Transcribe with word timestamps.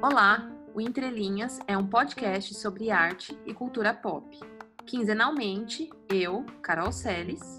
Olá, 0.00 0.48
o 0.72 0.80
Entre 0.80 1.10
Linhas 1.10 1.58
é 1.66 1.76
um 1.76 1.84
podcast 1.84 2.54
sobre 2.54 2.92
arte 2.92 3.36
e 3.44 3.52
cultura 3.52 3.92
pop. 3.92 4.38
Quinzenalmente, 4.86 5.90
eu, 6.08 6.46
Carol 6.62 6.92
Seles, 6.92 7.58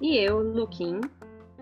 E 0.00 0.16
eu, 0.16 0.38
Luquim. 0.38 1.00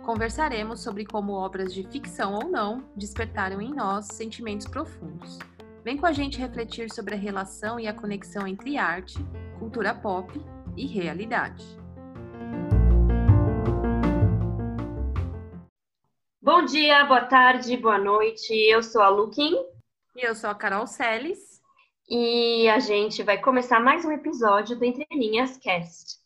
conversaremos 0.02 0.80
sobre 0.80 1.06
como 1.06 1.32
obras 1.32 1.72
de 1.72 1.82
ficção 1.84 2.34
ou 2.34 2.50
não 2.50 2.84
despertaram 2.94 3.58
em 3.62 3.72
nós 3.74 4.08
sentimentos 4.08 4.66
profundos. 4.66 5.38
Vem 5.82 5.96
com 5.96 6.04
a 6.04 6.12
gente 6.12 6.38
refletir 6.38 6.92
sobre 6.92 7.14
a 7.14 7.18
relação 7.18 7.80
e 7.80 7.88
a 7.88 7.94
conexão 7.94 8.46
entre 8.46 8.76
arte, 8.76 9.18
cultura 9.58 9.94
pop 9.94 10.38
e 10.76 10.86
realidade. 10.86 11.81
Bom 16.62 16.66
dia, 16.66 17.04
boa 17.06 17.24
tarde, 17.24 17.76
boa 17.76 17.98
noite. 17.98 18.54
Eu 18.54 18.84
sou 18.84 19.02
a 19.02 19.08
Luquim 19.08 19.52
E 20.14 20.24
eu 20.24 20.32
sou 20.32 20.48
a 20.48 20.54
Carol 20.54 20.86
Seles. 20.86 21.60
e 22.08 22.68
a 22.68 22.78
gente 22.78 23.20
vai 23.24 23.36
começar 23.36 23.80
mais 23.80 24.04
um 24.04 24.12
episódio 24.12 24.78
do 24.78 24.84
Entre 24.84 25.04
Linhas 25.10 25.58
Cast. 25.58 26.20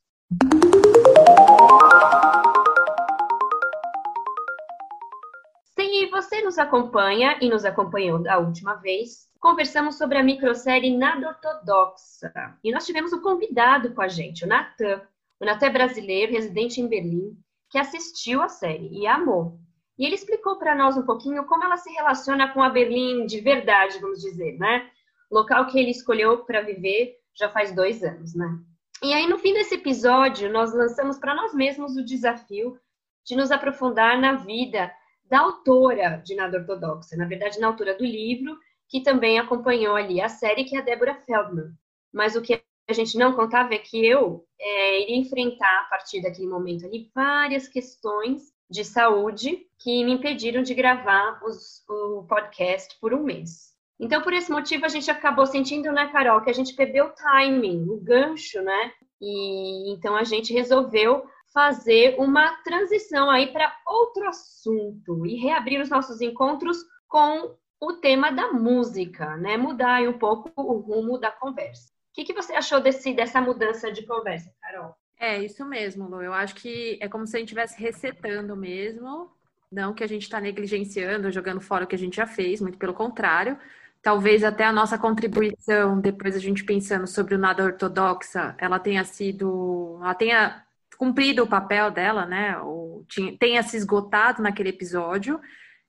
Se 5.74 6.06
você 6.10 6.42
nos 6.42 6.58
acompanha 6.58 7.38
e 7.40 7.48
nos 7.48 7.64
acompanhou 7.64 8.18
da 8.18 8.38
última 8.38 8.74
vez, 8.74 9.30
conversamos 9.40 9.96
sobre 9.96 10.18
a 10.18 10.22
microsérie 10.22 10.94
Nada 10.94 11.28
Ortodoxa. 11.28 12.30
E 12.62 12.70
nós 12.70 12.84
tivemos 12.84 13.10
um 13.10 13.22
convidado 13.22 13.94
com 13.94 14.02
a 14.02 14.08
gente, 14.08 14.44
o 14.44 14.46
Natan. 14.46 15.00
O 15.40 15.46
Natan 15.46 15.66
é 15.68 15.70
brasileiro, 15.70 16.32
residente 16.32 16.78
em 16.78 16.86
Berlim, 16.86 17.34
que 17.70 17.78
assistiu 17.78 18.42
a 18.42 18.50
série 18.50 18.90
e 18.92 19.06
amou. 19.06 19.58
E 19.98 20.04
ele 20.04 20.14
explicou 20.14 20.58
para 20.58 20.74
nós 20.74 20.96
um 20.96 21.04
pouquinho 21.04 21.44
como 21.46 21.64
ela 21.64 21.76
se 21.76 21.90
relaciona 21.90 22.52
com 22.52 22.62
a 22.62 22.68
Berlim 22.68 23.26
de 23.26 23.40
verdade, 23.40 23.98
vamos 23.98 24.20
dizer, 24.20 24.58
né? 24.58 24.90
Local 25.30 25.66
que 25.66 25.78
ele 25.78 25.90
escolheu 25.90 26.44
para 26.44 26.62
viver 26.62 27.16
já 27.34 27.48
faz 27.48 27.74
dois 27.74 28.02
anos, 28.02 28.34
né? 28.34 28.58
E 29.02 29.12
aí, 29.12 29.26
no 29.26 29.38
fim 29.38 29.52
desse 29.52 29.74
episódio, 29.74 30.50
nós 30.50 30.74
lançamos 30.74 31.18
para 31.18 31.34
nós 31.34 31.54
mesmos 31.54 31.96
o 31.96 32.04
desafio 32.04 32.78
de 33.24 33.36
nos 33.36 33.50
aprofundar 33.50 34.18
na 34.18 34.34
vida 34.34 34.90
da 35.24 35.40
autora 35.40 36.22
de 36.24 36.34
Nada 36.34 36.58
Ortodoxa, 36.58 37.16
na 37.16 37.26
verdade, 37.26 37.58
na 37.58 37.66
autora 37.66 37.94
do 37.94 38.04
livro, 38.04 38.56
que 38.88 39.02
também 39.02 39.38
acompanhou 39.38 39.96
ali 39.96 40.20
a 40.20 40.28
série, 40.28 40.64
que 40.64 40.76
é 40.76 40.80
a 40.80 40.84
Débora 40.84 41.14
Feldman. 41.14 41.72
Mas 42.12 42.36
o 42.36 42.42
que 42.42 42.62
a 42.88 42.92
gente 42.92 43.18
não 43.18 43.34
contava 43.34 43.74
é 43.74 43.78
que 43.78 44.06
eu 44.06 44.46
é, 44.58 45.02
iria 45.02 45.16
enfrentar, 45.16 45.80
a 45.80 45.84
partir 45.90 46.22
daquele 46.22 46.46
momento 46.46 46.86
ali, 46.86 47.10
várias 47.14 47.68
questões 47.68 48.55
de 48.70 48.84
saúde 48.84 49.66
que 49.78 50.04
me 50.04 50.12
impediram 50.12 50.62
de 50.62 50.74
gravar 50.74 51.40
os, 51.44 51.84
o 51.88 52.24
podcast 52.28 52.98
por 53.00 53.14
um 53.14 53.22
mês. 53.22 53.74
Então, 53.98 54.20
por 54.20 54.32
esse 54.32 54.50
motivo, 54.50 54.84
a 54.84 54.88
gente 54.88 55.10
acabou 55.10 55.46
sentindo, 55.46 55.90
né, 55.90 56.08
Carol, 56.08 56.42
que 56.42 56.50
a 56.50 56.52
gente 56.52 56.74
perdeu 56.74 57.06
o 57.06 57.12
timing, 57.12 57.88
o 57.88 57.98
gancho, 57.98 58.60
né? 58.60 58.92
E 59.20 59.92
então 59.92 60.14
a 60.14 60.24
gente 60.24 60.52
resolveu 60.52 61.24
fazer 61.54 62.16
uma 62.18 62.52
transição 62.62 63.30
aí 63.30 63.50
para 63.50 63.74
outro 63.86 64.28
assunto 64.28 65.24
e 65.24 65.36
reabrir 65.36 65.80
os 65.80 65.88
nossos 65.88 66.20
encontros 66.20 66.76
com 67.08 67.56
o 67.80 67.94
tema 67.94 68.30
da 68.30 68.52
música, 68.52 69.36
né? 69.38 69.56
Mudar 69.56 70.02
um 70.02 70.18
pouco 70.18 70.50
o 70.56 70.78
rumo 70.78 71.18
da 71.18 71.30
conversa. 71.30 71.90
O 72.10 72.14
que, 72.14 72.24
que 72.24 72.34
você 72.34 72.54
achou 72.54 72.80
desse, 72.80 73.14
dessa 73.14 73.40
mudança 73.40 73.90
de 73.90 74.04
conversa, 74.06 74.52
Carol? 74.60 74.94
É 75.18 75.42
isso 75.42 75.64
mesmo, 75.64 76.08
Lu. 76.08 76.22
Eu 76.22 76.32
acho 76.32 76.54
que 76.54 76.98
é 77.00 77.08
como 77.08 77.26
se 77.26 77.36
a 77.36 77.40
gente 77.40 77.48
estivesse 77.48 77.80
resetando 77.80 78.54
mesmo. 78.54 79.30
Não 79.70 79.94
que 79.94 80.04
a 80.04 80.06
gente 80.06 80.22
está 80.22 80.40
negligenciando, 80.40 81.30
jogando 81.30 81.60
fora 81.60 81.84
o 81.84 81.86
que 81.86 81.94
a 81.94 81.98
gente 81.98 82.16
já 82.16 82.26
fez, 82.26 82.60
muito 82.60 82.78
pelo 82.78 82.94
contrário. 82.94 83.58
Talvez 84.02 84.44
até 84.44 84.64
a 84.64 84.72
nossa 84.72 84.96
contribuição, 84.96 86.00
depois 86.00 86.36
a 86.36 86.38
gente 86.38 86.64
pensando 86.64 87.06
sobre 87.06 87.34
o 87.34 87.38
nada 87.38 87.64
ortodoxa, 87.64 88.54
ela 88.58 88.78
tenha 88.78 89.04
sido. 89.04 89.98
Ela 90.02 90.14
tenha 90.14 90.64
cumprido 90.96 91.42
o 91.42 91.48
papel 91.48 91.90
dela, 91.90 92.24
né? 92.26 92.58
Ou 92.58 93.04
tinha, 93.08 93.36
tenha 93.36 93.62
se 93.62 93.76
esgotado 93.76 94.42
naquele 94.42 94.68
episódio. 94.70 95.40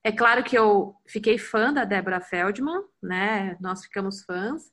É 0.02 0.10
claro 0.10 0.42
que 0.42 0.56
eu 0.56 0.94
fiquei 1.06 1.38
fã 1.38 1.72
da 1.72 1.84
Deborah 1.84 2.20
Feldman, 2.20 2.82
né? 3.02 3.56
Nós 3.60 3.82
ficamos 3.84 4.22
fãs. 4.24 4.70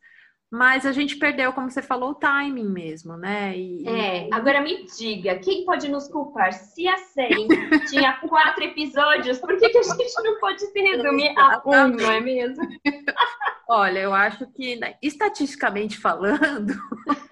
Mas 0.52 0.86
a 0.86 0.92
gente 0.92 1.18
perdeu, 1.18 1.52
como 1.52 1.70
você 1.70 1.82
falou, 1.82 2.12
o 2.12 2.16
timing 2.16 2.70
mesmo, 2.70 3.18
né? 3.18 3.58
E, 3.58 3.88
É, 3.88 4.30
agora 4.32 4.62
me 4.62 4.86
diga, 4.86 5.38
quem 5.40 5.66
pode 5.66 5.90
nos 5.90 6.08
culpar? 6.08 6.54
Se 6.54 6.88
a 6.88 6.98
série 6.98 7.48
tinha 7.90 8.14
quatro 8.28 8.64
episódios, 8.64 9.40
por 9.40 9.58
que, 9.58 9.70
que 9.70 9.78
a 9.78 9.84
gente 9.84 10.24
não 10.24 10.40
pode 10.40 10.62
se 10.62 10.80
resumir 10.80 11.34
a 11.38 11.62
um, 11.66 11.88
não 11.90 12.12
é 12.12 12.20
mesmo? 12.22 12.64
Olha, 13.68 14.00
eu 14.00 14.14
acho 14.14 14.46
que, 14.52 14.76
né, 14.76 14.96
estatisticamente 15.02 15.98
falando, 15.98 16.74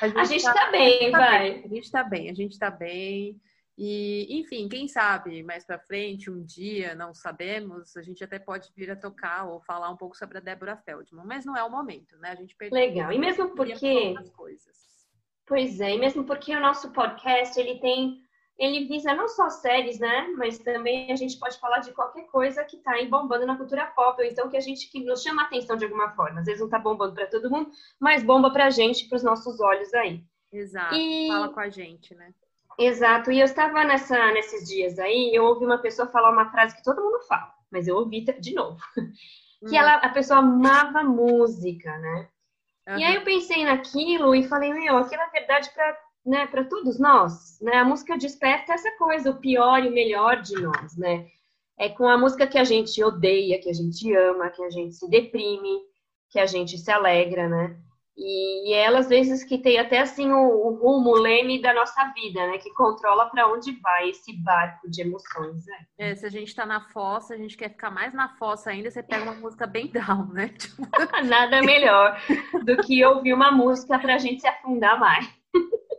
A 0.00 0.24
gente 0.24 0.44
tá 0.44 0.70
bem, 0.70 1.10
tá 1.10 1.18
vai. 1.18 1.40
bem, 1.40 1.64
a 1.64 1.68
gente 1.68 1.90
tá 1.90 2.04
bem, 2.04 2.30
a 2.30 2.34
gente 2.34 2.58
tá 2.58 2.70
bem. 2.70 3.40
E, 3.82 4.26
enfim, 4.38 4.68
quem 4.68 4.86
sabe 4.86 5.42
mais 5.42 5.64
pra 5.64 5.78
frente, 5.78 6.30
um 6.30 6.44
dia, 6.44 6.94
não 6.94 7.14
sabemos, 7.14 7.96
a 7.96 8.02
gente 8.02 8.22
até 8.22 8.38
pode 8.38 8.70
vir 8.76 8.90
a 8.90 8.94
tocar 8.96 9.48
ou 9.48 9.58
falar 9.62 9.88
um 9.88 9.96
pouco 9.96 10.14
sobre 10.14 10.36
a 10.36 10.40
Débora 10.42 10.76
Feldman, 10.76 11.24
mas 11.24 11.46
não 11.46 11.56
é 11.56 11.64
o 11.64 11.70
momento, 11.70 12.18
né? 12.18 12.32
A 12.32 12.34
gente 12.34 12.54
perdeu. 12.54 12.78
Legal. 12.78 13.10
E 13.10 13.18
mesmo 13.18 13.54
porque, 13.54 14.14
pois 15.46 15.80
é, 15.80 15.94
e 15.94 15.98
mesmo 15.98 16.24
porque 16.24 16.54
o 16.54 16.60
nosso 16.60 16.92
podcast, 16.92 17.58
ele 17.58 17.80
tem, 17.80 18.18
ele 18.58 18.84
visa 18.84 19.14
não 19.14 19.26
só 19.26 19.48
séries, 19.48 19.98
né? 19.98 20.28
Mas 20.36 20.58
também 20.58 21.10
a 21.10 21.16
gente 21.16 21.38
pode 21.38 21.58
falar 21.58 21.78
de 21.78 21.92
qualquer 21.94 22.24
coisa 22.26 22.62
que 22.64 22.76
tá 22.76 22.90
aí 22.92 23.08
bombando 23.08 23.46
na 23.46 23.56
cultura 23.56 23.86
pop, 23.86 24.20
ou 24.20 24.28
então 24.28 24.50
que 24.50 24.58
a 24.58 24.60
gente, 24.60 24.90
que 24.90 25.02
nos 25.02 25.22
chama 25.22 25.40
a 25.40 25.46
atenção 25.46 25.78
de 25.78 25.84
alguma 25.86 26.10
forma. 26.10 26.40
Às 26.40 26.44
vezes 26.44 26.60
não 26.60 26.68
tá 26.68 26.78
bombando 26.78 27.14
para 27.14 27.28
todo 27.28 27.48
mundo, 27.50 27.70
mas 27.98 28.22
bomba 28.22 28.52
pra 28.52 28.68
gente, 28.68 29.08
pros 29.08 29.22
nossos 29.22 29.58
olhos 29.58 29.94
aí. 29.94 30.22
Exato. 30.52 30.94
E- 30.96 31.28
Fala 31.28 31.48
com 31.48 31.60
a 31.60 31.70
gente, 31.70 32.14
né? 32.14 32.34
Exato, 32.80 33.30
e 33.30 33.38
eu 33.38 33.44
estava 33.44 33.84
nessa, 33.84 34.32
nesses 34.32 34.66
dias 34.66 34.98
aí, 34.98 35.30
eu 35.34 35.44
ouvi 35.44 35.66
uma 35.66 35.78
pessoa 35.82 36.08
falar 36.08 36.30
uma 36.32 36.50
frase 36.50 36.74
que 36.74 36.82
todo 36.82 37.02
mundo 37.02 37.20
fala, 37.28 37.52
mas 37.70 37.86
eu 37.86 37.96
ouvi 37.96 38.24
de 38.40 38.54
novo. 38.54 38.80
Que 39.68 39.76
Hum, 39.76 39.76
ela, 39.76 39.96
a 39.96 40.08
pessoa 40.08 40.38
amava 40.38 41.04
música, 41.04 41.94
né? 41.98 42.28
E 42.94 43.02
aham. 43.02 43.04
aí 43.04 43.14
eu 43.16 43.24
pensei 43.24 43.64
naquilo 43.64 44.34
e 44.34 44.48
falei, 44.48 44.72
meu, 44.72 44.96
aquilo 44.96 45.20
é 45.20 45.30
verdade 45.30 45.70
para 45.74 45.96
né, 46.24 46.46
para 46.46 46.64
todos 46.64 46.98
nós, 46.98 47.58
né? 47.60 47.76
A 47.76 47.84
música 47.84 48.16
desperta 48.16 48.72
essa 48.74 48.90
coisa, 48.96 49.30
o 49.30 49.40
pior 49.40 49.82
e 49.84 49.88
o 49.88 49.92
melhor 49.92 50.42
de 50.42 50.54
nós, 50.60 50.96
né? 50.96 51.26
É 51.78 51.88
com 51.88 52.06
a 52.08 52.18
música 52.18 52.46
que 52.46 52.58
a 52.58 52.64
gente 52.64 53.02
odeia, 53.02 53.60
que 53.60 53.70
a 53.70 53.72
gente 53.72 54.12
ama, 54.14 54.50
que 54.50 54.62
a 54.62 54.70
gente 54.70 54.94
se 54.94 55.08
deprime, 55.08 55.80
que 56.30 56.38
a 56.38 56.46
gente 56.46 56.76
se 56.78 56.90
alegra, 56.90 57.48
né? 57.48 57.76
E, 58.22 58.68
e 58.68 58.74
é 58.74 58.84
ela, 58.84 58.98
às 58.98 59.08
vezes, 59.08 59.42
que 59.42 59.56
tem 59.56 59.78
até 59.78 59.98
assim 59.98 60.30
o, 60.30 60.36
o 60.36 60.74
rumo, 60.74 61.08
o 61.08 61.18
leme 61.18 61.62
da 61.62 61.72
nossa 61.72 62.12
vida, 62.14 62.46
né? 62.46 62.58
Que 62.58 62.70
controla 62.74 63.30
para 63.30 63.50
onde 63.50 63.72
vai 63.80 64.10
esse 64.10 64.36
barco 64.42 64.90
de 64.90 65.00
emoções, 65.00 65.64
né? 65.64 65.86
É, 65.96 66.14
se 66.14 66.26
a 66.26 66.28
gente 66.28 66.54
tá 66.54 66.66
na 66.66 66.86
fossa, 66.90 67.32
a 67.32 67.38
gente 67.38 67.56
quer 67.56 67.70
ficar 67.70 67.90
mais 67.90 68.12
na 68.12 68.28
fossa 68.36 68.68
ainda, 68.68 68.90
você 68.90 69.02
pega 69.02 69.24
uma 69.24 69.34
música 69.34 69.66
bem 69.66 69.86
down, 69.86 70.26
né? 70.34 70.48
Tipo, 70.48 70.82
Nada 71.24 71.62
melhor 71.62 72.20
do 72.62 72.76
que 72.82 73.02
ouvir 73.02 73.32
uma 73.32 73.50
música 73.50 73.98
para 73.98 74.16
a 74.16 74.18
gente 74.18 74.42
se 74.42 74.46
afundar 74.46 75.00
mais. 75.00 75.26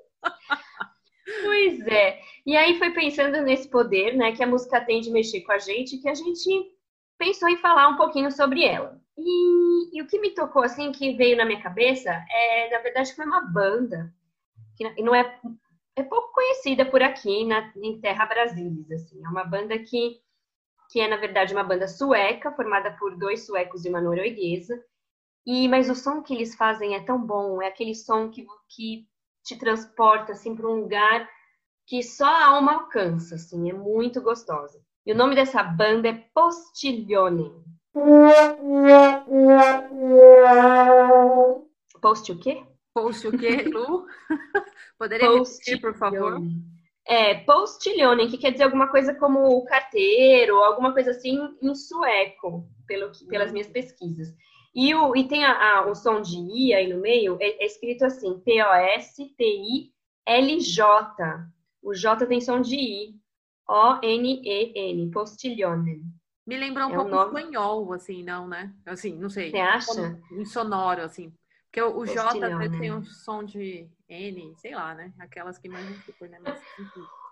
Pois 1.43 1.79
é. 1.87 2.19
E 2.45 2.57
aí 2.57 2.77
foi 2.77 2.91
pensando 2.91 3.41
nesse 3.41 3.69
poder, 3.69 4.17
né, 4.17 4.33
que 4.33 4.43
a 4.43 4.47
música 4.47 4.81
tem 4.81 4.99
de 4.99 5.09
mexer 5.09 5.41
com 5.41 5.53
a 5.53 5.59
gente, 5.59 5.97
que 5.97 6.09
a 6.09 6.13
gente 6.13 6.49
pensou 7.21 7.47
em 7.47 7.57
falar 7.57 7.87
um 7.87 7.97
pouquinho 7.97 8.31
sobre 8.31 8.65
ela. 8.65 8.99
E, 9.15 9.95
e 9.95 10.01
o 10.01 10.07
que 10.07 10.19
me 10.19 10.31
tocou, 10.31 10.63
assim, 10.63 10.91
que 10.91 11.13
veio 11.13 11.37
na 11.37 11.45
minha 11.45 11.61
cabeça, 11.61 12.09
é, 12.09 12.71
na 12.71 12.79
verdade, 12.79 13.13
foi 13.13 13.25
uma 13.25 13.41
banda, 13.41 14.11
que 14.75 15.03
não 15.03 15.13
é, 15.13 15.39
é 15.95 16.01
pouco 16.01 16.33
conhecida 16.33 16.83
por 16.83 17.03
aqui, 17.03 17.45
na, 17.45 17.71
em 17.75 18.01
Terra 18.01 18.25
Brasilis, 18.25 18.89
assim. 18.91 19.23
É 19.23 19.29
uma 19.29 19.43
banda 19.43 19.77
que, 19.77 20.19
que 20.89 20.99
é, 20.99 21.07
na 21.07 21.17
verdade, 21.17 21.53
uma 21.53 21.63
banda 21.63 21.87
sueca, 21.87 22.51
formada 22.53 22.97
por 22.97 23.15
dois 23.15 23.45
suecos 23.45 23.85
e 23.85 23.89
uma 23.89 24.01
norueguesa, 24.01 24.83
e, 25.45 25.67
mas 25.67 25.91
o 25.91 25.95
som 25.95 26.23
que 26.23 26.33
eles 26.33 26.55
fazem 26.55 26.95
é 26.95 27.03
tão 27.03 27.23
bom, 27.23 27.61
é 27.61 27.67
aquele 27.67 27.93
som 27.93 28.31
que, 28.31 28.47
que 28.67 29.07
te 29.43 29.55
transporta 29.59 30.31
assim 30.31 30.55
para 30.55 30.67
um 30.67 30.81
lugar 30.81 31.29
que 31.85 32.01
só 32.01 32.25
a 32.25 32.47
alma 32.47 32.73
alcança, 32.73 33.35
assim, 33.35 33.69
é 33.69 33.73
muito 33.73 34.21
gostosa. 34.21 34.81
E 35.05 35.11
o 35.11 35.15
nome 35.15 35.35
dessa 35.35 35.63
banda 35.63 36.09
é 36.09 36.13
Postiglione. 36.33 37.51
Post 42.01 42.31
o 42.31 42.39
quê? 42.39 42.63
post 42.93 43.27
o 43.27 43.37
quê, 43.37 43.63
Lu? 43.63 44.05
Poderia 44.97 45.29
repetir, 45.31 45.79
por 45.79 45.93
favor? 45.95 46.39
É, 47.05 47.35
Postiglione, 47.35 48.29
que 48.29 48.37
quer 48.37 48.51
dizer 48.51 48.65
alguma 48.65 48.87
coisa 48.89 49.15
como 49.15 49.65
carteiro, 49.65 50.57
alguma 50.57 50.93
coisa 50.93 51.11
assim 51.11 51.39
em 51.61 51.73
sueco, 51.73 52.69
pelo 52.85 53.11
que, 53.11 53.25
pelas 53.25 53.51
minhas 53.51 53.67
pesquisas. 53.67 54.33
E, 54.73 54.95
o, 54.95 55.13
e 55.15 55.27
tem 55.27 55.43
a, 55.43 55.79
a, 55.79 55.87
o 55.87 55.95
som 55.95 56.21
de 56.21 56.37
I 56.37 56.73
aí 56.73 56.87
no 56.93 57.01
meio, 57.01 57.37
é, 57.41 57.63
é 57.63 57.65
escrito 57.65 58.05
assim, 58.05 58.39
P-O-S-T-I-L-J. 58.39 59.31
O 61.81 61.93
J 61.93 62.25
tem 62.27 62.39
som 62.39 62.61
de 62.61 62.75
I. 62.75 63.20
O-N-E-N, 63.71 65.11
Postilionen. 65.11 66.01
Me 66.45 66.57
lembrou 66.57 66.87
um 66.87 66.91
é 66.91 66.95
pouco 66.95 67.09
um 67.09 67.15
nome... 67.15 67.39
espanhol, 67.39 67.93
assim, 67.93 68.23
não, 68.23 68.47
né? 68.47 68.73
Assim, 68.85 69.15
não 69.17 69.29
sei. 69.29 69.51
Você 69.51 69.57
acha? 69.57 70.19
Em 70.31 70.43
sonoro, 70.43 71.01
assim. 71.03 71.31
Porque 71.71 71.81
o, 71.81 71.99
o 71.99 72.05
J 72.05 72.37
tem 72.77 72.91
um 72.91 73.01
som 73.01 73.45
de 73.45 73.87
N, 74.09 74.53
sei 74.57 74.75
lá, 74.75 74.93
né? 74.93 75.13
Aquelas 75.17 75.57
que 75.57 75.69
mais 75.69 75.87
super, 76.03 76.29
né? 76.29 76.37
Mas, 76.41 76.61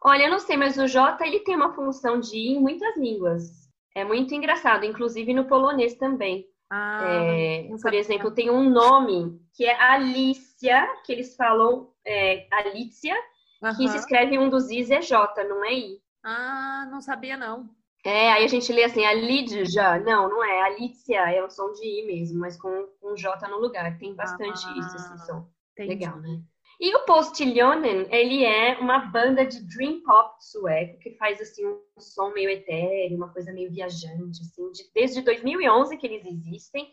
Olha, 0.01 0.23
eu 0.23 0.31
não 0.31 0.39
sei, 0.39 0.55
mas 0.55 0.77
o 0.77 0.87
J 0.87 1.27
ele 1.27 1.41
tem 1.41 1.57
uma 1.57 1.73
função 1.73 2.21
de 2.21 2.37
I 2.37 2.53
em 2.53 2.61
muitas 2.61 2.95
línguas. 2.95 3.69
É 3.93 4.05
muito 4.05 4.33
engraçado, 4.33 4.85
inclusive 4.85 5.33
no 5.33 5.45
polonês 5.45 5.95
também. 5.95 6.47
Ah, 6.69 7.01
é, 7.03 7.67
por 7.81 7.93
exemplo, 7.93 8.31
tem 8.31 8.49
um 8.49 8.69
nome 8.69 9.41
que 9.53 9.65
é 9.65 9.75
Alicia, 9.81 10.87
que 11.03 11.11
eles 11.11 11.35
falam 11.35 11.91
é, 12.05 12.47
Alicia, 12.49 13.15
uhum. 13.61 13.75
que 13.75 13.89
se 13.89 13.97
escreve 13.97 14.39
um 14.39 14.47
dos 14.47 14.69
I's 14.69 14.89
é 14.89 15.01
J, 15.01 15.43
não 15.43 15.65
é 15.65 15.73
I. 15.73 15.99
Ah, 16.23 16.87
não 16.91 17.01
sabia 17.01 17.37
não. 17.37 17.69
É, 18.05 18.31
aí 18.31 18.45
a 18.45 18.47
gente 18.47 18.71
lê 18.71 18.83
assim, 18.85 19.03
a 19.05 19.13
Lídia, 19.13 19.99
não, 19.99 20.29
não 20.29 20.43
é, 20.43 20.61
Alicia 20.61 21.19
é 21.31 21.43
o 21.43 21.49
som 21.49 21.71
de 21.73 21.85
I 21.85 22.05
mesmo, 22.05 22.39
mas 22.39 22.57
com 22.57 22.87
um 23.03 23.15
J 23.15 23.47
no 23.49 23.59
lugar, 23.59 23.97
tem 23.97 24.15
bastante 24.15 24.65
ah, 24.67 24.77
isso, 24.77 24.95
esse 24.95 25.25
som. 25.25 25.49
Entendi. 25.73 25.89
Legal, 25.89 26.19
né? 26.19 26.41
E 26.79 26.95
o 26.95 27.03
Postiljonen, 27.03 28.07
ele 28.09 28.45
é 28.45 28.79
uma 28.79 28.99
banda 28.99 29.45
de 29.45 29.61
dream 29.67 30.01
pop 30.01 30.33
sueco 30.39 30.97
que 30.99 31.11
faz 31.17 31.41
assim 31.41 31.67
um 31.67 31.81
som 31.99 32.31
meio 32.31 32.49
etéreo, 32.49 33.17
uma 33.17 33.33
coisa 33.33 33.51
meio 33.51 33.69
viajante, 33.69 34.39
assim, 34.41 34.71
de, 34.71 34.89
desde 34.95 35.21
2011 35.21 35.97
que 35.97 36.07
eles 36.07 36.25
existem. 36.25 36.89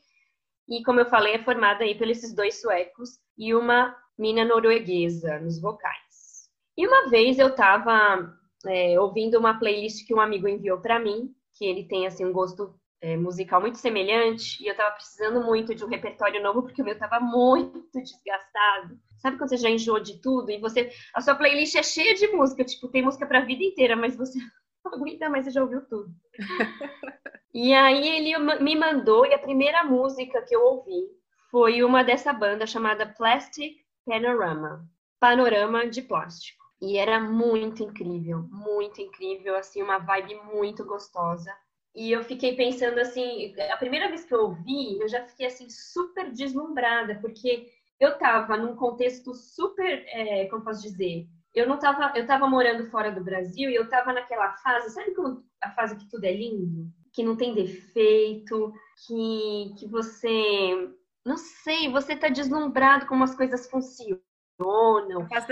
E 0.68 0.82
como 0.82 0.98
eu 0.98 1.06
falei, 1.06 1.34
é 1.34 1.44
formada 1.44 1.84
aí 1.84 1.96
pelos 1.96 2.18
esses 2.18 2.34
dois 2.34 2.60
suecos 2.60 3.10
e 3.38 3.54
uma 3.54 3.96
mina 4.18 4.44
norueguesa 4.44 5.38
nos 5.38 5.60
vocais. 5.60 6.50
E 6.76 6.84
uma 6.84 7.08
vez 7.08 7.38
eu 7.38 7.48
estava 7.48 8.36
é, 8.68 8.98
ouvindo 9.00 9.38
uma 9.38 9.58
playlist 9.58 10.06
que 10.06 10.14
um 10.14 10.20
amigo 10.20 10.48
enviou 10.48 10.78
para 10.78 10.98
mim, 10.98 11.34
que 11.54 11.64
ele 11.64 11.84
tem 11.84 12.06
assim 12.06 12.24
um 12.24 12.32
gosto 12.32 12.74
é, 13.00 13.16
musical 13.16 13.60
muito 13.60 13.78
semelhante, 13.78 14.62
e 14.62 14.66
eu 14.66 14.72
estava 14.72 14.94
precisando 14.94 15.42
muito 15.42 15.74
de 15.74 15.84
um 15.84 15.88
repertório 15.88 16.42
novo 16.42 16.62
porque 16.62 16.82
o 16.82 16.84
meu 16.84 16.94
estava 16.94 17.20
muito 17.20 17.86
desgastado. 17.92 18.98
Sabe 19.18 19.38
quando 19.38 19.50
você 19.50 19.56
já 19.56 19.70
enjoou 19.70 20.00
de 20.00 20.20
tudo 20.20 20.50
e 20.50 20.58
você 20.58 20.90
a 21.14 21.20
sua 21.20 21.34
playlist 21.34 21.74
é 21.76 21.82
cheia 21.82 22.14
de 22.14 22.28
música, 22.28 22.64
tipo, 22.64 22.88
tem 22.88 23.02
música 23.02 23.26
para 23.26 23.38
a 23.38 23.44
vida 23.44 23.62
inteira, 23.62 23.96
mas 23.96 24.16
você 24.16 24.38
não 24.84 24.94
aguenta 24.94 25.28
mais, 25.28 25.44
você 25.44 25.50
já 25.50 25.62
ouviu 25.62 25.82
tudo. 25.88 26.08
e 27.54 27.72
aí 27.72 28.08
ele 28.08 28.38
me 28.60 28.76
mandou 28.76 29.26
e 29.26 29.34
a 29.34 29.38
primeira 29.38 29.84
música 29.84 30.42
que 30.42 30.54
eu 30.54 30.62
ouvi 30.62 31.08
foi 31.50 31.82
uma 31.82 32.02
dessa 32.02 32.32
banda 32.32 32.66
chamada 32.66 33.06
Plastic 33.06 33.76
Panorama, 34.04 34.84
Panorama 35.18 35.86
de 35.86 36.02
plástico. 36.02 36.65
E 36.80 36.98
era 36.98 37.18
muito 37.20 37.82
incrível, 37.82 38.42
muito 38.50 39.00
incrível, 39.00 39.56
assim, 39.56 39.82
uma 39.82 39.98
vibe 39.98 40.34
muito 40.52 40.84
gostosa. 40.84 41.50
E 41.94 42.12
eu 42.12 42.22
fiquei 42.22 42.54
pensando 42.54 42.98
assim, 42.98 43.54
a 43.72 43.76
primeira 43.78 44.08
vez 44.08 44.24
que 44.24 44.34
eu 44.34 44.42
ouvi, 44.42 45.00
eu 45.00 45.08
já 45.08 45.24
fiquei 45.26 45.46
assim 45.46 45.68
super 45.70 46.30
deslumbrada, 46.30 47.18
porque 47.20 47.70
eu 47.98 48.10
estava 48.10 48.56
num 48.58 48.76
contexto 48.76 49.34
super, 49.34 50.04
é, 50.08 50.46
como 50.46 50.62
posso 50.62 50.82
dizer, 50.82 51.26
eu 51.54 51.66
não 51.66 51.78
tava, 51.78 52.12
eu 52.14 52.26
tava 52.26 52.46
morando 52.46 52.84
fora 52.90 53.10
do 53.10 53.24
Brasil 53.24 53.70
e 53.70 53.74
eu 53.74 53.88
tava 53.88 54.12
naquela 54.12 54.52
fase, 54.58 54.90
sabe 54.90 55.14
como 55.14 55.42
a 55.62 55.70
fase 55.70 55.96
que 55.96 56.06
tudo 56.10 56.24
é 56.24 56.32
lindo, 56.32 56.92
que 57.14 57.22
não 57.22 57.34
tem 57.34 57.54
defeito, 57.54 58.74
que 59.06 59.74
que 59.78 59.86
você, 59.88 60.92
não 61.24 61.38
sei, 61.38 61.90
você 61.90 62.14
tá 62.14 62.28
deslumbrado 62.28 63.06
como 63.06 63.24
as 63.24 63.34
coisas 63.34 63.70
funcionam. 63.70 64.20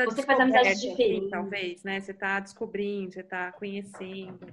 Você 0.07 0.23
faz 0.23 0.41
amizade 0.41 0.69
assim, 0.69 0.91
diferente. 0.91 1.31
Talvez, 1.31 1.83
né? 1.85 2.01
Você 2.01 2.15
tá 2.15 2.41
descobrindo, 2.41 3.13
você 3.13 3.23
tá 3.23 3.53
conhecendo. 3.53 4.47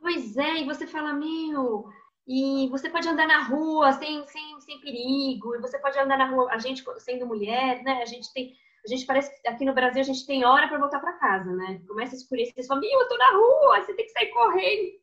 Pois 0.00 0.36
é, 0.36 0.60
e 0.60 0.64
você 0.64 0.86
fala, 0.86 1.12
meu, 1.12 1.86
e 2.26 2.68
você 2.70 2.88
pode 2.88 3.06
andar 3.06 3.26
na 3.26 3.44
rua 3.44 3.92
sem, 3.92 4.26
sem, 4.26 4.60
sem 4.60 4.80
perigo, 4.80 5.54
e 5.54 5.60
você 5.60 5.78
pode 5.78 5.98
andar 5.98 6.16
na 6.16 6.30
rua, 6.30 6.48
a 6.50 6.58
gente 6.58 6.82
sendo 6.98 7.26
mulher, 7.26 7.82
né? 7.82 8.00
A 8.02 8.06
gente 8.06 8.32
tem, 8.32 8.54
a 8.84 8.88
gente 8.88 9.04
parece 9.04 9.30
que 9.42 9.48
aqui 9.48 9.64
no 9.64 9.74
Brasil 9.74 10.00
a 10.00 10.04
gente 10.04 10.26
tem 10.26 10.44
hora 10.44 10.68
para 10.68 10.78
voltar 10.78 11.00
para 11.00 11.18
casa, 11.18 11.52
né? 11.52 11.82
Começa 11.86 12.14
a 12.14 12.18
escurecer, 12.18 12.54
você 12.54 12.66
fala, 12.66 12.80
eu 12.82 13.08
tô 13.08 13.16
na 13.18 13.32
rua, 13.32 13.82
você 13.82 13.94
tem 13.94 14.06
que 14.06 14.12
sair 14.12 14.28
correndo 14.28 14.99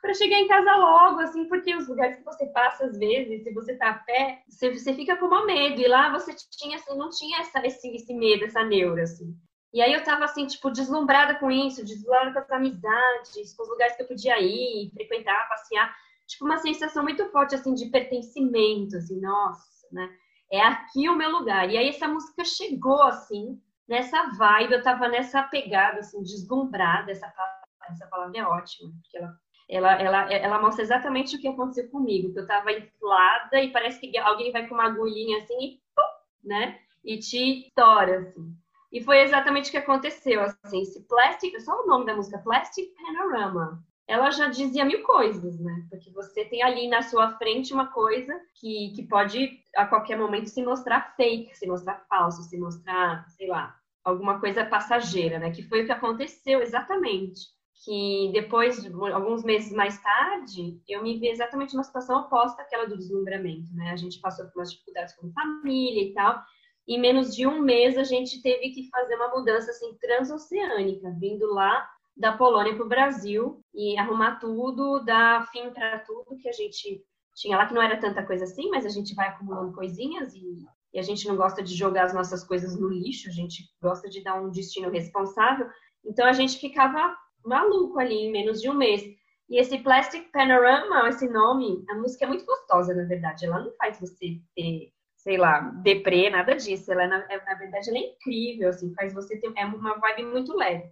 para 0.00 0.14
chegar 0.14 0.38
em 0.38 0.48
casa 0.48 0.76
logo, 0.76 1.20
assim, 1.20 1.46
porque 1.46 1.74
os 1.74 1.88
lugares 1.88 2.16
que 2.16 2.24
você 2.24 2.46
passa 2.46 2.86
às 2.86 2.98
vezes, 2.98 3.42
se 3.42 3.52
você 3.52 3.76
tá 3.76 3.90
a 3.90 3.94
pé, 3.94 4.42
você, 4.48 4.72
você 4.72 4.94
fica 4.94 5.16
com 5.16 5.26
uma 5.26 5.44
medo, 5.44 5.80
e 5.80 5.88
lá 5.88 6.10
você 6.10 6.34
tinha, 6.50 6.76
assim, 6.76 6.96
não 6.96 7.10
tinha 7.10 7.40
essa, 7.40 7.66
esse, 7.66 7.88
esse 7.94 8.14
medo, 8.14 8.44
essa 8.44 8.64
neura, 8.64 9.02
assim. 9.02 9.36
E 9.72 9.82
aí 9.82 9.92
eu 9.92 10.02
tava 10.02 10.24
assim, 10.24 10.46
tipo, 10.46 10.70
deslumbrada 10.70 11.34
com 11.34 11.50
isso, 11.50 11.84
deslumbrada 11.84 12.32
com 12.32 12.38
as 12.38 12.50
amizades, 12.50 13.54
com 13.54 13.62
os 13.62 13.68
lugares 13.68 13.96
que 13.96 14.02
eu 14.02 14.08
podia 14.08 14.40
ir, 14.40 14.90
frequentar, 14.94 15.48
passear 15.48 15.94
tipo, 16.28 16.44
uma 16.44 16.58
sensação 16.58 17.02
muito 17.02 17.24
forte, 17.30 17.54
assim, 17.54 17.74
de 17.74 17.86
pertencimento, 17.86 18.96
assim, 18.96 19.18
nossa, 19.20 19.88
né? 19.90 20.08
É 20.52 20.60
aqui 20.60 21.08
o 21.08 21.16
meu 21.16 21.30
lugar. 21.30 21.68
E 21.70 21.76
aí 21.76 21.88
essa 21.88 22.06
música 22.06 22.44
chegou, 22.44 23.02
assim, 23.02 23.60
nessa 23.88 24.30
vibe, 24.36 24.74
eu 24.74 24.82
tava 24.82 25.08
nessa 25.08 25.42
pegada, 25.44 26.00
assim, 26.00 26.22
deslumbrada, 26.22 27.10
essa 27.10 27.28
palavra, 27.28 27.68
essa 27.90 28.06
palavra 28.06 28.38
é 28.38 28.44
ótima, 28.44 28.92
porque 29.00 29.16
ela, 29.16 29.34
ela, 29.68 29.92
ela, 30.00 30.32
ela 30.32 30.60
mostra 30.60 30.82
exatamente 30.82 31.36
o 31.36 31.40
que 31.40 31.48
aconteceu 31.48 31.88
comigo, 31.90 32.32
que 32.32 32.40
eu 32.40 32.46
tava 32.46 32.72
inflada 32.72 33.60
e 33.60 33.70
parece 33.72 34.00
que 34.00 34.16
alguém 34.18 34.52
vai 34.52 34.66
com 34.66 34.74
uma 34.74 34.86
agulhinha, 34.86 35.38
assim, 35.38 35.58
e 35.60 35.80
pum, 35.94 36.48
né? 36.48 36.78
E 37.04 37.18
te 37.18 37.66
estoura, 37.66 38.18
assim. 38.20 38.54
E 38.90 39.02
foi 39.02 39.20
exatamente 39.20 39.68
o 39.68 39.70
que 39.70 39.76
aconteceu, 39.76 40.40
assim, 40.40 40.82
esse 40.82 41.06
Plastic, 41.06 41.60
só 41.60 41.82
o 41.82 41.86
nome 41.86 42.06
da 42.06 42.16
música, 42.16 42.38
Plastic 42.38 42.88
Panorama 42.94 43.84
ela 44.08 44.30
já 44.30 44.48
dizia 44.48 44.86
mil 44.86 45.02
coisas, 45.02 45.60
né? 45.60 45.86
Porque 45.90 46.10
você 46.10 46.42
tem 46.46 46.62
ali 46.62 46.88
na 46.88 47.02
sua 47.02 47.36
frente 47.36 47.74
uma 47.74 47.88
coisa 47.88 48.40
que, 48.54 48.90
que 48.96 49.06
pode 49.06 49.60
a 49.76 49.84
qualquer 49.84 50.16
momento 50.16 50.48
se 50.48 50.64
mostrar 50.64 51.14
fake, 51.14 51.54
se 51.54 51.66
mostrar 51.66 52.06
falso, 52.08 52.42
se 52.42 52.58
mostrar, 52.58 53.28
sei 53.28 53.46
lá, 53.46 53.78
alguma 54.02 54.40
coisa 54.40 54.64
passageira, 54.64 55.38
né? 55.38 55.50
Que 55.50 55.62
foi 55.62 55.82
o 55.82 55.86
que 55.86 55.92
aconteceu 55.92 56.62
exatamente. 56.62 57.48
Que 57.84 58.30
depois, 58.32 58.84
alguns 59.12 59.44
meses 59.44 59.72
mais 59.72 60.00
tarde, 60.02 60.80
eu 60.88 61.02
me 61.02 61.18
vi 61.18 61.28
exatamente 61.28 61.74
numa 61.74 61.84
situação 61.84 62.20
oposta 62.20 62.62
àquela 62.62 62.86
do 62.86 62.96
deslumbramento, 62.96 63.72
né? 63.74 63.90
A 63.92 63.96
gente 63.96 64.20
passou 64.20 64.46
por 64.46 64.58
umas 64.58 64.72
dificuldades 64.72 65.14
com 65.14 65.30
família 65.32 66.02
e 66.02 66.12
tal. 66.12 66.42
Em 66.88 66.98
menos 66.98 67.36
de 67.36 67.46
um 67.46 67.60
mês, 67.60 67.96
a 67.96 68.02
gente 68.02 68.42
teve 68.42 68.70
que 68.70 68.88
fazer 68.88 69.14
uma 69.14 69.28
mudança 69.28 69.70
assim 69.70 69.94
transoceânica, 70.00 71.14
vindo 71.20 71.46
lá 71.52 71.88
da 72.16 72.36
Polônia 72.36 72.74
para 72.74 72.84
o 72.84 72.88
Brasil 72.88 73.62
e 73.72 73.96
arrumar 73.96 74.40
tudo, 74.40 75.04
dar 75.04 75.46
fim 75.52 75.70
para 75.70 76.00
tudo 76.00 76.36
que 76.36 76.48
a 76.48 76.52
gente 76.52 77.04
tinha 77.36 77.56
lá, 77.56 77.66
que 77.66 77.74
não 77.74 77.82
era 77.82 77.96
tanta 78.00 78.26
coisa 78.26 78.44
assim, 78.44 78.68
mas 78.68 78.84
a 78.84 78.88
gente 78.88 79.14
vai 79.14 79.28
acumulando 79.28 79.72
coisinhas 79.72 80.34
e, 80.34 80.66
e, 80.92 80.98
a 80.98 81.02
gente 81.02 81.28
não 81.28 81.36
gosta 81.36 81.62
de 81.62 81.76
jogar 81.76 82.04
as 82.04 82.12
nossas 82.12 82.42
coisas 82.42 82.78
no 82.78 82.88
lixo, 82.88 83.28
a 83.28 83.32
gente 83.32 83.62
gosta 83.80 84.08
de 84.08 84.20
dar 84.22 84.34
um 84.34 84.50
destino 84.50 84.90
responsável. 84.90 85.68
Então 86.04 86.26
a 86.26 86.32
gente 86.32 86.58
ficava 86.58 87.16
maluco 87.44 87.98
ali 87.98 88.14
em 88.14 88.32
menos 88.32 88.60
de 88.60 88.68
um 88.68 88.74
mês. 88.74 89.02
E 89.48 89.58
esse 89.58 89.78
Plastic 89.78 90.30
Panorama, 90.30 91.08
esse 91.08 91.26
nome, 91.28 91.84
a 91.88 91.94
música 91.94 92.26
é 92.26 92.28
muito 92.28 92.44
gostosa, 92.44 92.94
na 92.94 93.04
verdade. 93.04 93.46
Ela 93.46 93.60
não 93.60 93.72
faz 93.76 93.98
você 93.98 94.40
ter, 94.54 94.92
sei 95.16 95.38
lá, 95.38 95.60
deprê, 95.82 96.28
nada 96.28 96.54
disso. 96.54 96.92
Ela, 96.92 97.06
na, 97.06 97.26
na 97.26 97.54
verdade, 97.54 97.88
ela 97.88 97.98
é 97.98 98.10
incrível, 98.10 98.68
assim, 98.68 98.92
faz 98.94 99.14
você 99.14 99.40
ter 99.40 99.50
é 99.56 99.64
uma 99.64 99.98
vibe 99.98 100.26
muito 100.26 100.54
leve. 100.54 100.90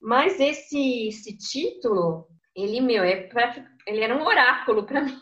Mas 0.00 0.40
esse, 0.40 1.08
esse 1.08 1.36
título, 1.38 2.26
ele, 2.54 2.80
meu, 2.80 3.04
é 3.04 3.22
pra, 3.28 3.54
ele 3.86 4.02
era 4.02 4.16
um 4.16 4.26
oráculo 4.26 4.84
para 4.84 5.02
mim. 5.02 5.18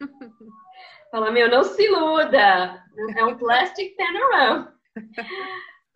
Fala, 1.10 1.30
meu, 1.30 1.50
não 1.50 1.64
se 1.64 1.82
iluda, 1.82 2.82
é 3.16 3.24
um 3.24 3.36
plastic 3.36 3.94
panorama. 3.96 4.74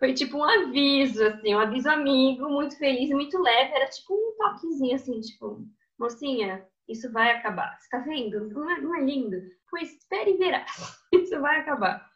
Foi 0.04 0.12
tipo 0.12 0.36
um 0.36 0.44
aviso, 0.44 1.24
assim, 1.24 1.54
um 1.54 1.60
aviso 1.60 1.88
amigo, 1.88 2.46
muito 2.50 2.76
feliz 2.76 3.08
muito 3.08 3.40
leve. 3.40 3.72
Era 3.72 3.86
tipo 3.86 4.12
um 4.12 4.36
toquezinho, 4.36 4.94
assim, 4.94 5.18
tipo, 5.18 5.66
mocinha, 5.98 6.62
isso 6.86 7.10
vai 7.10 7.30
acabar. 7.30 7.74
Você 7.80 7.88
tá 7.88 8.00
vendo? 8.00 8.50
Não 8.50 8.70
é, 8.70 8.80
não 8.82 8.94
é 8.94 9.00
lindo? 9.00 9.34
Pois 9.70 9.90
espere 9.96 10.32
e 10.32 10.36
verá. 10.36 10.66
Isso 11.10 11.40
vai 11.40 11.60
acabar. 11.60 12.06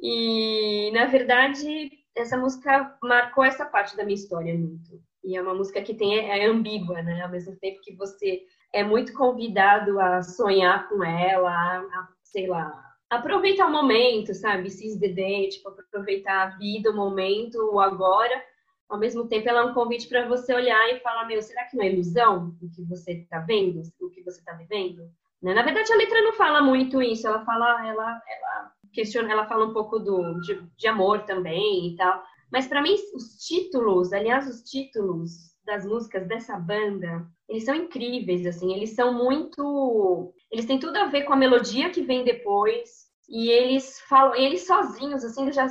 E, 0.00 0.92
na 0.92 1.06
verdade, 1.06 1.90
essa 2.14 2.36
música 2.36 2.96
marcou 3.02 3.42
essa 3.42 3.66
parte 3.66 3.96
da 3.96 4.04
minha 4.04 4.14
história 4.14 4.56
muito. 4.56 5.02
E 5.24 5.36
é 5.36 5.42
uma 5.42 5.54
música 5.54 5.82
que 5.82 5.94
tem 5.94 6.16
é 6.16 6.46
ambígua, 6.46 7.02
né? 7.02 7.22
Ao 7.22 7.28
mesmo 7.28 7.56
tempo 7.56 7.80
que 7.82 7.96
você 7.96 8.42
é 8.72 8.84
muito 8.84 9.12
convidado 9.14 9.98
a 9.98 10.22
sonhar 10.22 10.88
com 10.88 11.02
ela, 11.02 11.50
a 11.50 12.08
sei 12.22 12.46
lá, 12.46 12.93
aproveitar 13.16 13.66
o 13.66 13.72
momento, 13.72 14.34
sabe? 14.34 14.68
Day, 15.14 15.48
tipo, 15.48 15.68
aproveitar 15.68 16.42
a 16.42 16.56
vida, 16.56 16.90
o 16.90 16.96
momento, 16.96 17.56
o 17.72 17.80
agora. 17.80 18.42
Ao 18.88 18.98
mesmo 18.98 19.26
tempo, 19.26 19.48
ela 19.48 19.60
é 19.60 19.64
um 19.64 19.74
convite 19.74 20.08
para 20.08 20.28
você 20.28 20.54
olhar 20.54 20.88
e 20.90 21.00
falar: 21.00 21.26
Meu, 21.26 21.42
será 21.42 21.64
que 21.64 21.76
não 21.76 21.84
é 21.84 21.92
ilusão 21.92 22.54
o 22.60 22.70
que 22.70 22.82
você 22.82 23.12
está 23.12 23.40
vendo, 23.40 23.82
o 24.00 24.10
que 24.10 24.22
você 24.22 24.38
está 24.38 24.52
vivendo? 24.52 25.10
Né? 25.42 25.52
Na 25.54 25.62
verdade, 25.62 25.92
a 25.92 25.96
letra 25.96 26.22
não 26.22 26.32
fala 26.32 26.62
muito 26.62 27.02
isso, 27.02 27.26
ela 27.26 27.44
fala, 27.44 27.86
ela, 27.86 28.22
ela 28.28 28.72
questiona, 28.92 29.30
ela 29.30 29.46
fala 29.46 29.66
um 29.66 29.72
pouco 29.74 29.98
do, 29.98 30.40
de, 30.40 30.62
de 30.76 30.86
amor 30.86 31.24
também 31.24 31.88
e 31.88 31.96
tal. 31.96 32.22
Mas 32.50 32.66
para 32.66 32.80
mim, 32.80 32.94
os 33.14 33.36
títulos, 33.44 34.12
aliás, 34.12 34.48
os 34.48 34.62
títulos 34.62 35.54
das 35.64 35.84
músicas 35.84 36.26
dessa 36.26 36.58
banda, 36.58 37.26
eles 37.48 37.64
são 37.64 37.74
incríveis, 37.74 38.46
assim, 38.46 38.72
eles 38.72 38.90
são 38.90 39.12
muito. 39.12 40.32
Eles 40.50 40.64
têm 40.64 40.78
tudo 40.78 40.96
a 40.96 41.06
ver 41.06 41.24
com 41.24 41.32
a 41.32 41.36
melodia 41.36 41.90
que 41.90 42.02
vem 42.02 42.24
depois. 42.24 43.03
E 43.28 43.48
eles 43.48 44.00
falam, 44.00 44.34
eles 44.34 44.66
sozinhos, 44.66 45.24
assim, 45.24 45.50
já 45.50 45.66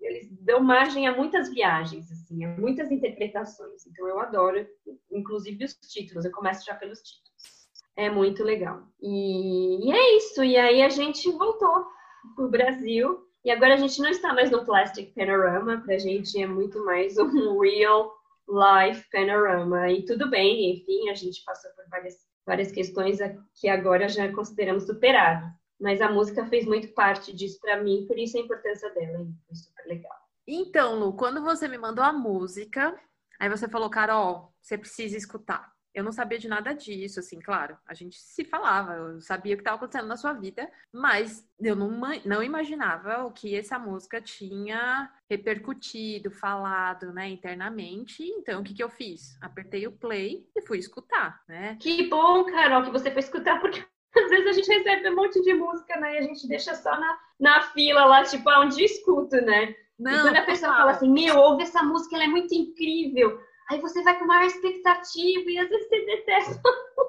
eles 0.00 0.28
dão 0.42 0.60
margem 0.60 1.06
a 1.06 1.16
muitas 1.16 1.48
viagens, 1.48 2.10
assim, 2.10 2.44
a 2.44 2.48
muitas 2.48 2.90
interpretações. 2.90 3.86
Então 3.86 4.06
eu 4.06 4.18
adoro, 4.20 4.66
inclusive 5.10 5.64
os 5.64 5.74
títulos. 5.74 6.24
Eu 6.24 6.32
começo 6.32 6.64
já 6.64 6.74
pelos 6.74 7.00
títulos. 7.00 7.28
É 7.96 8.10
muito 8.10 8.44
legal. 8.44 8.82
E, 9.00 9.88
e 9.88 9.92
é 9.92 10.16
isso. 10.16 10.44
E 10.44 10.56
aí 10.56 10.82
a 10.82 10.88
gente 10.88 11.30
voltou 11.32 11.86
pro 12.34 12.48
Brasil. 12.48 13.26
E 13.44 13.50
agora 13.50 13.74
a 13.74 13.78
gente 13.78 14.00
não 14.00 14.08
está 14.08 14.34
mais 14.34 14.50
no 14.50 14.64
Plastic 14.64 15.14
Panorama, 15.14 15.80
pra 15.84 15.98
gente 15.98 16.40
é 16.40 16.46
muito 16.46 16.84
mais 16.84 17.16
um 17.18 17.26
real 17.60 18.12
life 18.48 19.08
panorama. 19.10 19.90
E 19.90 20.04
tudo 20.04 20.28
bem, 20.28 20.72
enfim, 20.72 21.08
a 21.08 21.14
gente 21.14 21.42
passou 21.44 21.70
por 21.72 21.88
várias, 21.90 22.14
várias 22.46 22.72
questões 22.72 23.18
que 23.60 23.68
agora 23.68 24.08
já 24.08 24.32
consideramos 24.32 24.84
superadas. 24.84 25.50
Mas 25.80 26.00
a 26.00 26.10
música 26.10 26.44
fez 26.46 26.66
muito 26.66 26.88
parte 26.88 27.32
disso 27.32 27.60
para 27.60 27.82
mim, 27.82 28.04
por 28.06 28.18
isso 28.18 28.36
a 28.36 28.40
importância 28.40 28.90
dela, 28.90 29.20
e 29.22 29.46
foi 29.46 29.56
super 29.56 29.86
legal. 29.86 30.18
Então, 30.46 30.98
Lu, 30.98 31.12
quando 31.12 31.42
você 31.42 31.68
me 31.68 31.78
mandou 31.78 32.02
a 32.02 32.12
música, 32.12 32.98
aí 33.38 33.48
você 33.48 33.68
falou, 33.68 33.90
Carol, 33.90 34.52
você 34.60 34.78
precisa 34.78 35.16
escutar. 35.16 35.72
Eu 35.94 36.04
não 36.04 36.12
sabia 36.12 36.38
de 36.38 36.48
nada 36.48 36.72
disso, 36.72 37.18
assim, 37.18 37.40
claro. 37.40 37.76
A 37.86 37.92
gente 37.92 38.16
se 38.18 38.44
falava, 38.44 38.94
eu 38.94 39.20
sabia 39.20 39.54
o 39.54 39.56
que 39.56 39.62
estava 39.62 39.76
acontecendo 39.76 40.06
na 40.06 40.16
sua 40.16 40.32
vida, 40.32 40.70
mas 40.92 41.44
eu 41.60 41.74
não, 41.74 41.90
não 42.24 42.42
imaginava 42.42 43.24
o 43.24 43.32
que 43.32 43.56
essa 43.56 43.78
música 43.78 44.20
tinha 44.20 45.10
repercutido, 45.28 46.30
falado, 46.30 47.12
né, 47.12 47.28
internamente. 47.28 48.22
Então, 48.22 48.60
o 48.60 48.64
que, 48.64 48.74
que 48.74 48.82
eu 48.82 48.88
fiz? 48.88 49.36
Apertei 49.40 49.86
o 49.86 49.92
play 49.92 50.48
e 50.54 50.62
fui 50.62 50.78
escutar, 50.78 51.42
né? 51.48 51.76
Que 51.80 52.08
bom, 52.08 52.44
Carol, 52.44 52.84
que 52.84 52.90
você 52.90 53.10
foi 53.10 53.20
escutar, 53.20 53.60
porque 53.60 53.84
às 54.16 54.30
vezes 54.30 54.46
a 54.46 54.52
gente 54.52 54.68
recebe 54.68 55.10
um 55.10 55.16
monte 55.16 55.42
de 55.42 55.54
música, 55.54 55.98
né, 56.00 56.14
e 56.14 56.18
a 56.18 56.22
gente 56.22 56.46
deixa 56.48 56.74
só 56.74 56.90
na, 56.98 57.18
na 57.38 57.62
fila 57.62 58.04
lá, 58.04 58.22
tipo, 58.24 58.48
onde 58.50 58.84
escuto, 58.84 59.36
né? 59.36 59.74
Não, 59.98 60.12
e 60.12 60.20
quando 60.20 60.36
a 60.36 60.42
pessoa 60.42 60.74
fala 60.74 60.90
assim, 60.92 61.10
meu, 61.10 61.36
ouve 61.36 61.64
essa 61.64 61.82
música, 61.82 62.16
ela 62.16 62.24
é 62.24 62.28
muito 62.28 62.54
incrível. 62.54 63.40
Aí 63.70 63.80
você 63.80 64.02
vai 64.02 64.18
com 64.18 64.24
maior 64.24 64.46
expectativa 64.46 65.50
e 65.50 65.58
às 65.58 65.68
vezes 65.68 65.88
você 65.88 66.04
detesta. 66.06 66.62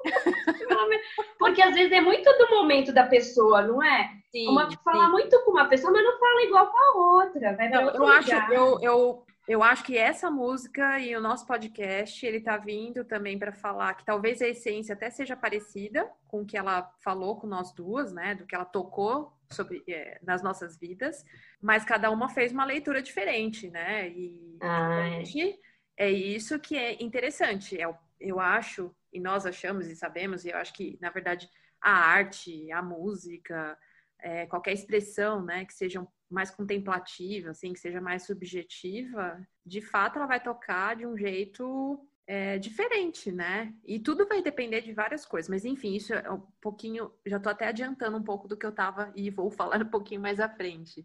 Porque 1.38 1.62
às 1.62 1.74
vezes 1.74 1.92
é 1.92 2.00
muito 2.00 2.30
do 2.36 2.50
momento 2.50 2.92
da 2.92 3.06
pessoa, 3.06 3.62
não 3.62 3.82
é? 3.82 4.10
Sim, 4.30 4.48
uma, 4.48 4.70
fala 4.84 5.08
muito 5.08 5.40
com 5.44 5.52
uma 5.52 5.66
pessoa, 5.66 5.92
mas 5.92 6.04
não 6.04 6.18
fala 6.18 6.42
igual 6.42 6.66
com 6.66 6.78
a 6.78 6.96
outra. 6.96 7.56
Vai 7.56 7.68
não, 7.68 7.88
eu 7.90 8.06
acho, 8.06 8.30
eu, 8.52 8.78
eu, 8.82 9.26
eu 9.50 9.64
acho 9.64 9.82
que 9.82 9.98
essa 9.98 10.30
música 10.30 11.00
e 11.00 11.16
o 11.16 11.20
nosso 11.20 11.44
podcast, 11.44 12.24
ele 12.24 12.40
tá 12.40 12.56
vindo 12.56 13.04
também 13.04 13.36
para 13.36 13.50
falar 13.50 13.94
que 13.94 14.04
talvez 14.04 14.40
a 14.40 14.46
essência 14.46 14.92
até 14.92 15.10
seja 15.10 15.36
parecida 15.36 16.08
com 16.28 16.42
o 16.42 16.46
que 16.46 16.56
ela 16.56 16.88
falou 17.00 17.36
com 17.36 17.48
nós 17.48 17.72
duas, 17.72 18.12
né? 18.12 18.36
Do 18.36 18.46
que 18.46 18.54
ela 18.54 18.64
tocou 18.64 19.36
sobre 19.50 19.82
é, 19.88 20.20
nas 20.22 20.40
nossas 20.40 20.78
vidas, 20.78 21.24
mas 21.60 21.84
cada 21.84 22.12
uma 22.12 22.28
fez 22.28 22.52
uma 22.52 22.64
leitura 22.64 23.02
diferente, 23.02 23.68
né? 23.68 24.08
E 24.10 24.56
a 24.60 25.24
gente 25.24 25.58
é 25.96 26.08
isso 26.08 26.56
que 26.60 26.76
é 26.76 27.02
interessante. 27.02 27.74
Eu, 27.74 27.90
é 27.90 27.98
eu 28.20 28.38
acho, 28.38 28.94
e 29.12 29.18
nós 29.18 29.46
achamos 29.46 29.88
e 29.88 29.96
sabemos, 29.96 30.44
e 30.44 30.50
eu 30.50 30.58
acho 30.58 30.72
que, 30.72 30.96
na 31.00 31.10
verdade, 31.10 31.50
a 31.82 31.90
arte, 31.90 32.70
a 32.70 32.80
música, 32.80 33.76
é, 34.20 34.46
qualquer 34.46 34.74
expressão, 34.74 35.42
né, 35.42 35.64
que 35.64 35.74
seja 35.74 36.06
mais 36.30 36.50
contemplativa, 36.50 37.50
assim, 37.50 37.72
que 37.72 37.80
seja 37.80 38.00
mais 38.00 38.24
subjetiva, 38.24 39.44
de 39.66 39.80
fato 39.80 40.16
ela 40.16 40.26
vai 40.26 40.40
tocar 40.40 40.96
de 40.96 41.06
um 41.06 41.16
jeito 41.16 41.98
é, 42.26 42.58
diferente, 42.58 43.32
né? 43.32 43.74
E 43.84 43.98
tudo 43.98 44.24
vai 44.28 44.40
depender 44.40 44.82
de 44.82 44.92
várias 44.92 45.26
coisas. 45.26 45.48
Mas 45.48 45.64
enfim, 45.64 45.94
isso 45.94 46.14
é 46.14 46.30
um 46.30 46.40
pouquinho. 46.60 47.12
Já 47.26 47.40
tô 47.40 47.48
até 47.48 47.66
adiantando 47.66 48.16
um 48.16 48.22
pouco 48.22 48.46
do 48.46 48.56
que 48.56 48.64
eu 48.64 48.70
tava 48.70 49.12
e 49.16 49.30
vou 49.30 49.50
falar 49.50 49.82
um 49.82 49.90
pouquinho 49.90 50.20
mais 50.20 50.38
à 50.38 50.48
frente. 50.48 51.04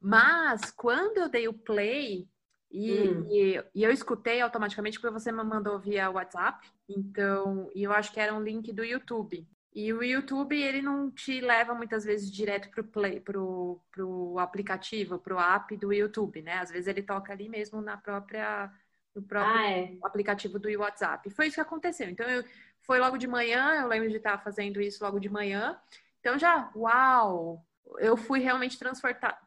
Mas 0.00 0.70
quando 0.70 1.18
eu 1.18 1.28
dei 1.28 1.46
o 1.46 1.52
play 1.52 2.26
e, 2.70 3.08
hum. 3.08 3.26
e, 3.30 3.64
e, 3.74 3.82
eu 3.82 3.92
escutei 3.92 4.40
automaticamente 4.40 4.98
porque 4.98 5.12
você 5.12 5.30
me 5.30 5.44
mandou 5.44 5.78
via 5.78 6.10
WhatsApp. 6.10 6.66
Então, 6.88 7.70
e 7.74 7.82
eu 7.82 7.92
acho 7.92 8.10
que 8.10 8.18
era 8.18 8.34
um 8.34 8.42
link 8.42 8.72
do 8.72 8.82
YouTube. 8.82 9.46
E 9.74 9.92
o 9.92 10.02
YouTube, 10.02 10.60
ele 10.60 10.82
não 10.82 11.10
te 11.10 11.40
leva 11.40 11.74
muitas 11.74 12.04
vezes 12.04 12.30
direto 12.30 12.68
pro 12.70 12.84
play, 12.84 13.20
pro, 13.20 13.80
pro 13.90 14.38
aplicativo, 14.38 15.18
pro 15.18 15.38
app 15.38 15.74
do 15.78 15.92
YouTube, 15.92 16.42
né? 16.42 16.58
Às 16.58 16.70
vezes 16.70 16.86
ele 16.86 17.02
toca 17.02 17.32
ali 17.32 17.48
mesmo 17.48 17.80
na 17.80 17.96
própria 17.96 18.70
no 19.14 19.22
próprio 19.22 19.54
ah, 19.54 19.70
é. 19.70 19.96
aplicativo 20.02 20.58
do 20.58 20.68
WhatsApp. 20.78 21.28
Foi 21.30 21.46
isso 21.46 21.56
que 21.56 21.60
aconteceu. 21.60 22.08
Então, 22.08 22.26
eu, 22.26 22.44
foi 22.80 22.98
logo 22.98 23.18
de 23.18 23.26
manhã, 23.26 23.82
eu 23.82 23.88
lembro 23.88 24.08
de 24.08 24.16
estar 24.16 24.38
fazendo 24.38 24.80
isso 24.80 25.04
logo 25.04 25.18
de 25.18 25.28
manhã. 25.28 25.78
Então, 26.20 26.38
já, 26.38 26.70
uau! 26.74 27.64
Eu 27.98 28.16
fui 28.16 28.40
realmente 28.40 28.78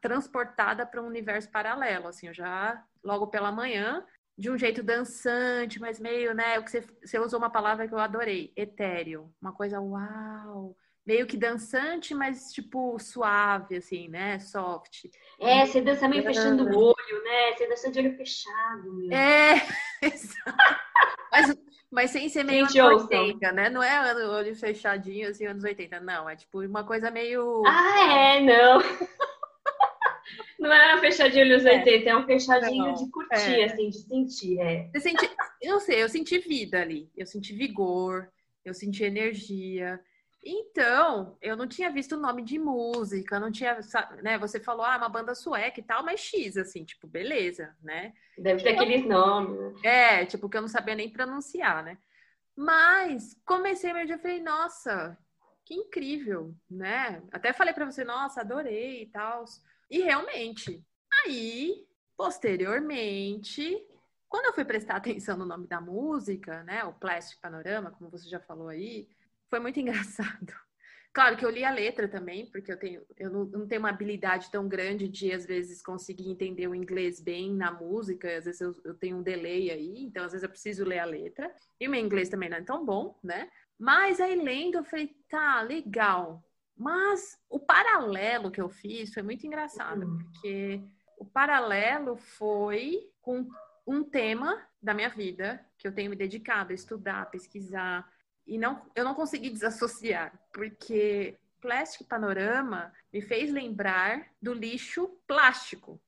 transportada 0.01 0.85
para 0.85 1.01
um 1.01 1.07
universo 1.07 1.49
paralelo, 1.49 2.07
assim, 2.07 2.27
eu 2.27 2.33
já 2.33 2.83
logo 3.03 3.27
pela 3.27 3.51
manhã, 3.51 4.05
de 4.37 4.49
um 4.49 4.57
jeito 4.57 4.83
dançante, 4.83 5.79
mas 5.79 5.99
meio, 5.99 6.33
né? 6.33 6.59
O 6.59 6.63
que 6.63 6.71
você, 6.71 6.83
você 7.03 7.19
usou 7.19 7.39
uma 7.39 7.49
palavra 7.49 7.87
que 7.87 7.93
eu 7.93 7.99
adorei, 7.99 8.51
etéreo. 8.55 9.31
Uma 9.41 9.53
coisa 9.53 9.79
uau! 9.79 10.75
Meio 11.05 11.27
que 11.27 11.37
dançante, 11.37 12.15
mas 12.15 12.51
tipo 12.51 12.97
suave, 12.99 13.77
assim, 13.77 14.09
né? 14.09 14.39
Soft. 14.39 15.05
É, 15.39 15.65
você 15.65 15.79
dança 15.79 16.07
meio 16.07 16.23
fechando 16.23 16.63
o 16.63 16.77
olho, 16.77 17.23
né? 17.23 17.53
Você 17.53 17.67
dança 17.67 17.91
de 17.91 17.99
olho 17.99 18.17
fechado. 18.17 18.91
Meu. 18.91 19.15
É, 19.15 19.53
mas, 21.31 21.55
mas 21.91 22.11
sem 22.11 22.27
ser 22.27 22.43
meio 22.43 22.65
Gente, 22.65 22.79
anos 22.79 23.03
80, 23.03 23.51
né? 23.51 23.69
Não 23.69 23.83
é 23.83 24.27
olho 24.27 24.55
fechadinho, 24.55 25.29
assim, 25.29 25.45
anos 25.45 25.63
80. 25.63 25.99
Não, 25.99 26.27
é 26.27 26.35
tipo 26.35 26.61
uma 26.61 26.83
coisa 26.83 27.11
meio. 27.11 27.61
Ah, 27.67 28.11
é, 28.11 28.41
não. 28.41 28.79
Não 30.59 30.71
é 30.71 30.95
um 30.95 30.99
fechadinho 30.99 31.47
nos 31.47 31.65
80, 31.65 31.89
é, 31.89 32.07
é 32.07 32.17
um 32.17 32.25
fechadinho 32.25 32.85
não, 32.85 32.93
de 32.93 33.09
curtir, 33.11 33.59
é. 33.59 33.65
assim, 33.65 33.89
de 33.89 33.97
sentir. 33.99 34.59
É. 34.59 34.89
Eu, 34.93 35.01
senti, 35.01 35.29
eu 35.61 35.73
não 35.73 35.79
sei, 35.79 36.03
eu 36.03 36.09
senti 36.09 36.39
vida 36.39 36.81
ali. 36.81 37.09
Eu 37.15 37.25
senti 37.25 37.53
vigor, 37.53 38.29
eu 38.63 38.73
senti 38.73 39.03
energia. 39.03 39.99
Então, 40.43 41.37
eu 41.41 41.57
não 41.57 41.67
tinha 41.67 41.89
visto 41.89 42.15
o 42.15 42.19
nome 42.19 42.43
de 42.43 42.59
música, 42.59 43.39
não 43.39 43.51
tinha, 43.51 43.79
né? 44.21 44.37
Você 44.37 44.59
falou, 44.59 44.85
ah, 44.85 44.95
uma 44.95 45.09
banda 45.09 45.33
sueca 45.33 45.79
e 45.79 45.83
tal, 45.83 46.03
mas 46.03 46.19
X, 46.19 46.55
assim, 46.55 46.85
tipo, 46.85 47.07
beleza, 47.07 47.75
né? 47.81 48.13
Deve 48.37 48.61
ter 48.61 48.75
aqueles 48.75 49.05
nomes. 49.05 49.83
É, 49.83 50.23
tipo, 50.25 50.47
que 50.47 50.55
eu 50.55 50.61
não 50.61 50.67
sabia 50.67 50.93
nem 50.93 51.09
pronunciar, 51.09 51.83
né? 51.83 51.97
Mas 52.55 53.35
comecei 53.43 53.91
meu 53.91 54.05
dia 54.05 54.19
falei, 54.19 54.39
nossa, 54.39 55.17
que 55.65 55.73
incrível, 55.73 56.55
né? 56.69 57.23
Até 57.31 57.51
falei 57.51 57.73
para 57.73 57.85
você, 57.85 58.03
nossa, 58.03 58.41
adorei 58.41 59.01
e 59.01 59.05
tal. 59.07 59.43
E 59.89 60.01
realmente, 60.01 60.83
aí, 61.25 61.85
posteriormente, 62.15 63.83
quando 64.29 64.45
eu 64.45 64.53
fui 64.53 64.63
prestar 64.63 64.97
atenção 64.97 65.37
no 65.37 65.45
nome 65.45 65.67
da 65.67 65.81
música, 65.81 66.63
né, 66.63 66.83
o 66.83 66.93
Plastic 66.93 67.39
Panorama, 67.41 67.91
como 67.91 68.09
você 68.09 68.29
já 68.29 68.39
falou 68.39 68.69
aí, 68.69 69.09
foi 69.49 69.59
muito 69.59 69.79
engraçado. 69.81 70.53
Claro 71.15 71.37
que 71.37 71.45
eu 71.45 71.49
li 71.49 71.63
a 71.63 71.71
letra 71.71 72.09
também, 72.09 72.45
porque 72.51 72.69
eu 72.69 72.77
tenho, 72.77 73.01
eu 73.17 73.31
não, 73.31 73.45
não, 73.45 73.65
tenho 73.65 73.79
uma 73.79 73.89
habilidade 73.89 74.51
tão 74.51 74.67
grande 74.67 75.07
de, 75.07 75.31
às 75.31 75.45
vezes, 75.45 75.81
conseguir 75.81 76.29
entender 76.29 76.67
o 76.67 76.75
inglês 76.75 77.21
bem 77.21 77.55
na 77.55 77.71
música, 77.71 78.27
às 78.37 78.43
vezes 78.43 78.59
eu, 78.59 78.75
eu 78.83 78.93
tenho 78.93 79.15
um 79.15 79.23
delay 79.23 79.71
aí, 79.71 80.03
então 80.03 80.25
às 80.25 80.33
vezes 80.33 80.43
eu 80.43 80.49
preciso 80.49 80.83
ler 80.83 80.99
a 80.99 81.05
letra. 81.05 81.49
E 81.79 81.87
o 81.87 81.89
meu 81.89 82.01
inglês 82.01 82.27
também 82.27 82.49
não 82.49 82.57
é 82.57 82.61
tão 82.61 82.85
bom, 82.85 83.17
né? 83.23 83.49
Mas 83.77 84.19
aí 84.19 84.35
lendo, 84.35 84.77
eu 84.77 84.83
falei, 84.83 85.15
tá, 85.29 85.61
legal. 85.61 86.43
Mas 86.77 87.37
o 87.49 87.59
paralelo 87.59 88.51
que 88.51 88.61
eu 88.61 88.69
fiz 88.69 89.13
foi 89.13 89.23
muito 89.23 89.45
engraçado, 89.45 90.05
uhum. 90.05 90.17
porque 90.17 90.81
o 91.17 91.25
paralelo 91.25 92.17
foi 92.17 93.09
com 93.21 93.47
um 93.87 94.03
tema 94.03 94.61
da 94.81 94.93
minha 94.93 95.09
vida 95.09 95.65
que 95.77 95.87
eu 95.87 95.93
tenho 95.93 96.09
me 96.09 96.15
dedicado 96.15 96.71
a 96.71 96.75
estudar, 96.75 97.21
a 97.21 97.25
pesquisar, 97.25 98.09
e 98.45 98.57
não, 98.57 98.81
eu 98.95 99.03
não 99.03 99.15
consegui 99.15 99.49
desassociar, 99.51 100.37
porque 100.53 101.37
Plastic 101.61 102.07
Panorama 102.07 102.93
me 103.11 103.21
fez 103.21 103.51
lembrar 103.51 104.27
do 104.41 104.53
lixo 104.53 105.07
plástico. 105.27 105.99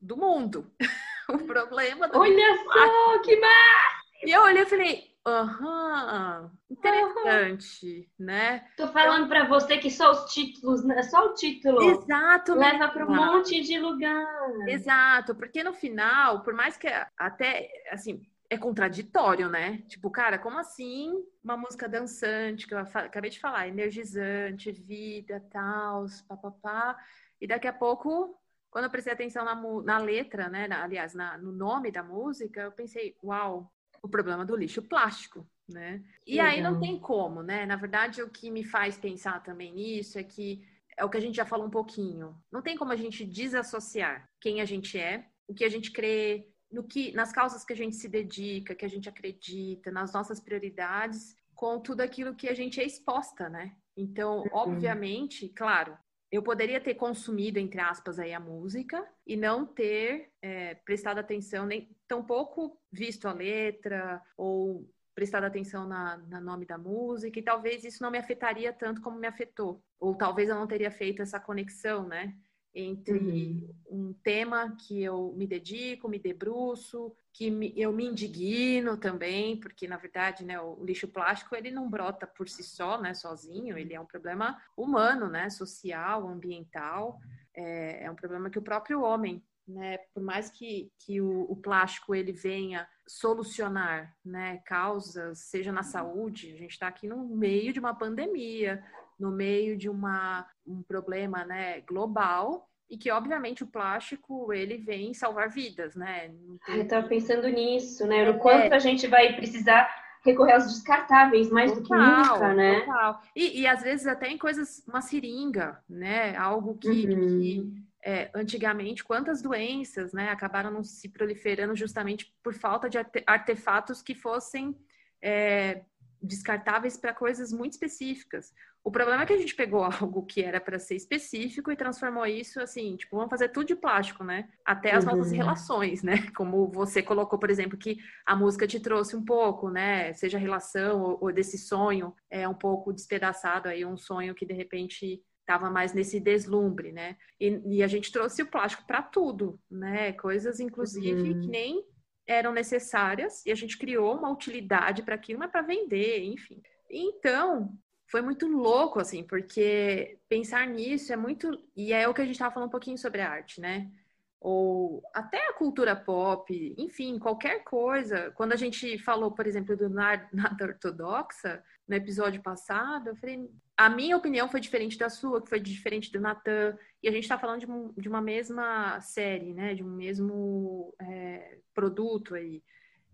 Do 0.00 0.16
mundo. 0.16 0.70
o 1.34 1.38
problema 1.38 2.08
do 2.08 2.18
Olha 2.18 2.64
só, 2.64 3.18
que 3.20 3.36
massa! 3.40 4.04
E 4.24 4.30
eu 4.30 4.42
olhei 4.42 4.62
e 4.62 4.66
falei, 4.66 5.14
Aham, 5.26 6.50
interessante, 6.70 8.10
uhum. 8.20 8.26
né? 8.26 8.66
Tô 8.76 8.88
falando 8.88 9.26
para 9.26 9.48
você 9.48 9.78
que 9.78 9.90
só 9.90 10.10
os 10.10 10.30
títulos, 10.30 10.84
né? 10.84 11.02
Só 11.02 11.30
o 11.30 11.34
título 11.34 11.80
Exato, 11.80 12.54
leva 12.54 12.88
para 12.88 13.06
um 13.06 13.14
monte 13.14 13.62
de 13.62 13.78
lugar. 13.78 14.26
Exato, 14.68 15.34
porque 15.34 15.64
no 15.64 15.72
final, 15.72 16.42
por 16.42 16.52
mais 16.52 16.76
que 16.76 16.88
até 17.16 17.70
assim 17.90 18.20
é 18.50 18.58
contraditório, 18.58 19.48
né? 19.48 19.78
Tipo, 19.88 20.10
cara, 20.10 20.38
como 20.38 20.58
assim 20.58 21.10
uma 21.42 21.56
música 21.56 21.88
dançante 21.88 22.66
que 22.66 22.74
eu 22.74 22.78
acabei 22.78 23.30
de 23.30 23.40
falar, 23.40 23.66
energizante, 23.66 24.70
vida, 24.70 25.42
tal, 25.50 26.04
papapá, 26.28 26.98
e 27.40 27.46
daqui 27.46 27.66
a 27.66 27.72
pouco 27.72 28.38
quando 28.74 28.86
eu 28.86 28.90
prestei 28.90 29.12
atenção 29.12 29.44
na, 29.44 29.54
na 29.84 29.98
letra, 29.98 30.48
né, 30.48 30.66
na, 30.66 30.82
aliás, 30.82 31.14
na, 31.14 31.38
no 31.38 31.52
nome 31.52 31.92
da 31.92 32.02
música, 32.02 32.62
eu 32.62 32.72
pensei, 32.72 33.16
uau, 33.22 33.72
o 34.02 34.08
problema 34.08 34.44
do 34.44 34.56
lixo 34.56 34.82
plástico, 34.82 35.48
né? 35.68 36.02
E 36.26 36.40
aí 36.40 36.60
não 36.60 36.80
tem 36.80 36.98
como, 36.98 37.40
né? 37.40 37.64
Na 37.66 37.76
verdade, 37.76 38.20
o 38.20 38.28
que 38.28 38.50
me 38.50 38.64
faz 38.64 38.98
pensar 38.98 39.40
também 39.44 39.72
nisso 39.72 40.18
é 40.18 40.24
que 40.24 40.66
é 40.98 41.04
o 41.04 41.08
que 41.08 41.16
a 41.16 41.20
gente 41.20 41.36
já 41.36 41.46
falou 41.46 41.68
um 41.68 41.70
pouquinho. 41.70 42.36
Não 42.50 42.60
tem 42.62 42.76
como 42.76 42.90
a 42.90 42.96
gente 42.96 43.24
desassociar 43.24 44.28
quem 44.40 44.60
a 44.60 44.64
gente 44.64 44.98
é, 44.98 45.24
o 45.46 45.54
que 45.54 45.64
a 45.64 45.68
gente 45.68 45.92
crê, 45.92 46.48
no 46.68 46.82
que, 46.82 47.12
nas 47.12 47.30
causas 47.30 47.64
que 47.64 47.72
a 47.72 47.76
gente 47.76 47.94
se 47.94 48.08
dedica, 48.08 48.74
que 48.74 48.84
a 48.84 48.88
gente 48.88 49.08
acredita, 49.08 49.92
nas 49.92 50.12
nossas 50.12 50.40
prioridades, 50.40 51.36
com 51.54 51.78
tudo 51.78 52.00
aquilo 52.00 52.34
que 52.34 52.48
a 52.48 52.54
gente 52.54 52.80
é 52.80 52.84
exposta, 52.84 53.48
né? 53.48 53.76
Então, 53.96 54.40
uhum. 54.40 54.48
obviamente, 54.52 55.48
claro, 55.50 55.96
eu 56.34 56.42
poderia 56.42 56.80
ter 56.80 56.94
consumido, 56.94 57.58
entre 57.58 57.80
aspas, 57.80 58.18
aí 58.18 58.32
a 58.32 58.40
música 58.40 59.06
e 59.26 59.36
não 59.36 59.64
ter 59.64 60.32
é, 60.42 60.74
prestado 60.74 61.18
atenção, 61.18 61.66
nem 61.66 61.88
tampouco 62.08 62.78
visto 62.90 63.28
a 63.28 63.32
letra 63.32 64.20
ou 64.36 64.88
prestado 65.14 65.44
atenção 65.44 65.86
na, 65.86 66.16
na, 66.16 66.40
nome 66.40 66.66
da 66.66 66.76
música, 66.76 67.38
e 67.38 67.42
talvez 67.42 67.84
isso 67.84 68.02
não 68.02 68.10
me 68.10 68.18
afetaria 68.18 68.72
tanto 68.72 69.00
como 69.00 69.16
me 69.16 69.28
afetou. 69.28 69.80
Ou 70.00 70.16
talvez 70.16 70.48
eu 70.48 70.56
não 70.56 70.66
teria 70.66 70.90
feito 70.90 71.22
essa 71.22 71.38
conexão, 71.38 72.08
né? 72.08 72.34
Entre 72.74 73.18
uhum. 73.18 73.74
um 73.88 74.12
tema 74.12 74.76
que 74.76 75.02
eu 75.02 75.32
me 75.36 75.46
dedico, 75.46 76.08
me 76.08 76.18
debruço, 76.18 77.14
que 77.32 77.50
me, 77.50 77.72
eu 77.76 77.92
me 77.92 78.04
indigno 78.04 78.96
também, 78.96 79.56
porque 79.56 79.86
na 79.86 79.96
verdade, 79.96 80.44
né, 80.44 80.60
o 80.60 80.84
lixo 80.84 81.06
plástico 81.06 81.54
ele 81.54 81.70
não 81.70 81.88
brota 81.88 82.26
por 82.26 82.48
si 82.48 82.64
só, 82.64 83.00
né, 83.00 83.14
sozinho, 83.14 83.78
ele 83.78 83.94
é 83.94 84.00
um 84.00 84.06
problema 84.06 84.60
humano, 84.76 85.28
né, 85.28 85.48
social, 85.50 86.26
ambiental, 86.28 87.18
é, 87.54 88.04
é 88.04 88.10
um 88.10 88.16
problema 88.16 88.50
que 88.50 88.58
o 88.58 88.62
próprio 88.62 89.02
homem 89.02 89.42
né, 89.66 89.98
por 90.12 90.22
mais 90.22 90.50
que, 90.50 90.92
que 90.98 91.20
o, 91.20 91.50
o, 91.50 91.56
plástico 91.56 92.14
ele 92.14 92.32
venha 92.32 92.86
solucionar, 93.06 94.14
né, 94.24 94.58
causas, 94.66 95.38
seja 95.38 95.72
na 95.72 95.82
saúde, 95.82 96.52
a 96.52 96.58
gente 96.58 96.72
está 96.72 96.86
aqui 96.86 97.08
no 97.08 97.26
meio 97.26 97.72
de 97.72 97.80
uma 97.80 97.94
pandemia, 97.94 98.84
no 99.18 99.30
meio 99.30 99.76
de 99.76 99.88
uma, 99.88 100.46
um 100.66 100.82
problema 100.82 101.44
né, 101.44 101.80
global 101.82 102.68
e 102.88 102.96
que 102.96 103.10
obviamente 103.10 103.62
o 103.62 103.66
plástico 103.66 104.52
ele 104.52 104.76
vem 104.76 105.14
salvar 105.14 105.48
vidas, 105.48 105.94
né? 105.96 106.30
Tem... 106.66 106.76
Eu 106.76 106.82
estava 106.82 107.08
pensando 107.08 107.48
nisso, 107.48 108.06
né? 108.06 108.28
O 108.28 108.34
é. 108.34 108.38
quanto 108.38 108.72
a 108.72 108.78
gente 108.78 109.06
vai 109.06 109.34
precisar 109.34 109.88
recorrer 110.24 110.54
aos 110.54 110.66
descartáveis 110.66 111.50
mais 111.50 111.72
total, 111.72 111.82
do 111.82 111.88
que 111.88 112.32
nunca, 112.32 112.54
né? 112.54 112.80
Total. 112.80 113.22
E, 113.34 113.60
e 113.60 113.66
às 113.66 113.82
vezes 113.82 114.06
até 114.06 114.28
em 114.28 114.38
coisas, 114.38 114.82
uma 114.86 115.00
seringa, 115.00 115.82
né? 115.88 116.36
Algo 116.36 116.76
que, 116.76 116.88
uhum. 116.88 117.40
que 117.40 117.84
é, 118.04 118.30
antigamente, 118.34 119.02
quantas 119.02 119.40
doenças, 119.40 120.12
né, 120.12 120.28
acabaram 120.28 120.70
não 120.70 120.84
se 120.84 121.08
proliferando 121.08 121.74
justamente 121.74 122.30
por 122.42 122.52
falta 122.52 122.88
de 122.88 122.98
artefatos 123.26 124.02
que 124.02 124.14
fossem 124.14 124.76
é, 125.22 125.82
descartáveis 126.22 126.98
para 126.98 127.14
coisas 127.14 127.50
muito 127.50 127.72
específicas. 127.72 128.52
O 128.84 128.90
problema 128.90 129.22
é 129.22 129.26
que 129.26 129.32
a 129.32 129.38
gente 129.38 129.54
pegou 129.54 129.82
algo 130.02 130.26
que 130.26 130.42
era 130.42 130.60
para 130.60 130.78
ser 130.78 130.94
específico 130.94 131.72
e 131.72 131.76
transformou 131.76 132.26
isso 132.26 132.60
assim, 132.60 132.96
tipo, 132.96 133.16
vamos 133.16 133.30
fazer 133.30 133.48
tudo 133.48 133.66
de 133.66 133.74
plástico, 133.74 134.22
né? 134.22 134.46
Até 134.62 134.94
as 134.94 135.04
uhum. 135.04 135.16
nossas 135.16 135.32
relações, 135.32 136.02
né? 136.02 136.14
Como 136.36 136.70
você 136.70 137.02
colocou, 137.02 137.38
por 137.38 137.50
exemplo, 137.50 137.78
que 137.78 137.96
a 138.26 138.36
música 138.36 138.66
te 138.66 138.78
trouxe 138.78 139.16
um 139.16 139.24
pouco, 139.24 139.70
né? 139.70 140.12
Seja 140.12 140.36
relação 140.36 141.02
ou, 141.02 141.18
ou 141.22 141.32
desse 141.32 141.56
sonho, 141.56 142.14
é 142.28 142.46
um 142.46 142.54
pouco 142.54 142.92
despedaçado 142.92 143.68
aí, 143.68 143.86
um 143.86 143.96
sonho 143.96 144.34
que 144.34 144.44
de 144.44 144.52
repente 144.52 145.22
estava 145.40 145.70
mais 145.70 145.94
nesse 145.94 146.20
deslumbre, 146.20 146.92
né? 146.92 147.16
E, 147.40 147.78
e, 147.78 147.82
a 147.82 147.86
gente 147.86 148.12
trouxe 148.12 148.42
o 148.42 148.50
plástico 148.50 148.86
para 148.86 149.02
tudo, 149.02 149.58
né? 149.70 150.12
Coisas, 150.12 150.60
inclusive, 150.60 151.30
uhum. 151.30 151.40
que 151.40 151.46
nem 151.48 151.84
eram 152.26 152.52
necessárias 152.52 153.44
e 153.44 153.52
a 153.52 153.54
gente 153.54 153.78
criou 153.78 154.16
uma 154.16 154.30
utilidade 154.30 155.02
para 155.02 155.14
aquilo, 155.14 155.38
mas 155.38 155.50
para 155.50 155.62
vender, 155.62 156.24
enfim. 156.24 156.62
Então, 156.90 157.76
foi 158.14 158.22
muito 158.22 158.46
louco, 158.46 159.00
assim, 159.00 159.24
porque 159.24 160.20
pensar 160.28 160.68
nisso 160.68 161.12
é 161.12 161.16
muito. 161.16 161.60
E 161.74 161.92
é 161.92 162.06
o 162.06 162.14
que 162.14 162.20
a 162.20 162.24
gente 162.24 162.36
estava 162.36 162.54
falando 162.54 162.68
um 162.68 162.70
pouquinho 162.70 162.96
sobre 162.96 163.20
a 163.20 163.28
arte, 163.28 163.60
né? 163.60 163.90
Ou 164.38 165.02
até 165.12 165.48
a 165.48 165.52
cultura 165.54 165.96
pop, 165.96 166.76
enfim, 166.78 167.18
qualquer 167.18 167.64
coisa. 167.64 168.30
Quando 168.36 168.52
a 168.52 168.56
gente 168.56 168.96
falou, 168.98 169.32
por 169.32 169.48
exemplo, 169.48 169.76
do 169.76 169.88
nada 169.90 170.28
ortodoxa, 170.62 171.60
no 171.88 171.96
episódio 171.96 172.40
passado, 172.40 173.08
eu 173.08 173.16
falei, 173.16 173.50
a 173.76 173.90
minha 173.90 174.16
opinião 174.16 174.48
foi 174.48 174.60
diferente 174.60 174.96
da 174.96 175.10
sua, 175.10 175.42
que 175.42 175.48
foi 175.48 175.58
diferente 175.58 176.12
do 176.12 176.20
Natan, 176.20 176.78
e 177.02 177.08
a 177.08 177.10
gente 177.10 177.24
está 177.24 177.36
falando 177.36 177.62
de, 177.62 177.66
um, 177.68 177.92
de, 177.98 178.08
uma 178.08 178.22
mesma 178.22 179.00
série, 179.00 179.52
né? 179.52 179.74
De 179.74 179.82
um 179.82 179.90
mesmo 179.90 180.94
é, 181.00 181.58
produto 181.74 182.36
aí. 182.36 182.62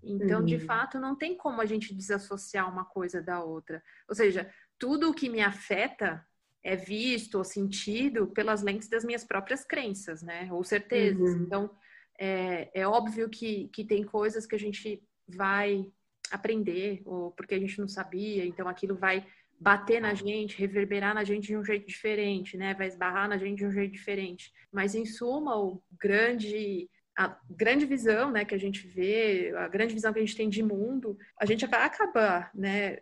Então, 0.03 0.41
uhum. 0.41 0.47
de 0.47 0.59
fato, 0.59 0.99
não 0.99 1.17
tem 1.17 1.35
como 1.35 1.63
a 1.63 1.67
gente 1.67 1.95
desassociar 1.95 2.71
uma 2.71 2.85
coisa 2.85 3.23
da 3.23 3.43
outra. 3.43 3.83
Ou 4.07 4.15
seja, 4.15 4.51
tudo 4.81 5.11
o 5.11 5.15
que 5.15 5.29
me 5.29 5.43
afeta 5.43 6.27
é 6.65 6.75
visto 6.75 7.37
ou 7.37 7.45
sentido 7.45 8.27
pelas 8.29 8.63
lentes 8.63 8.89
das 8.89 9.05
minhas 9.05 9.23
próprias 9.23 9.65
crenças, 9.65 10.23
né? 10.23 10.49
Ou 10.51 10.65
certezas. 10.65 11.35
Uhum. 11.35 11.43
Então, 11.43 11.71
é, 12.19 12.71
é 12.75 12.87
óbvio 12.89 13.29
que, 13.29 13.69
que 13.69 13.85
tem 13.85 14.03
coisas 14.03 14.47
que 14.47 14.55
a 14.55 14.59
gente 14.59 15.03
vai 15.29 15.87
aprender, 16.31 17.03
ou 17.05 17.31
porque 17.33 17.55
a 17.55 17.59
gente 17.59 17.79
não 17.79 17.89
sabia, 17.89 18.45
então 18.45 18.67
aquilo 18.69 18.95
vai 18.97 19.27
bater 19.59 20.01
na 20.01 20.15
gente, 20.15 20.59
reverberar 20.59 21.15
na 21.15 21.25
gente 21.25 21.49
de 21.49 21.57
um 21.57 21.65
jeito 21.65 21.87
diferente, 21.87 22.57
né? 22.57 22.75
Vai 22.75 22.87
esbarrar 22.87 23.29
na 23.29 23.37
gente 23.37 23.59
de 23.59 23.67
um 23.67 23.73
jeito 23.73 23.93
diferente. 23.93 24.51
Mas 24.73 24.95
em 24.95 25.05
suma, 25.05 25.57
o 25.57 25.83
grande 25.99 26.89
a 27.19 27.39
grande 27.51 27.85
visão, 27.85 28.31
né, 28.31 28.47
que 28.47 28.55
a 28.55 28.59
gente 28.59 28.87
vê, 28.87 29.53
a 29.55 29.69
grande 29.69 29.93
visão 29.93 30.11
que 30.11 30.19
a 30.19 30.23
gente 30.23 30.37
tem 30.37 30.49
de 30.49 30.63
mundo, 30.63 31.19
a 31.39 31.45
gente 31.45 31.67
vai 31.67 31.83
acabar, 31.83 32.51
né? 32.55 33.01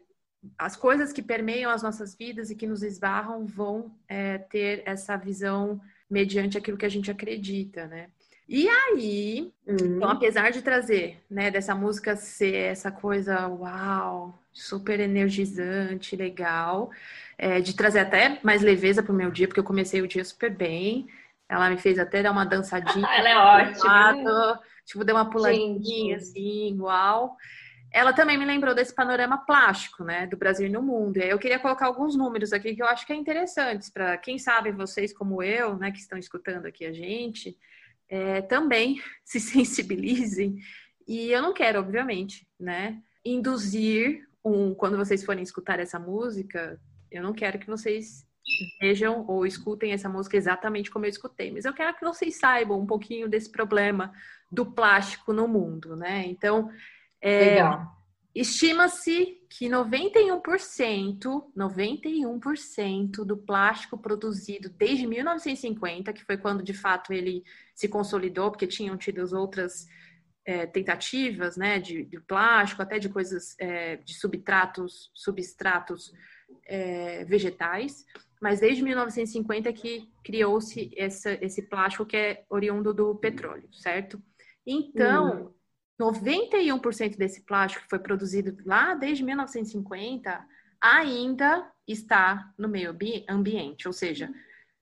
As 0.57 0.77
coisas 0.77 1.13
que 1.13 1.23
permeiam 1.23 1.71
as 1.71 1.83
nossas 1.83 2.15
vidas 2.15 2.51
e 2.51 2.55
que 2.55 2.67
nos 2.67 2.83
esbarram 2.83 3.45
vão 3.45 3.93
é, 4.09 4.39
ter 4.39 4.83
essa 4.87 5.17
visão 5.17 5.81
mediante 6.09 6.57
aquilo 6.57 6.79
que 6.79 6.87
a 6.87 6.91
gente 6.91 7.11
acredita, 7.11 7.87
né? 7.87 8.09
E 8.49 8.67
aí, 8.67 9.53
uhum. 9.67 9.77
então, 9.77 10.09
apesar 10.09 10.51
de 10.51 10.63
trazer, 10.63 11.23
né, 11.31 11.51
dessa 11.51 11.75
música 11.75 12.17
ser 12.17 12.55
essa 12.55 12.91
coisa, 12.91 13.47
uau, 13.47 14.39
super 14.51 14.99
energizante, 15.01 16.17
legal, 16.17 16.91
é, 17.37 17.61
de 17.61 17.77
trazer 17.77 17.99
até 17.99 18.41
mais 18.43 18.63
leveza 18.63 19.03
pro 19.03 19.13
meu 19.13 19.31
dia, 19.31 19.47
porque 19.47 19.61
eu 19.61 19.65
comecei 19.65 20.01
o 20.01 20.09
dia 20.09 20.25
super 20.25 20.51
bem. 20.51 21.07
Ela 21.47 21.69
me 21.69 21.77
fez 21.77 21.99
até 21.99 22.23
dar 22.23 22.33
uma 22.33 22.47
dançadinha. 22.47 23.07
Ela 23.15 23.29
é 23.29 23.37
ótima. 23.37 23.85
Lado, 23.85 24.59
tipo, 24.87 25.05
deu 25.05 25.15
uma 25.15 25.29
puladinha, 25.29 26.17
assim, 26.17 26.75
uau. 26.81 27.37
Ela 27.99 28.13
também 28.13 28.39
me 28.39 28.45
lembrou 28.45 28.77
desse 28.77 28.95
panorama 28.95 29.39
plástico, 29.39 30.05
né, 30.05 30.25
do 30.25 30.37
Brasil 30.37 30.71
no 30.71 30.81
mundo. 30.81 31.17
Eu 31.17 31.37
queria 31.37 31.59
colocar 31.59 31.87
alguns 31.87 32.15
números 32.15 32.53
aqui 32.53 32.77
que 32.77 32.81
eu 32.81 32.87
acho 32.87 33.05
que 33.05 33.13
é 33.13 33.17
interessantes 33.17 33.91
para 33.91 34.17
quem 34.17 34.39
sabe 34.39 34.71
vocês 34.71 35.13
como 35.13 35.43
eu, 35.43 35.77
né, 35.77 35.91
que 35.91 35.99
estão 35.99 36.17
escutando 36.17 36.67
aqui 36.67 36.87
a 36.87 36.93
gente, 36.93 37.59
é, 38.09 38.41
também 38.43 39.03
se 39.27 39.41
sensibilizem. 39.41 40.61
E 41.09 41.33
eu 41.33 41.43
não 41.43 41.53
quero, 41.53 41.81
obviamente, 41.81 42.47
né, 42.59 43.03
induzir 43.25 44.25
um. 44.45 44.77
Quando 44.77 44.97
vocês 44.97 45.25
forem 45.25 45.43
escutar 45.43 45.81
essa 45.81 45.99
música, 45.99 46.81
eu 47.11 47.21
não 47.21 47.33
quero 47.33 47.59
que 47.59 47.67
vocês 47.67 48.25
vejam 48.81 49.25
ou 49.27 49.45
escutem 49.45 49.91
essa 49.91 50.09
música 50.09 50.37
exatamente 50.37 50.89
como 50.89 51.05
eu 51.05 51.11
escutei, 51.11 51.51
mas 51.51 51.65
eu 51.65 51.75
quero 51.75 51.97
que 51.97 52.05
vocês 52.05 52.37
saibam 52.39 52.79
um 52.79 52.87
pouquinho 52.87 53.29
desse 53.29 53.51
problema 53.51 54.13
do 54.53 54.65
plástico 54.65 55.33
no 55.33 55.49
mundo, 55.49 55.97
né? 55.97 56.25
Então, 56.27 56.71
é, 57.23 57.59
estima-se 58.35 59.39
que 59.51 59.67
91%, 59.67 60.43
91% 61.57 63.25
do 63.25 63.37
plástico 63.37 63.99
produzido 63.99 64.69
desde 64.69 65.07
1950, 65.07 66.13
que 66.13 66.25
foi 66.25 66.37
quando 66.37 66.63
de 66.63 66.75
fato 66.75 67.13
ele 67.13 67.43
se 67.75 67.89
consolidou, 67.89 68.51
porque 68.51 68.67
tinham 68.67 68.97
tido 68.97 69.23
as 69.23 69.33
outras 69.33 69.87
é, 70.45 70.67
tentativas 70.67 71.57
né, 71.57 71.79
de, 71.79 72.05
de, 72.05 72.21
plástico, 72.21 72.83
até 72.83 72.99
de 72.99 73.09
coisas 73.09 73.55
é, 73.59 73.97
de 73.97 74.15
substratos, 74.15 75.11
substratos 75.15 76.13
é, 76.67 77.25
vegetais, 77.25 78.05
mas 78.41 78.61
desde 78.61 78.83
1950 78.83 79.73
que 79.73 80.09
criou-se 80.25 80.91
esse 80.97 81.63
plástico 81.63 82.07
que 82.07 82.17
é 82.17 82.45
oriundo 82.49 82.95
do 82.95 83.15
petróleo, 83.17 83.69
certo? 83.73 84.23
Então, 84.67 85.49
hum. 85.49 85.58
91% 86.01 87.17
desse 87.17 87.43
plástico 87.43 87.85
que 87.85 87.91
foi 87.91 87.99
produzido 87.99 88.57
lá 88.65 88.95
desde 88.95 89.25
1950 89.25 90.47
ainda 90.81 91.71
está 91.87 92.53
no 92.57 92.69
meio 92.69 92.97
ambiente, 93.29 93.89
ou 93.89 93.93
seja, 93.93 94.31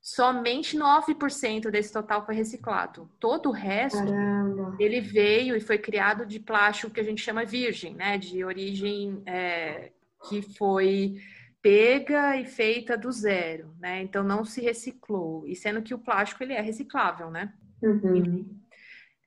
somente 0.01 0.79
9% 0.79 1.71
desse 1.71 1.93
total 1.93 2.25
foi 2.25 2.35
reciclado. 2.35 3.11
Todo 3.19 3.49
o 3.49 3.53
resto, 3.53 3.99
Caramba. 3.99 4.77
ele 4.79 5.01
veio 5.01 5.57
e 5.57 5.61
foi 5.61 5.79
criado 5.79 6.27
de 6.27 6.39
plástico 6.39 6.93
que 6.93 7.01
a 7.01 7.05
gente 7.05 7.23
chama 7.23 7.45
virgem, 7.45 7.95
né? 7.95 8.19
De 8.19 8.45
origem 8.45 9.23
é, 9.27 9.91
que 10.29 10.43
foi 10.43 11.17
pega 11.63 12.37
e 12.37 12.45
feita 12.45 12.97
do 12.97 13.11
zero, 13.11 13.75
né? 13.81 14.01
Então 14.03 14.23
não 14.23 14.45
se 14.45 14.61
reciclou. 14.61 15.45
E 15.47 15.57
sendo 15.57 15.83
que 15.83 15.95
o 15.95 15.99
plástico 15.99 16.45
ele 16.45 16.53
é 16.53 16.61
reciclável, 16.61 17.29
né? 17.31 17.53
Uhum. 17.83 18.47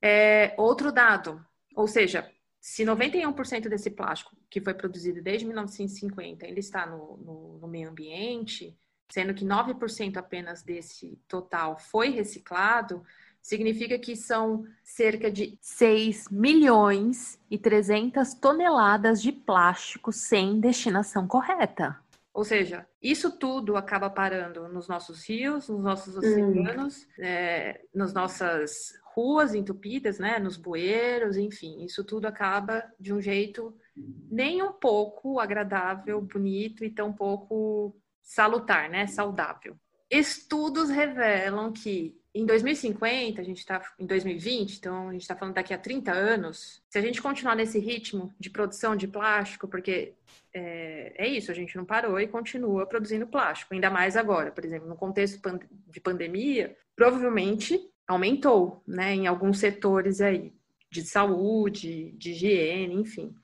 É, 0.02 0.54
outro 0.58 0.93
dado, 0.93 1.45
ou 1.79 1.87
seja, 1.87 2.29
se 2.59 2.83
91% 2.83 3.69
desse 3.69 3.89
plástico 3.89 4.35
que 4.49 4.59
foi 4.59 4.73
produzido 4.73 5.21
desde 5.21 5.45
1950 5.45 6.45
ainda 6.45 6.59
está 6.59 6.85
no, 6.85 7.15
no, 7.15 7.57
no 7.59 7.67
meio 7.69 7.89
ambiente, 7.89 8.77
sendo 9.09 9.33
que 9.33 9.45
9% 9.45 10.17
apenas 10.17 10.61
desse 10.61 11.17
total 11.25 11.79
foi 11.79 12.09
reciclado, 12.09 13.01
significa 13.41 13.97
que 13.97 14.13
são 14.13 14.65
cerca 14.83 15.31
de 15.31 15.57
6 15.61 16.27
milhões 16.29 17.39
e 17.49 17.57
300 17.57 18.33
toneladas 18.33 19.21
de 19.21 19.31
plástico 19.31 20.11
sem 20.11 20.59
destinação 20.59 21.25
correta. 21.25 21.97
Ou 22.39 22.45
seja, 22.45 22.88
isso 23.04 23.38
tudo 23.38 23.75
acaba 23.75 24.10
parando 24.10 24.69
nos 24.69 24.88
nossos 24.88 25.28
rios, 25.28 25.67
nos 25.67 25.84
nossos 25.84 26.15
hum. 26.15 26.19
oceanos, 26.19 27.04
hum. 27.04 27.21
é, 27.21 27.82
nas 27.93 28.13
nossas 28.13 28.93
ruas 29.13 29.54
entupidas, 29.54 30.19
né, 30.19 30.39
nos 30.39 30.56
bueiros, 30.56 31.36
enfim, 31.36 31.84
isso 31.84 32.02
tudo 32.02 32.28
acaba 32.28 32.89
de 32.97 33.13
um 33.13 33.19
jeito 33.19 33.75
nem 34.32 34.63
um 34.63 34.71
pouco 34.71 35.38
agradável, 35.38 36.21
bonito 36.21 36.86
e 36.86 36.89
tão 36.89 37.12
pouco 37.12 37.93
salutar, 38.21 38.89
né, 38.89 39.06
saudável. 39.06 39.75
Estudos 40.10 40.89
revelam 40.89 41.73
que 41.73 42.17
em 42.33 42.45
2050, 42.45 43.41
a 43.41 43.43
gente 43.43 43.57
está 43.57 43.81
em 43.97 44.05
2020, 44.05 44.77
então 44.77 45.09
a 45.09 45.11
gente 45.13 45.21
está 45.21 45.35
falando 45.35 45.55
daqui 45.55 45.73
a 45.73 45.77
30 45.77 46.11
anos, 46.11 46.81
se 46.87 46.97
a 46.97 47.01
gente 47.01 47.21
continuar 47.21 47.55
nesse 47.55 47.79
ritmo 47.79 48.33
de 48.39 48.49
produção 48.51 48.95
de 48.95 49.07
plástico, 49.07 49.67
porque 49.67 50.13
é, 50.53 51.13
é, 51.17 51.27
isso, 51.27 51.51
a 51.51 51.55
gente 51.55 51.75
não 51.75 51.85
parou 51.85 52.19
e 52.19 52.27
continua 52.27 52.85
produzindo 52.85 53.25
plástico, 53.25 53.73
ainda 53.73 53.89
mais 53.89 54.15
agora, 54.15 54.51
por 54.51 54.63
exemplo, 54.63 54.87
no 54.87 54.95
contexto 54.95 55.39
de 55.87 55.99
pandemia, 55.99 56.75
provavelmente 56.95 57.89
aumentou, 58.07 58.83
né, 58.87 59.13
em 59.13 59.27
alguns 59.27 59.59
setores 59.59 60.21
aí, 60.21 60.53
de 60.91 61.03
saúde, 61.03 62.11
de 62.11 62.31
higiene, 62.31 62.95
enfim. 62.95 63.35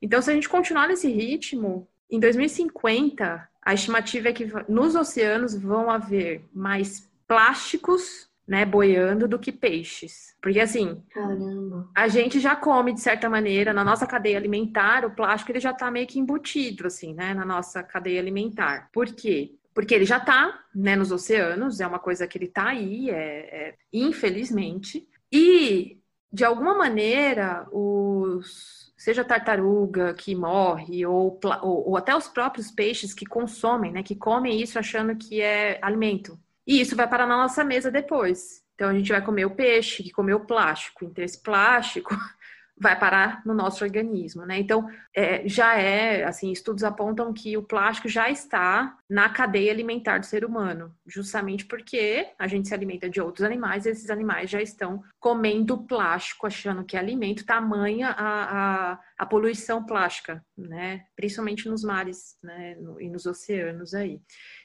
Então, 0.00 0.20
se 0.20 0.30
a 0.30 0.34
gente 0.34 0.48
continuar 0.48 0.88
nesse 0.88 1.10
ritmo, 1.10 1.86
em 2.10 2.20
2050, 2.20 3.48
a 3.62 3.74
estimativa 3.74 4.28
é 4.28 4.32
que 4.32 4.46
nos 4.68 4.94
oceanos 4.94 5.54
vão 5.54 5.90
haver 5.90 6.44
mais 6.54 7.10
plásticos, 7.26 8.25
né, 8.46 8.64
boiando 8.64 9.26
do 9.26 9.38
que 9.38 9.50
peixes. 9.50 10.36
Porque 10.40 10.60
assim, 10.60 11.02
Caramba. 11.12 11.90
a 11.94 12.06
gente 12.06 12.38
já 12.38 12.54
come 12.54 12.92
de 12.92 13.00
certa 13.00 13.28
maneira 13.28 13.72
na 13.72 13.82
nossa 13.82 14.06
cadeia 14.06 14.36
alimentar, 14.36 15.04
o 15.04 15.14
plástico 15.14 15.50
ele 15.50 15.60
já 15.60 15.72
está 15.72 15.90
meio 15.90 16.06
que 16.06 16.18
embutido 16.18 16.86
assim, 16.86 17.12
né, 17.12 17.34
na 17.34 17.44
nossa 17.44 17.82
cadeia 17.82 18.20
alimentar. 18.20 18.88
Por 18.92 19.06
quê? 19.06 19.56
Porque 19.74 19.94
ele 19.94 20.04
já 20.04 20.18
está, 20.18 20.60
né, 20.74 20.94
nos 20.94 21.10
oceanos, 21.10 21.80
é 21.80 21.86
uma 21.86 21.98
coisa 21.98 22.26
que 22.26 22.38
ele 22.38 22.46
está 22.46 22.68
aí, 22.68 23.10
é, 23.10 23.14
é, 23.14 23.74
infelizmente. 23.92 25.06
E 25.30 25.98
de 26.32 26.44
alguma 26.44 26.74
maneira 26.74 27.66
os 27.72 28.86
seja 28.96 29.24
tartaruga 29.24 30.14
que 30.14 30.34
morre 30.34 31.04
ou, 31.06 31.38
ou, 31.62 31.90
ou, 31.90 31.96
até 31.96 32.16
os 32.16 32.26
próprios 32.28 32.70
peixes 32.70 33.12
que 33.12 33.26
consomem, 33.26 33.92
né, 33.92 34.02
que 34.02 34.16
comem 34.16 34.60
isso 34.60 34.78
achando 34.78 35.14
que 35.14 35.40
é 35.40 35.78
alimento. 35.82 36.38
E 36.66 36.80
isso 36.80 36.96
vai 36.96 37.08
parar 37.08 37.26
na 37.26 37.36
nossa 37.36 37.64
mesa 37.64 37.90
depois. 37.90 38.64
Então 38.74 38.90
a 38.90 38.94
gente 38.94 39.10
vai 39.10 39.24
comer 39.24 39.46
o 39.46 39.54
peixe, 39.54 40.02
que 40.02 40.10
comeu 40.10 40.36
o 40.36 40.46
plástico. 40.46 41.04
Então 41.04 41.24
esse 41.24 41.40
plástico 41.42 42.14
vai 42.78 42.98
parar 42.98 43.40
no 43.46 43.54
nosso 43.54 43.82
organismo, 43.82 44.44
né? 44.44 44.58
Então 44.58 44.86
é, 45.14 45.48
já 45.48 45.78
é 45.78 46.24
assim, 46.24 46.52
estudos 46.52 46.84
apontam 46.84 47.32
que 47.32 47.56
o 47.56 47.62
plástico 47.62 48.06
já 48.06 48.28
está 48.28 48.98
na 49.08 49.30
cadeia 49.30 49.72
alimentar 49.72 50.18
do 50.18 50.26
ser 50.26 50.44
humano, 50.44 50.94
justamente 51.06 51.64
porque 51.64 52.28
a 52.38 52.46
gente 52.46 52.68
se 52.68 52.74
alimenta 52.74 53.08
de 53.08 53.18
outros 53.18 53.44
animais 53.44 53.86
e 53.86 53.90
esses 53.90 54.10
animais 54.10 54.50
já 54.50 54.60
estão 54.60 55.02
comendo 55.18 55.86
plástico, 55.86 56.46
achando 56.46 56.84
que 56.84 56.96
é 56.96 57.00
alimento, 57.00 57.46
tamanha 57.46 58.10
a, 58.10 58.92
a, 58.92 59.00
a 59.16 59.26
poluição 59.26 59.82
plástica, 59.82 60.44
né? 60.56 61.06
Principalmente 61.16 61.68
nos 61.70 61.82
mares, 61.82 62.36
né? 62.42 62.76
E 63.00 63.08
nos 63.08 63.24
oceanos 63.24 63.94
aí. 63.94 64.20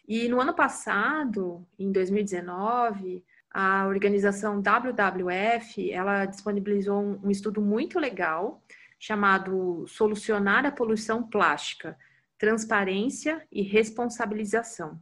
E 0.07 0.27
no 0.27 0.41
ano 0.41 0.53
passado, 0.53 1.65
em 1.77 1.91
2019, 1.91 3.23
a 3.53 3.85
organização 3.87 4.61
WWF, 4.61 5.91
ela 5.91 6.25
disponibilizou 6.25 7.19
um, 7.23 7.29
estudo 7.29 7.61
muito 7.61 7.99
legal 7.99 8.63
chamado 8.97 9.85
Solucionar 9.87 10.65
a 10.65 10.71
Poluição 10.71 11.23
Plástica, 11.23 11.97
Transparência 12.37 13.45
e 13.51 13.61
Responsabilização. 13.61 14.99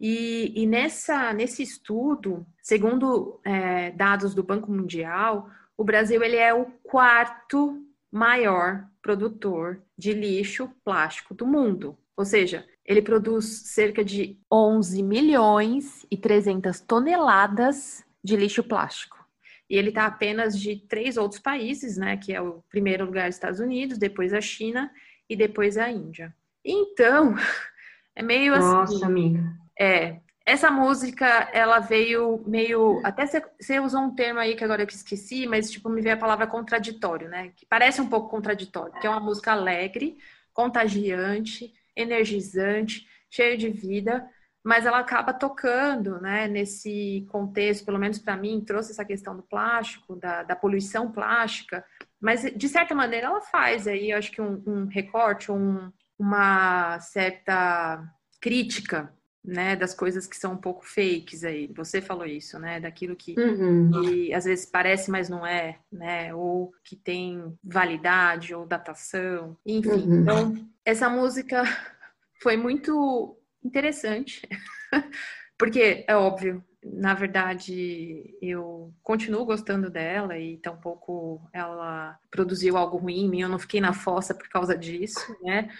E, 0.00 0.52
e 0.60 0.66
nessa, 0.66 1.32
nesse 1.32 1.62
estudo, 1.62 2.46
segundo 2.62 3.40
é, 3.44 3.90
dados 3.92 4.34
do 4.34 4.42
Banco 4.42 4.70
Mundial, 4.70 5.48
o 5.76 5.84
Brasil 5.84 6.22
ele 6.22 6.36
é 6.36 6.52
o 6.52 6.66
quarto 6.82 7.80
maior 8.10 8.86
produtor 9.00 9.82
de 9.96 10.12
lixo 10.12 10.70
plástico 10.84 11.34
do 11.34 11.46
mundo. 11.46 11.96
Ou 12.16 12.24
seja, 12.24 12.66
ele 12.84 13.00
produz 13.00 13.62
cerca 13.66 14.04
de 14.04 14.38
11 14.52 15.02
milhões 15.02 16.04
e 16.10 16.16
300 16.16 16.80
toneladas 16.80 18.04
de 18.22 18.36
lixo 18.36 18.62
plástico. 18.62 19.24
E 19.68 19.76
ele 19.76 19.88
está 19.88 20.06
apenas 20.06 20.58
de 20.58 20.76
três 20.76 21.16
outros 21.16 21.40
países, 21.40 21.96
né? 21.96 22.16
Que 22.16 22.34
é 22.34 22.40
o 22.40 22.62
primeiro 22.68 23.06
lugar 23.06 23.28
Estados 23.28 23.60
Unidos, 23.60 23.96
depois 23.96 24.34
a 24.34 24.40
China 24.40 24.90
e 25.28 25.34
depois 25.34 25.78
a 25.78 25.90
Índia. 25.90 26.34
Então, 26.62 27.34
é 28.14 28.22
meio 28.22 28.52
Nossa, 28.52 28.82
assim. 28.82 28.94
Nossa, 28.94 29.06
amiga. 29.06 29.56
É. 29.78 30.20
Essa 30.46 30.70
música, 30.70 31.26
ela 31.54 31.78
veio 31.78 32.44
meio. 32.46 33.00
Até 33.02 33.24
você 33.26 33.80
usou 33.80 34.02
um 34.02 34.14
termo 34.14 34.40
aí 34.40 34.54
que 34.54 34.62
agora 34.62 34.82
eu 34.82 34.86
esqueci, 34.86 35.46
mas 35.46 35.70
tipo, 35.70 35.88
me 35.88 36.02
veio 36.02 36.16
a 36.16 36.18
palavra 36.18 36.46
contraditório, 36.46 37.30
né? 37.30 37.50
Que 37.56 37.64
parece 37.64 38.02
um 38.02 38.08
pouco 38.10 38.28
contraditório, 38.28 38.92
que 39.00 39.06
é 39.06 39.10
uma 39.10 39.20
música 39.20 39.52
alegre, 39.52 40.18
contagiante, 40.52 41.72
energizante, 41.96 43.06
cheio 43.30 43.56
de 43.58 43.68
vida, 43.68 44.28
mas 44.64 44.86
ela 44.86 44.98
acaba 44.98 45.34
tocando, 45.34 46.18
né, 46.20 46.48
nesse 46.48 47.26
contexto, 47.30 47.84
pelo 47.84 47.98
menos 47.98 48.18
para 48.18 48.36
mim, 48.36 48.64
trouxe 48.64 48.92
essa 48.92 49.04
questão 49.04 49.36
do 49.36 49.42
plástico, 49.42 50.16
da, 50.16 50.42
da, 50.42 50.56
poluição 50.56 51.12
plástica, 51.12 51.84
mas 52.18 52.42
de 52.42 52.68
certa 52.68 52.94
maneira 52.94 53.26
ela 53.26 53.42
faz 53.42 53.86
aí, 53.86 54.10
eu 54.10 54.16
acho 54.16 54.32
que 54.32 54.40
um, 54.40 54.62
um 54.66 54.86
recorte, 54.86 55.52
um, 55.52 55.92
uma 56.18 56.98
certa 57.00 58.02
crítica, 58.40 59.12
né, 59.44 59.76
das 59.76 59.92
coisas 59.94 60.26
que 60.26 60.36
são 60.36 60.54
um 60.54 60.56
pouco 60.56 60.86
fakes 60.86 61.44
aí. 61.44 61.70
Você 61.76 62.00
falou 62.00 62.24
isso, 62.24 62.58
né, 62.58 62.80
daquilo 62.80 63.14
que, 63.14 63.38
uhum. 63.38 63.90
que 63.90 64.32
às 64.32 64.44
vezes 64.44 64.64
parece, 64.64 65.10
mas 65.10 65.28
não 65.28 65.46
é, 65.46 65.78
né, 65.92 66.34
ou 66.34 66.72
que 66.82 66.96
tem 66.96 67.56
validade 67.62 68.54
ou 68.54 68.64
datação, 68.64 69.56
enfim. 69.66 69.90
Uhum. 69.90 70.20
Então, 70.22 70.68
essa 70.84 71.10
música 71.10 71.62
foi 72.42 72.56
muito 72.56 73.36
interessante, 73.62 74.48
porque 75.58 76.04
é 76.08 76.16
óbvio, 76.16 76.64
na 76.82 77.14
verdade, 77.14 78.36
eu 78.42 78.92
continuo 79.02 79.46
gostando 79.46 79.88
dela 79.90 80.38
e 80.38 80.58
tampouco 80.58 81.40
ela 81.52 82.18
produziu 82.30 82.76
algo 82.76 82.98
ruim 82.98 83.24
em 83.24 83.28
mim, 83.28 83.40
eu 83.40 83.48
não 83.48 83.58
fiquei 83.58 83.80
na 83.80 83.94
fossa 83.94 84.34
por 84.34 84.48
causa 84.48 84.76
disso, 84.76 85.34
né? 85.42 85.70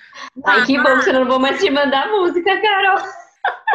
Ai, 0.44 0.64
que 0.64 0.79
bom 0.79 0.98
que 0.98 1.03
você 1.03 1.12
não 1.12 1.27
vou 1.27 1.38
mais 1.38 1.61
te 1.61 1.70
mandar 1.70 2.11
música, 2.11 2.61
Carol! 2.61 3.23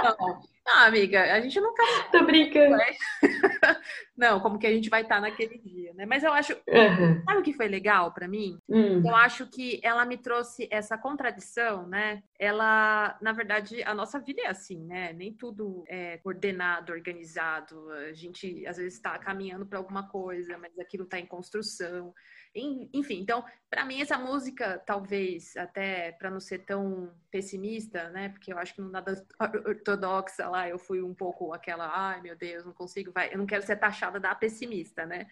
Não, 0.02 0.40
ah, 0.72 0.86
amiga, 0.86 1.34
a 1.34 1.42
gente 1.42 1.60
nunca. 1.60 1.84
Tô 2.12 2.24
brincando. 2.26 2.78
Não, 4.16 4.40
como 4.40 4.60
que 4.60 4.68
a 4.68 4.72
gente 4.72 4.90
vai 4.90 5.02
estar 5.02 5.16
tá 5.16 5.22
naquele 5.22 5.58
dia, 5.58 5.94
né? 5.94 6.06
Mas 6.06 6.24
eu 6.24 6.32
acho. 6.32 6.54
Uhum. 6.54 7.24
Sabe 7.24 7.40
o 7.40 7.44
que 7.44 7.54
foi 7.54 7.68
legal 7.68 8.14
para 8.14 8.28
mim? 8.28 8.60
Uhum. 8.68 9.02
Eu 9.08 9.16
acho 9.16 9.48
que 9.48 9.80
ela 9.84 10.06
me 10.06 10.18
trouxe 10.18 10.68
essa 10.70 10.98
contradição, 10.98 11.88
né? 11.88 12.22
Ela, 12.38 13.18
na 13.22 13.32
verdade, 13.32 13.82
a 13.84 13.96
nossa 13.96 14.20
vida 14.20 14.42
é 14.44 14.48
assim, 14.48 14.86
né? 14.86 15.12
Nem 15.14 15.34
tudo 15.34 15.84
é 15.88 16.18
coordenado, 16.20 16.92
organizado. 16.92 17.90
A 17.92 18.14
gente, 18.14 18.66
às 18.68 18.78
vezes, 18.78 18.96
está 18.96 19.18
caminhando 19.18 19.66
para 19.66 19.80
alguma 19.80 20.08
coisa, 20.08 20.58
mas 20.58 20.78
aquilo 20.78 21.06
está 21.06 21.20
em 21.20 21.26
construção. 21.26 22.14
Enfim, 22.56 23.20
então, 23.20 23.46
para 23.70 23.86
mim, 23.86 24.02
essa 24.02 24.18
música, 24.18 24.82
talvez, 24.86 25.56
até 25.56 26.12
para 26.14 26.32
não 26.32 26.40
ser 26.40 26.60
tão 26.60 27.14
pessimista, 27.30 28.10
né? 28.10 28.30
Porque 28.30 28.52
eu 28.52 28.58
acho 28.58 28.74
que 28.74 28.82
no 28.82 28.90
nada 28.90 29.24
ortodoxa 29.66 30.50
lá, 30.50 30.68
eu 30.68 30.80
fui 30.80 31.02
um 31.02 31.14
pouco 31.14 31.54
aquela, 31.54 31.88
ai 31.88 32.22
meu 32.22 32.36
Deus, 32.36 32.66
não 32.66 32.74
consigo, 32.74 33.12
vai, 33.12 33.32
eu 33.32 33.38
não 33.38 33.46
quero 33.46 33.64
ser 33.64 33.76
taxada 33.76 34.20
da 34.20 34.34
pessimista, 34.34 35.06
né? 35.06 35.28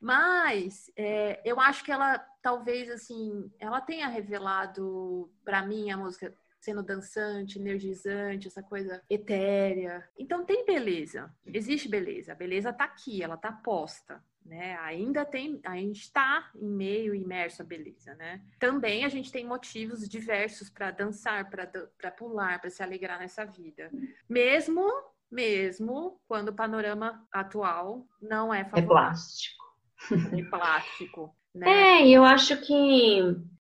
Mas 0.00 0.90
é, 0.96 1.40
eu 1.44 1.60
acho 1.60 1.84
que 1.84 1.92
ela, 1.92 2.18
talvez, 2.40 2.88
assim, 2.90 3.50
ela 3.58 3.80
tenha 3.80 4.08
revelado 4.08 5.32
para 5.44 5.66
mim 5.66 5.90
a 5.90 5.96
música 5.96 6.32
sendo 6.60 6.82
dançante, 6.82 7.58
energizante, 7.58 8.46
essa 8.46 8.62
coisa 8.62 9.02
etérea. 9.10 10.08
Então 10.16 10.44
tem 10.44 10.64
beleza, 10.64 11.32
existe 11.44 11.88
beleza. 11.88 12.32
A 12.32 12.36
beleza 12.36 12.72
tá 12.72 12.84
aqui, 12.84 13.20
ela 13.20 13.36
tá 13.36 13.50
posta 13.50 14.22
né? 14.44 14.76
Ainda 14.80 15.24
tem, 15.24 15.60
a 15.64 15.76
gente 15.76 16.00
está 16.00 16.50
em 16.54 16.68
meio 16.68 17.14
imerso 17.14 17.62
à 17.62 17.64
beleza, 17.64 18.14
né? 18.14 18.40
Também 18.58 19.04
a 19.04 19.08
gente 19.08 19.30
tem 19.30 19.46
motivos 19.46 20.08
diversos 20.08 20.68
para 20.68 20.90
dançar, 20.90 21.48
para 21.50 22.10
pular, 22.10 22.60
para 22.60 22.70
se 22.70 22.82
alegrar 22.82 23.18
nessa 23.18 23.44
vida. 23.44 23.90
Mesmo 24.28 24.82
mesmo 25.32 26.20
quando 26.28 26.50
o 26.50 26.54
panorama 26.54 27.26
atual 27.32 28.06
não 28.20 28.52
é, 28.52 28.60
É 28.60 28.64
favorável. 28.64 28.88
plástico. 28.88 29.64
de 30.34 30.42
plástico, 30.44 31.34
né? 31.54 32.02
É, 32.02 32.08
eu 32.08 32.22
acho 32.24 32.56
que. 32.58 33.18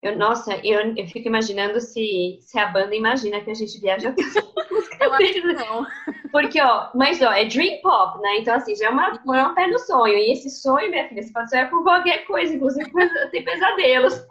Eu, 0.02 0.18
nossa, 0.18 0.58
eu, 0.58 0.98
eu 0.98 1.08
fico 1.08 1.30
imaginando 1.30 1.80
se, 1.80 2.38
se 2.42 2.60
a 2.60 2.68
banda 2.68 2.94
imagina 2.94 3.40
que 3.40 3.50
a 3.50 3.54
gente 3.54 3.80
viaja 3.80 4.14
Eu 5.00 5.14
acho 5.14 5.34
que 5.34 5.42
não. 5.42 5.86
Porque, 6.34 6.60
ó, 6.60 6.90
mas 6.96 7.22
ó, 7.22 7.32
é 7.32 7.46
dream 7.46 7.80
pop, 7.84 8.20
né? 8.20 8.40
Então, 8.40 8.56
assim, 8.56 8.76
já 8.76 8.88
é, 8.88 8.90
uma, 8.90 9.22
é 9.38 9.48
um 9.48 9.54
pé 9.54 9.68
no 9.68 9.78
sonho. 9.78 10.16
E 10.18 10.32
esse 10.34 10.50
sonho, 10.50 10.90
minha 10.90 11.08
filha, 11.08 11.22
você 11.22 11.32
pode 11.32 11.50
sonhar 11.52 11.70
com 11.70 11.84
qualquer 11.84 12.26
coisa, 12.26 12.56
inclusive 12.56 12.90
tem 13.32 13.46
pesadelos. 13.46 14.16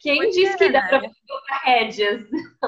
Quem 0.00 0.18
Pois 0.18 0.34
diz 0.36 0.50
é, 0.50 0.56
que 0.56 0.68
dá 0.70 0.82
pra 0.82 1.00
né? 1.00 1.10
colocar 1.26 1.56
rédeas 1.64 2.22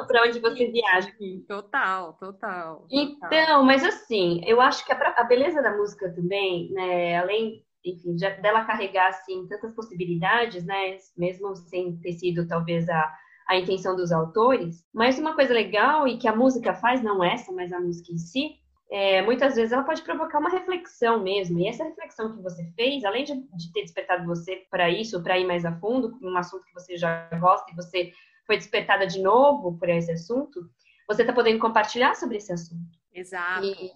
pra 0.09 0.23
onde 0.25 0.40
você 0.40 0.66
viaja? 0.73 1.12
Total, 1.47 2.14
total. 2.14 2.81
total. 2.81 2.87
Então, 2.90 3.64
mas 3.64 3.85
assim, 3.85 4.43
eu 4.45 4.61
acho 4.61 4.85
que 4.85 4.93
a, 4.93 5.14
a 5.16 5.23
beleza 5.25 5.62
da 5.62 5.77
música 5.77 6.12
também, 6.12 6.73
né, 6.73 7.19
além, 7.19 7.64
enfim, 7.85 8.16
de- 8.16 8.43
dela 8.43 8.64
carregar, 8.64 9.11
assim, 9.11 9.47
tantas 9.47 9.73
possibilidades, 9.75 10.64
né, 10.66 10.97
mesmo 11.16 11.55
sem 11.55 11.97
ter 11.99 12.14
sido, 12.14 12.49
talvez, 12.49 12.88
a, 12.88 13.14
a 13.50 13.56
intenção 13.58 13.96
dos 13.96 14.12
autores, 14.12 14.84
mas 14.94 15.18
uma 15.18 15.34
coisa 15.34 15.52
legal 15.52 16.06
e 16.06 16.16
que 16.18 16.28
a 16.28 16.36
música 16.36 16.72
faz, 16.74 17.02
não 17.02 17.22
essa, 17.22 17.50
mas 17.52 17.72
a 17.72 17.80
música 17.80 18.12
em 18.12 18.18
si, 18.18 18.56
é, 18.90 19.22
muitas 19.22 19.56
vezes 19.56 19.72
ela 19.72 19.82
pode 19.84 20.02
provocar 20.02 20.38
uma 20.38 20.50
reflexão 20.50 21.22
mesmo, 21.22 21.58
e 21.58 21.66
essa 21.68 21.84
reflexão 21.84 22.34
que 22.36 22.42
você 22.42 22.64
fez, 22.76 23.04
além 23.04 23.24
de, 23.24 23.34
de 23.34 23.72
ter 23.72 23.82
despertado 23.82 24.24
você 24.24 24.62
para 24.70 24.88
isso, 24.88 25.22
para 25.22 25.38
ir 25.38 25.46
mais 25.46 25.64
a 25.64 25.72
fundo, 25.80 26.16
um 26.22 26.36
assunto 26.36 26.64
que 26.64 26.74
você 26.74 26.96
já 26.96 27.28
gosta 27.40 27.70
e 27.72 27.74
você 27.74 28.12
foi 28.46 28.56
despertada 28.56 29.06
de 29.06 29.20
novo 29.20 29.76
por 29.78 29.88
esse 29.88 30.12
assunto, 30.12 30.60
você 31.08 31.22
está 31.22 31.32
podendo 31.32 31.58
compartilhar 31.58 32.14
sobre 32.14 32.36
esse 32.36 32.52
assunto. 32.52 32.98
Exato. 33.12 33.66
E, 33.66 33.90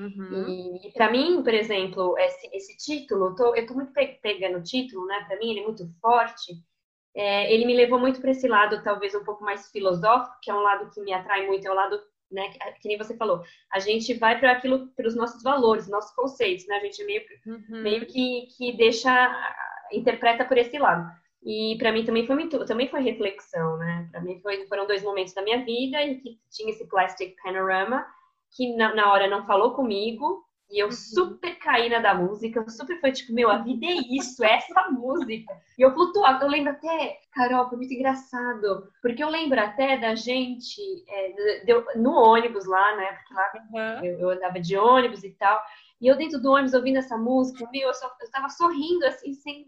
Uhum. 0.00 0.78
e, 0.84 0.92
para 0.92 1.10
mim, 1.10 1.42
por 1.42 1.52
exemplo, 1.52 2.16
esse, 2.18 2.48
esse 2.52 2.76
título, 2.76 3.26
eu 3.26 3.34
tô, 3.34 3.54
eu 3.54 3.66
tô 3.66 3.74
muito 3.74 3.92
pe- 3.92 4.18
pegando 4.22 4.58
o 4.58 4.62
título, 4.62 5.04
né? 5.06 5.24
Para 5.26 5.38
mim, 5.38 5.50
ele 5.50 5.60
é 5.60 5.64
muito 5.64 5.88
forte. 6.00 6.54
É, 7.14 7.52
ele 7.52 7.64
me 7.66 7.74
levou 7.74 7.98
muito 7.98 8.20
para 8.20 8.30
esse 8.30 8.46
lado, 8.46 8.82
talvez 8.82 9.14
um 9.14 9.24
pouco 9.24 9.42
mais 9.44 9.70
filosófico, 9.70 10.36
que 10.42 10.50
é 10.50 10.54
um 10.54 10.60
lado 10.60 10.90
que 10.90 11.00
me 11.00 11.12
atrai 11.12 11.46
muito, 11.46 11.66
é 11.66 11.70
o 11.70 11.74
lado, 11.74 12.00
né? 12.30 12.48
Que, 12.50 12.58
que 12.80 12.88
nem 12.88 12.98
você 12.98 13.16
falou, 13.16 13.42
a 13.72 13.78
gente 13.80 14.14
vai 14.14 14.38
para 14.38 14.52
aquilo, 14.52 14.88
pelos 14.96 15.16
nossos 15.16 15.42
valores, 15.42 15.88
nossos 15.88 16.14
conceitos, 16.14 16.66
né? 16.68 16.76
A 16.76 16.80
gente 16.80 17.04
meio, 17.04 17.22
Uhum. 17.46 17.82
meio 17.82 18.06
que, 18.06 18.46
que 18.56 18.76
deixa, 18.76 19.10
interpreta 19.92 20.44
por 20.44 20.56
esse 20.56 20.78
lado. 20.78 21.10
E 21.42 21.76
para 21.78 21.90
mim 21.90 22.04
também 22.04 22.26
foi 22.26 22.34
muito, 22.36 22.64
também 22.66 22.88
foi 22.88 23.00
reflexão, 23.00 23.76
né? 23.78 24.08
Para 24.10 24.20
mim 24.20 24.38
foi, 24.40 24.66
foram 24.66 24.86
dois 24.86 25.02
momentos 25.02 25.32
da 25.34 25.42
minha 25.42 25.64
vida 25.64 26.00
em 26.02 26.20
que 26.20 26.38
tinha 26.50 26.70
esse 26.70 26.86
plastic 26.88 27.34
panorama 27.42 28.06
que 28.54 28.74
na, 28.76 28.94
na 28.94 29.12
hora 29.12 29.28
não 29.28 29.46
falou 29.46 29.74
comigo 29.74 30.44
e 30.70 30.82
eu 30.82 30.92
super 30.92 31.58
caí 31.58 31.88
na 31.88 31.98
da 31.98 32.14
música, 32.14 32.60
eu 32.60 32.70
super 32.70 33.00
foi 33.00 33.12
tipo, 33.12 33.32
meu, 33.32 33.50
a 33.50 33.58
vida 33.58 33.86
é 33.86 33.94
isso, 34.16 34.44
é 34.44 34.56
essa 34.56 34.90
música. 34.90 35.52
E 35.78 35.82
eu 35.82 35.92
flutuava, 35.92 36.44
eu 36.44 36.48
lembro 36.48 36.72
até, 36.72 37.18
Carol, 37.32 37.68
foi 37.68 37.78
muito 37.78 37.92
engraçado, 37.94 38.88
porque 39.02 39.22
eu 39.22 39.28
lembro 39.28 39.58
até 39.60 39.96
da 39.98 40.14
gente 40.14 40.80
é, 41.08 41.28
de- 41.32 41.64
de 41.64 41.98
no 42.00 42.12
ônibus 42.12 42.66
lá, 42.66 42.96
né? 42.96 43.12
Porque 43.14 43.34
lá 43.34 43.52
Uhum. 43.72 44.04
eu, 44.04 44.20
eu 44.20 44.30
andava 44.30 44.60
de 44.60 44.76
ônibus 44.76 45.24
e 45.24 45.30
tal. 45.32 45.60
E 46.00 46.06
eu 46.06 46.16
dentro 46.16 46.40
do 46.40 46.50
ônibus 46.50 46.72
ouvindo 46.74 46.98
essa 46.98 47.16
música, 47.16 47.68
meu, 47.70 47.88
eu, 47.88 47.94
só, 47.94 48.10
eu 48.20 48.30
tava 48.30 48.48
sorrindo, 48.48 49.04
assim, 49.06 49.34
sem... 49.34 49.66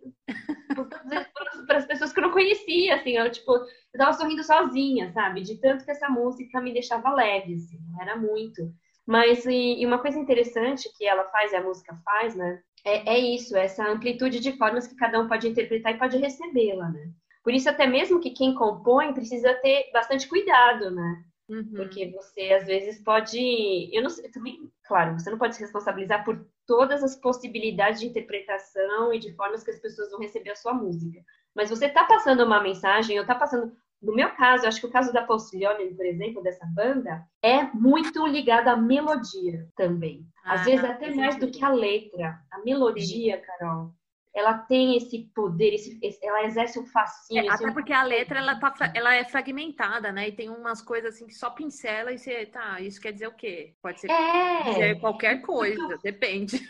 para 1.66 1.78
as 1.78 1.86
pessoas 1.86 2.12
que 2.12 2.18
eu 2.20 2.24
não 2.24 2.32
conhecia, 2.32 2.96
assim, 2.96 3.12
eu, 3.16 3.30
tipo, 3.30 3.52
eu 3.52 3.98
tava 3.98 4.12
sorrindo 4.12 4.42
sozinha, 4.44 5.12
sabe? 5.12 5.42
De 5.42 5.58
tanto 5.58 5.84
que 5.84 5.90
essa 5.90 6.08
música 6.08 6.60
me 6.60 6.72
deixava 6.72 7.12
leve, 7.14 7.54
assim, 7.54 7.78
era 8.00 8.16
muito. 8.16 8.72
Mas, 9.06 9.44
e, 9.46 9.80
e 9.80 9.86
uma 9.86 9.98
coisa 9.98 10.18
interessante 10.18 10.88
que 10.96 11.06
ela 11.06 11.24
faz, 11.24 11.52
e 11.52 11.56
a 11.56 11.62
música 11.62 11.96
faz, 12.04 12.34
né? 12.36 12.60
É, 12.84 13.14
é 13.14 13.18
isso, 13.18 13.56
essa 13.56 13.88
amplitude 13.88 14.40
de 14.40 14.56
formas 14.56 14.86
que 14.86 14.96
cada 14.96 15.20
um 15.20 15.28
pode 15.28 15.48
interpretar 15.48 15.94
e 15.94 15.98
pode 15.98 16.16
recebê-la, 16.18 16.88
né? 16.88 17.10
Por 17.42 17.52
isso, 17.52 17.68
até 17.68 17.86
mesmo 17.86 18.20
que 18.20 18.30
quem 18.30 18.54
compõe 18.54 19.12
precisa 19.12 19.52
ter 19.54 19.90
bastante 19.92 20.28
cuidado, 20.28 20.90
né? 20.90 21.24
Uhum. 21.48 21.72
Porque 21.74 22.10
você 22.10 22.52
às 22.52 22.66
vezes 22.66 23.02
pode. 23.02 23.90
Eu 23.92 24.02
não 24.02 24.10
sei, 24.10 24.30
também, 24.30 24.70
claro, 24.86 25.18
você 25.18 25.30
não 25.30 25.38
pode 25.38 25.56
se 25.56 25.60
responsabilizar 25.60 26.24
por 26.24 26.46
todas 26.66 27.02
as 27.02 27.16
possibilidades 27.16 28.00
de 28.00 28.06
interpretação 28.06 29.12
e 29.12 29.18
de 29.18 29.34
formas 29.34 29.64
que 29.64 29.70
as 29.70 29.80
pessoas 29.80 30.10
vão 30.10 30.20
receber 30.20 30.50
a 30.50 30.56
sua 30.56 30.72
música. 30.72 31.20
Mas 31.54 31.68
você 31.68 31.86
está 31.86 32.04
passando 32.04 32.44
uma 32.44 32.62
mensagem, 32.62 33.18
ou 33.18 33.22
está 33.22 33.34
passando. 33.34 33.72
No 34.02 34.12
meu 34.14 34.30
caso, 34.30 34.66
acho 34.66 34.80
que 34.80 34.86
o 34.86 34.90
caso 34.90 35.12
da 35.12 35.22
Paucilione, 35.22 35.94
por 35.94 36.04
exemplo, 36.04 36.42
dessa 36.42 36.66
banda, 36.66 37.24
é 37.40 37.62
muito 37.72 38.26
ligado 38.26 38.68
à 38.68 38.76
melodia 38.76 39.68
também. 39.76 40.26
Às 40.44 40.62
Ah, 40.62 40.64
vezes 40.64 40.84
até 40.84 41.04
faz 41.06 41.16
mais 41.16 41.36
do 41.36 41.50
que 41.50 41.64
a 41.64 41.68
letra. 41.68 42.40
A 42.50 42.58
melodia, 42.64 43.40
Carol, 43.40 43.92
ela 44.34 44.54
tem 44.54 44.96
esse 44.96 45.30
poder, 45.34 45.74
esse, 45.74 46.18
ela 46.22 46.44
exerce 46.44 46.78
um 46.78 46.86
fascínio. 46.86 47.50
É, 47.50 47.54
até 47.54 47.70
porque 47.70 47.92
a 47.92 48.02
letra 48.02 48.38
ela, 48.38 48.58
tá, 48.58 48.92
ela 48.94 49.14
é 49.14 49.24
fragmentada, 49.24 50.10
né? 50.10 50.28
E 50.28 50.32
tem 50.32 50.48
umas 50.48 50.80
coisas 50.80 51.14
assim 51.14 51.26
que 51.26 51.34
só 51.34 51.50
pincela 51.50 52.12
e 52.12 52.18
você, 52.18 52.46
tá, 52.46 52.80
isso 52.80 53.00
quer 53.00 53.12
dizer 53.12 53.26
o 53.26 53.34
quê? 53.34 53.74
Pode 53.82 54.00
ser 54.00 54.10
É, 54.10 54.94
qualquer 54.94 55.42
coisa, 55.42 55.98
depende. 56.02 56.60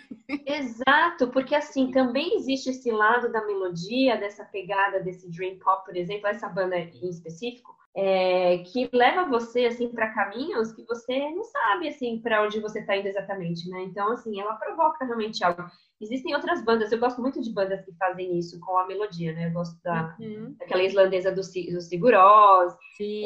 Exato, 0.44 1.29
porque 1.29 1.55
assim, 1.55 1.90
também 1.92 2.37
existe 2.37 2.70
esse 2.70 2.90
lado 2.90 3.31
da 3.31 3.46
melodia, 3.46 4.16
dessa 4.16 4.44
pegada 4.44 5.01
desse 5.01 5.31
dream 5.31 5.59
pop, 5.59 5.85
por 5.85 5.96
exemplo, 5.96 6.27
essa 6.27 6.48
banda 6.48 6.77
em 6.77 7.09
específico, 7.09 7.72
é, 7.94 8.59
que 8.59 8.88
leva 8.92 9.29
você 9.29 9.66
assim 9.66 9.88
para 9.88 10.14
caminhos 10.14 10.72
que 10.72 10.83
você 10.85 11.31
não 11.31 11.44
sabe 11.44 11.88
assim 11.88 12.20
para 12.22 12.42
onde 12.42 12.59
você 12.59 12.81
está 12.81 12.96
indo 12.96 13.09
exatamente, 13.09 13.68
né? 13.68 13.83
Então 13.83 14.11
assim, 14.12 14.40
ela 14.40 14.55
provoca 14.55 15.05
realmente 15.05 15.44
algo. 15.44 15.62
Existem 16.03 16.35
outras 16.35 16.65
bandas, 16.65 16.91
eu 16.91 16.99
gosto 16.99 17.21
muito 17.23 17.41
de 17.41 17.53
bandas 17.53 17.81
que 17.85 17.93
fazem 17.97 18.37
isso 18.38 18.59
com 18.61 18.77
a 18.77 18.87
melodia, 18.87 19.33
né? 19.33 19.47
Eu 19.47 19.53
gosto 19.53 19.81
da 19.83 20.17
Uhum, 20.19 20.55
daquela 20.59 20.83
islandesa 20.83 21.31
do, 21.31 21.41
do 21.41 21.81
Sigur 21.81 22.12
Rós, 22.15 22.75
sim. 22.97 23.25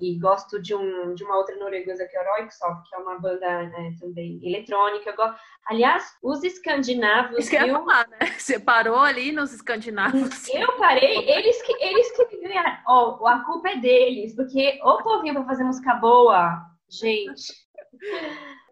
e 0.00 0.18
gosto 0.20 0.60
de, 0.60 0.74
um, 0.74 1.14
de 1.14 1.24
uma 1.24 1.36
outra 1.38 1.56
norueguesa 1.56 2.06
que 2.06 2.16
é 2.16 2.20
o 2.20 2.34
Royksoft, 2.34 2.88
que 2.88 2.94
é 2.94 2.98
uma 2.98 3.18
banda 3.18 3.62
né, 3.64 3.96
também 3.98 4.38
eletrônica. 4.42 5.10
Gosto- 5.16 5.36
Aliás, 5.68 6.04
os 6.22 6.44
escandinavos, 6.44 7.38
Isso 7.38 7.50
que 7.50 7.56
eu 7.56 7.72
falar, 7.72 8.06
né? 8.08 8.18
Você 8.38 8.58
parou 8.60 8.98
ali 8.98 9.32
nos 9.32 9.52
escandinavos. 9.52 10.48
eu 10.48 10.76
parei, 10.76 11.28
eles 11.30 11.60
que, 11.62 11.72
eles 11.82 12.12
que 12.12 12.36
ganharam. 12.40 12.76
Ó, 12.86 13.26
a 13.26 13.40
culpa 13.44 13.70
é 13.70 13.76
deles, 13.78 14.34
porque 14.36 14.78
o 14.84 14.98
povinho 15.02 15.34
pra 15.34 15.44
fazer 15.44 15.64
música 15.64 15.94
boa, 15.94 16.62
gente. 16.90 17.65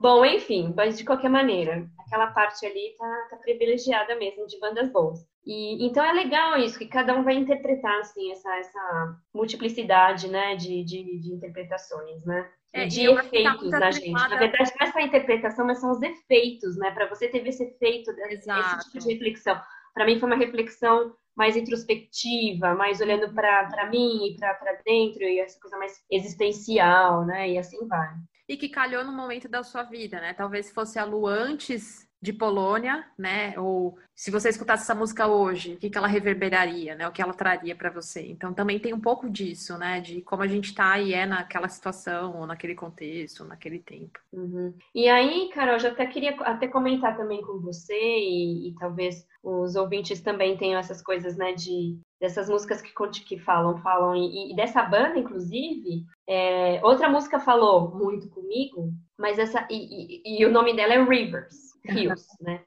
Bom, 0.01 0.25
enfim, 0.25 0.73
mas 0.77 0.99
de 0.99 1.05
qualquer 1.05 1.31
maneira, 1.31 1.89
aquela 2.07 2.27
parte 2.29 2.67
ali 2.67 2.95
tá, 2.99 3.29
tá 3.31 3.37
privilegiada 3.37 4.15
mesmo 4.17 4.47
de 4.47 4.59
bandas 4.59 4.91
boas. 4.91 5.21
E 5.47 5.87
então 5.87 6.05
é 6.05 6.13
legal 6.13 6.59
isso, 6.59 6.79
que 6.79 6.87
cada 6.87 7.15
um 7.15 7.23
vai 7.23 7.35
interpretar 7.35 8.01
assim 8.01 8.33
essa, 8.33 8.57
essa 8.57 9.17
multiplicidade, 9.35 10.29
né, 10.29 10.57
de, 10.57 10.83
de, 10.85 11.19
de 11.21 11.33
interpretações, 11.33 12.25
né? 12.25 12.51
É, 12.73 12.87
de 12.87 13.07
tá 13.07 13.25
efeitos 13.25 13.63
muito 13.63 13.71
na 13.71 13.91
gente. 13.93 14.11
Na 14.11 14.37
verdade, 14.37 14.73
não 14.81 14.87
é 14.87 14.91
só 14.91 14.99
a 14.99 15.03
interpretação, 15.03 15.67
mas 15.67 15.79
são 15.79 15.93
os 15.93 16.03
efeitos, 16.03 16.77
né? 16.77 16.91
Para 16.91 17.09
você 17.09 17.29
ter 17.29 17.47
esse 17.47 17.63
efeito, 17.63 18.11
esse 18.11 18.35
Exato. 18.35 18.85
tipo 18.91 18.99
de 18.99 19.13
reflexão. 19.13 19.61
Para 19.95 20.05
mim 20.05 20.19
foi 20.19 20.29
uma 20.29 20.37
reflexão 20.37 21.15
mais 21.37 21.57
introspectiva, 21.57 22.75
mais 22.75 23.01
olhando 23.01 23.33
para 23.33 23.89
mim 23.91 24.27
e 24.27 24.37
para 24.37 24.81
dentro, 24.85 25.23
e 25.23 25.39
essa 25.39 25.59
coisa 25.61 25.79
mais 25.79 26.03
existencial, 26.11 27.25
né? 27.25 27.51
E 27.51 27.59
assim 27.59 27.87
vai. 27.87 28.11
E 28.48 28.57
que 28.57 28.68
calhou 28.68 29.04
no 29.04 29.12
momento 29.12 29.48
da 29.48 29.62
sua 29.62 29.83
vida, 29.83 30.20
né? 30.20 30.35
Talvez 30.35 30.66
se 30.66 30.74
fosse 30.74 30.98
a 30.98 31.04
Lu 31.04 31.26
antes 31.26 32.04
de 32.25 32.33
Polônia, 32.33 33.05
né? 33.19 33.53
Ou 33.59 33.99
se 34.15 34.31
você 34.31 34.49
escutasse 34.49 34.85
essa 34.85 34.95
música 34.95 35.27
hoje, 35.27 35.75
o 35.75 35.77
que 35.77 35.91
ela 35.95 36.07
reverberaria, 36.07 36.95
né? 36.95 37.07
O 37.07 37.13
que 37.13 37.21
ela 37.21 37.35
traria 37.35 37.77
para 37.77 37.91
você. 37.91 38.27
Então 38.27 38.55
também 38.55 38.79
tem 38.81 38.95
um 38.95 39.01
pouco 39.01 39.29
disso, 39.29 39.77
né? 39.77 40.01
De 40.01 40.23
como 40.23 40.43
a 40.43 40.47
gente 40.47 40.75
tá 40.75 40.99
e 40.99 41.13
é 41.13 41.27
naquela 41.27 41.69
situação, 41.69 42.35
ou 42.41 42.47
naquele 42.47 42.75
contexto, 42.75 43.43
ou 43.43 43.47
naquele 43.47 43.79
tempo. 43.79 44.19
Uhum. 44.33 44.73
E 44.95 45.07
aí, 45.07 45.51
Carol, 45.53 45.79
já 45.79 45.91
até 45.91 46.07
queria 46.07 46.35
até 46.41 46.67
comentar 46.67 47.15
também 47.15 47.43
com 47.43 47.61
você 47.61 47.93
e, 47.95 48.71
e 48.71 48.75
talvez 48.81 49.27
os 49.43 49.77
ouvintes 49.77 50.23
também 50.23 50.57
tenham 50.57 50.81
essas 50.81 51.03
coisas, 51.03 51.37
né, 51.37 51.53
de 51.53 51.99
dessas 52.19 52.49
músicas 52.49 52.81
que, 52.81 52.91
que 53.27 53.39
falam, 53.39 53.77
falam 53.83 54.17
e, 54.17 54.53
e 54.53 54.57
dessa 54.57 54.83
banda, 54.83 55.19
inclusive, 55.19 56.07
é, 56.27 56.81
outra 56.83 57.07
música 57.11 57.39
falou 57.39 57.95
muito 57.95 58.31
comigo, 58.31 58.95
mas 59.19 59.39
essa 59.39 59.69
e- 59.71 60.23
e 60.25 60.47
o 60.47 60.51
nome 60.51 60.75
dela 60.75 60.95
é 60.95 61.05
Rivers, 61.05 61.74
Rios, 61.87 62.27
né? 62.40 62.62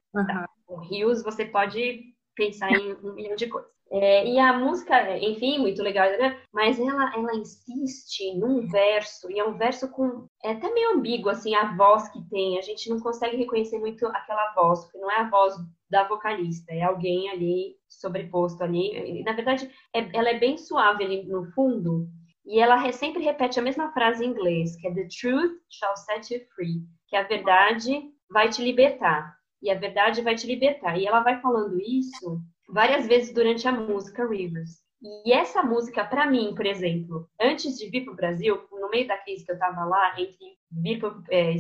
O 0.67 0.77
Rios 0.77 1.23
você 1.23 1.45
pode 1.45 2.03
pensar 2.35 2.71
em 2.71 2.93
um 3.03 3.13
milhão 3.13 3.35
de 3.35 3.47
coisas. 3.47 3.69
É, 3.89 4.27
e 4.27 4.37
a 4.37 4.51
música, 4.51 5.17
enfim, 5.17 5.59
muito 5.59 5.81
legal, 5.81 6.09
né? 6.09 6.41
Mas 6.53 6.77
ela, 6.77 7.09
ela 7.15 7.35
insiste 7.35 8.35
num 8.37 8.67
verso, 8.67 9.31
e 9.31 9.39
é 9.39 9.45
um 9.45 9.57
verso 9.57 9.89
com. 9.91 10.27
É 10.43 10.51
até 10.51 10.69
meio 10.73 10.91
ambíguo, 10.91 11.29
assim, 11.29 11.55
a 11.55 11.73
voz 11.75 12.09
que 12.09 12.21
tem. 12.29 12.59
A 12.59 12.61
gente 12.61 12.89
não 12.89 12.99
consegue 12.99 13.37
reconhecer 13.37 13.79
muito 13.79 14.05
aquela 14.07 14.53
voz, 14.53 14.83
porque 14.83 14.97
não 14.97 15.09
é 15.09 15.21
a 15.21 15.29
voz 15.29 15.55
da 15.89 16.05
vocalista, 16.05 16.73
é 16.73 16.83
alguém 16.83 17.29
ali 17.29 17.75
sobreposto 17.87 18.61
ali. 18.61 19.23
Na 19.23 19.31
verdade, 19.31 19.71
é- 19.95 20.09
ela 20.13 20.29
é 20.31 20.37
bem 20.37 20.57
suave 20.57 21.03
ali 21.05 21.23
no 21.25 21.45
fundo. 21.53 22.07
e 22.49 22.61
ela 22.61 22.89
sempre 22.93 23.21
repete 23.21 23.59
a 23.59 23.61
mesma 23.61 23.91
frase 23.91 24.23
em 24.23 24.29
inglês, 24.29 24.77
que 24.77 24.87
é 24.87 24.93
The 24.93 25.07
truth 25.19 25.51
shall 25.69 25.97
set 25.97 26.33
you 26.33 26.39
free, 26.55 26.81
que 27.09 27.17
a 27.17 27.23
verdade 27.23 28.09
vai 28.29 28.49
te 28.49 28.63
libertar. 28.63 29.35
E 29.61 29.71
a 29.71 29.75
verdade 29.75 30.21
vai 30.21 30.35
te 30.35 30.45
libertar. 30.47 30.97
E 30.97 31.05
ela 31.05 31.21
vai 31.21 31.39
falando 31.41 31.79
isso 31.81 32.39
várias 32.69 33.07
vezes 33.07 33.33
durante 33.33 33.67
a 33.67 33.71
música 33.71 34.27
Rivers. 34.27 34.87
E 35.01 35.31
essa 35.31 35.61
música, 35.61 36.03
para 36.03 36.25
mim, 36.25 36.53
por 36.55 36.65
exemplo, 36.65 37.29
antes 37.39 37.77
de 37.77 37.89
vir 37.89 38.03
para 38.03 38.13
o 38.13 38.15
Brasil, 38.15 38.67
no 38.71 38.89
meio 38.89 39.07
da 39.07 39.17
crise 39.17 39.45
que 39.45 39.51
eu 39.51 39.55
estava 39.55 39.85
lá, 39.85 40.19
entre 40.19 40.57
vir 40.71 40.99
para 40.99 41.15
é, 41.29 41.55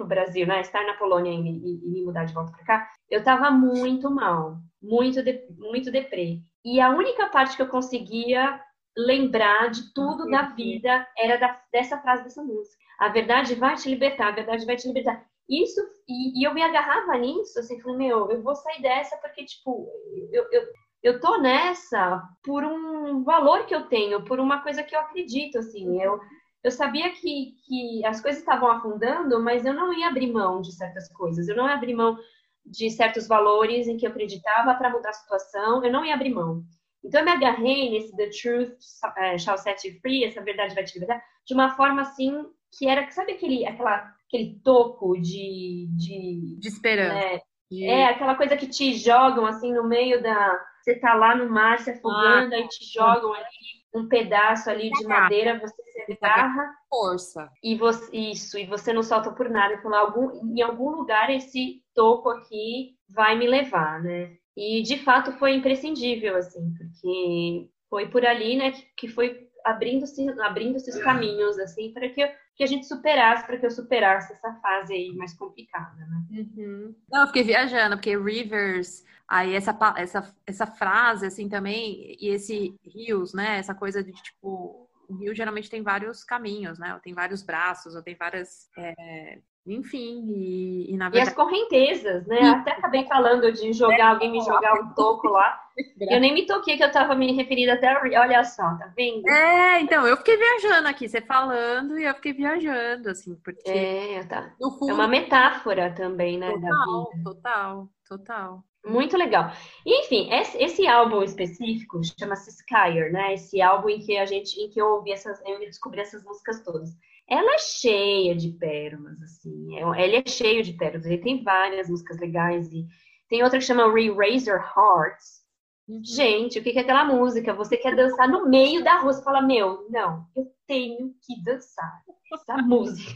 o 0.00 0.06
Brasil, 0.06 0.46
né, 0.46 0.60
estar 0.60 0.84
na 0.86 0.94
Polônia 0.94 1.32
e, 1.32 1.40
e, 1.40 1.86
e 1.86 1.90
me 1.90 2.04
mudar 2.04 2.24
de 2.24 2.34
volta 2.34 2.52
para 2.52 2.64
cá, 2.64 2.88
eu 3.10 3.18
estava 3.18 3.50
muito 3.50 4.10
mal, 4.10 4.58
muito, 4.80 5.22
de, 5.22 5.44
muito 5.56 5.90
deprê. 5.90 6.40
E 6.64 6.80
a 6.80 6.90
única 6.90 7.28
parte 7.28 7.56
que 7.56 7.62
eu 7.62 7.68
conseguia 7.68 8.60
lembrar 8.96 9.70
de 9.70 9.92
tudo 9.92 10.28
da 10.30 10.42
vida 10.42 11.06
era 11.16 11.36
da, 11.36 11.60
dessa 11.72 11.98
frase 11.98 12.24
dessa 12.24 12.42
música. 12.42 12.76
A 12.98 13.08
verdade 13.08 13.54
vai 13.54 13.76
te 13.76 13.88
libertar, 13.88 14.28
a 14.28 14.32
verdade 14.32 14.66
vai 14.66 14.76
te 14.76 14.86
libertar. 14.86 15.24
Isso, 15.48 15.80
e, 16.06 16.40
e 16.40 16.44
eu 16.44 16.52
me 16.52 16.62
agarrava 16.62 17.16
nisso, 17.16 17.58
assim, 17.58 17.80
falei, 17.80 17.96
meu, 17.96 18.30
eu 18.30 18.42
vou 18.42 18.54
sair 18.54 18.82
dessa 18.82 19.16
porque, 19.16 19.44
tipo, 19.44 19.88
eu, 20.30 20.46
eu, 20.52 20.62
eu 21.02 21.20
tô 21.20 21.38
nessa 21.38 22.22
por 22.42 22.62
um 22.64 23.24
valor 23.24 23.64
que 23.64 23.74
eu 23.74 23.88
tenho, 23.88 24.24
por 24.24 24.38
uma 24.40 24.62
coisa 24.62 24.82
que 24.82 24.94
eu 24.94 25.00
acredito, 25.00 25.58
assim. 25.58 26.02
Eu, 26.02 26.20
eu 26.62 26.70
sabia 26.70 27.10
que, 27.12 27.54
que 27.66 28.04
as 28.04 28.20
coisas 28.20 28.40
estavam 28.40 28.70
afundando, 28.70 29.42
mas 29.42 29.64
eu 29.64 29.72
não 29.72 29.92
ia 29.92 30.08
abrir 30.08 30.30
mão 30.30 30.60
de 30.60 30.72
certas 30.72 31.08
coisas. 31.12 31.48
Eu 31.48 31.56
não 31.56 31.66
ia 31.66 31.74
abrir 31.74 31.94
mão 31.94 32.18
de 32.66 32.90
certos 32.90 33.26
valores 33.26 33.88
em 33.88 33.96
que 33.96 34.06
eu 34.06 34.10
acreditava 34.10 34.74
para 34.74 34.90
mudar 34.90 35.10
a 35.10 35.14
situação. 35.14 35.82
Eu 35.82 35.90
não 35.92 36.04
ia 36.04 36.14
abrir 36.14 36.34
mão. 36.34 36.62
Então, 37.02 37.20
eu 37.20 37.24
me 37.24 37.30
agarrei 37.32 37.90
nesse 37.90 38.14
The 38.16 38.28
Truth 38.30 38.76
eh, 39.16 39.38
Shall 39.38 39.56
Set 39.56 39.86
You 39.86 39.98
Free, 40.00 40.24
essa 40.24 40.42
verdade 40.42 40.74
vai 40.74 40.84
te 40.84 40.98
libertar, 40.98 41.22
de 41.46 41.54
uma 41.54 41.74
forma 41.76 42.02
assim 42.02 42.44
que 42.76 42.88
era, 42.88 43.10
sabe 43.10 43.32
aquele, 43.32 43.66
aquela, 43.66 44.12
aquele 44.26 44.60
toco 44.62 45.14
de. 45.20 45.88
De, 45.96 46.56
de 46.58 46.68
esperança. 46.68 47.14
Né? 47.14 47.40
De... 47.70 47.84
É, 47.84 48.06
aquela 48.06 48.34
coisa 48.34 48.56
que 48.56 48.66
te 48.66 48.94
jogam 48.94 49.46
assim 49.46 49.72
no 49.72 49.84
meio 49.84 50.22
da. 50.22 50.60
Você 50.82 50.94
tá 50.94 51.14
lá 51.14 51.34
no 51.34 51.50
mar 51.50 51.78
se 51.80 51.90
afogando, 51.90 52.54
ah, 52.54 52.58
aí 52.58 52.68
te 52.68 52.84
jogam 52.92 53.32
ali 53.34 53.78
um 53.94 54.06
pedaço 54.06 54.70
ali 54.70 54.90
de 54.90 55.06
madeira, 55.06 55.58
você 55.58 55.82
se 56.06 56.18
agarra. 56.22 56.74
Força. 56.88 57.50
E 57.62 57.76
você, 57.76 58.16
isso, 58.16 58.58
e 58.58 58.66
você 58.66 58.92
não 58.92 59.02
solta 59.02 59.32
por 59.32 59.48
nada. 59.48 59.74
E 59.74 59.82
fala, 59.82 59.98
algum, 59.98 60.30
em 60.56 60.62
algum 60.62 60.90
lugar 60.90 61.30
esse 61.30 61.82
toco 61.94 62.30
aqui 62.30 62.94
vai 63.08 63.36
me 63.36 63.46
levar, 63.46 64.02
né? 64.02 64.36
E 64.56 64.82
de 64.82 64.98
fato 64.98 65.32
foi 65.32 65.54
imprescindível, 65.54 66.36
assim, 66.36 66.72
porque 66.76 67.68
foi 67.88 68.08
por 68.08 68.24
ali, 68.26 68.56
né, 68.56 68.72
que 68.96 69.08
foi 69.08 69.47
abrindo-se 69.64 70.28
abrindo 70.40 70.76
os 70.76 70.98
caminhos, 70.98 71.58
assim, 71.58 71.92
para 71.92 72.08
que, 72.08 72.26
que 72.56 72.64
a 72.64 72.66
gente 72.66 72.86
superasse, 72.86 73.46
para 73.46 73.58
que 73.58 73.66
eu 73.66 73.70
superasse 73.70 74.32
essa 74.32 74.52
fase 74.54 74.92
aí 74.92 75.12
mais 75.14 75.34
complicada, 75.34 75.96
né? 76.06 76.46
Uhum. 76.56 76.94
Não, 77.10 77.22
eu 77.22 77.26
fiquei 77.28 77.42
viajando, 77.42 77.96
porque 77.96 78.16
Rivers, 78.16 79.04
aí 79.26 79.54
essa, 79.54 79.76
essa, 79.96 80.34
essa 80.46 80.66
frase, 80.66 81.26
assim, 81.26 81.48
também, 81.48 82.16
e 82.20 82.28
esse 82.28 82.74
rios, 82.84 83.34
né, 83.34 83.58
essa 83.58 83.74
coisa 83.74 84.02
de, 84.02 84.12
tipo, 84.12 84.88
o 85.08 85.14
rio 85.14 85.34
geralmente 85.34 85.70
tem 85.70 85.82
vários 85.82 86.22
caminhos, 86.22 86.78
né? 86.78 86.92
Ou 86.94 87.00
tem 87.00 87.14
vários 87.14 87.42
braços, 87.42 87.94
ou 87.94 88.02
tem 88.02 88.14
várias 88.14 88.68
é, 88.76 89.38
enfim, 89.66 90.24
e, 90.28 90.92
e 90.92 90.96
na 90.96 91.10
verdade. 91.10 91.26
E 91.26 91.28
as 91.28 91.34
correntezas, 91.34 92.26
né? 92.26 92.40
Até 92.40 92.72
acabei 92.72 93.04
falando 93.06 93.52
de 93.52 93.72
jogar, 93.72 94.12
alguém 94.12 94.32
me 94.32 94.40
jogar 94.40 94.74
um 94.80 94.94
toco 94.94 95.28
lá. 95.28 95.60
Eu 96.00 96.20
nem 96.20 96.32
me 96.32 96.46
toquei 96.46 96.76
que 96.76 96.82
eu 96.82 96.90
tava 96.90 97.14
me 97.14 97.32
referindo 97.32 97.72
até. 97.72 97.92
Olha 98.18 98.42
só, 98.44 98.62
tá 98.76 98.92
vendo? 98.96 99.28
É, 99.28 99.80
então, 99.80 100.06
eu 100.06 100.16
fiquei 100.16 100.36
viajando 100.36 100.88
aqui, 100.88 101.08
você 101.08 101.20
falando, 101.20 101.98
e 101.98 102.04
eu 102.04 102.14
fiquei 102.14 102.32
viajando, 102.32 103.10
assim, 103.10 103.36
porque. 103.44 103.68
É, 103.70 104.24
tá. 104.24 104.54
Fundo... 104.58 104.90
É 104.90 104.94
uma 104.94 105.06
metáfora 105.06 105.92
também, 105.94 106.38
né? 106.38 106.50
Total, 106.50 107.10
total, 107.22 107.88
total. 108.08 108.64
Muito 108.86 109.18
legal. 109.18 109.52
enfim, 109.84 110.32
esse, 110.32 110.56
esse, 110.56 110.86
álbum 110.86 111.22
específico 111.22 112.00
chama-se 112.18 112.50
Skyer, 112.50 113.12
né? 113.12 113.34
Esse 113.34 113.60
álbum 113.60 113.90
em 113.90 113.98
que 113.98 114.16
a 114.16 114.24
gente, 114.24 114.58
em 114.58 114.70
que 114.70 114.80
eu 114.80 114.86
ouvi 114.86 115.12
essas, 115.12 115.38
eu 115.44 115.58
descobri 115.58 116.00
essas 116.00 116.24
músicas 116.24 116.62
todas 116.64 116.96
ela 117.28 117.54
é 117.54 117.58
cheia 117.58 118.34
de 118.34 118.50
pérolas, 118.52 119.20
assim. 119.20 119.76
É 119.76 120.04
ele 120.04 120.16
é 120.16 120.24
cheio 120.26 120.62
de 120.62 120.72
pérolas. 120.72 121.04
Ele 121.04 121.18
tem 121.18 121.42
várias 121.42 121.88
músicas 121.88 122.18
legais. 122.18 122.72
E 122.72 122.86
tem 123.28 123.42
outra 123.42 123.58
que 123.58 123.64
chama 123.64 123.92
Re-Razor 123.92 124.56
Hearts. 124.56 125.46
Uhum. 125.86 126.02
Gente, 126.02 126.58
o 126.58 126.62
que 126.62 126.70
é 126.70 126.80
aquela 126.80 127.04
música? 127.04 127.52
Você 127.54 127.76
quer 127.76 127.94
dançar 127.94 128.28
no 128.28 128.48
meio 128.48 128.82
da 128.82 129.00
rua. 129.00 129.12
Você 129.12 129.22
fala, 129.22 129.42
meu, 129.42 129.86
não, 129.90 130.26
eu 130.34 130.46
tenho 130.66 131.14
que 131.22 131.42
dançar 131.44 132.02
essa 132.32 132.56
música. 132.62 133.12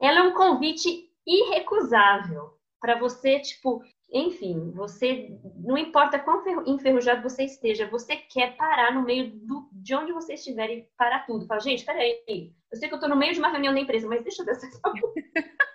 Ela 0.00 0.20
é 0.20 0.22
um 0.22 0.34
convite 0.34 1.08
irrecusável 1.24 2.56
para 2.80 2.98
você, 2.98 3.40
tipo, 3.40 3.82
enfim, 4.10 4.70
você 4.72 5.36
não 5.56 5.76
importa 5.76 6.18
quão 6.18 6.42
enferrujado 6.66 7.22
você 7.22 7.44
esteja, 7.44 7.88
você 7.88 8.16
quer 8.16 8.56
parar 8.56 8.94
no 8.94 9.02
meio 9.02 9.30
do, 9.30 9.68
de 9.72 9.94
onde 9.94 10.12
você 10.12 10.34
estiver 10.34 10.70
e 10.70 10.88
parar 10.96 11.26
tudo. 11.26 11.46
Fala, 11.46 11.60
gente, 11.60 11.84
peraí, 11.84 12.22
eu 12.28 12.78
sei 12.78 12.88
que 12.88 12.94
eu 12.94 13.00
tô 13.00 13.08
no 13.08 13.16
meio 13.16 13.32
de 13.32 13.38
uma 13.40 13.50
reunião 13.50 13.74
da 13.74 13.80
empresa, 13.80 14.06
mas 14.06 14.22
deixa 14.22 14.42
eu 14.42 14.46
dançar 14.46 14.68
essa 14.68 14.80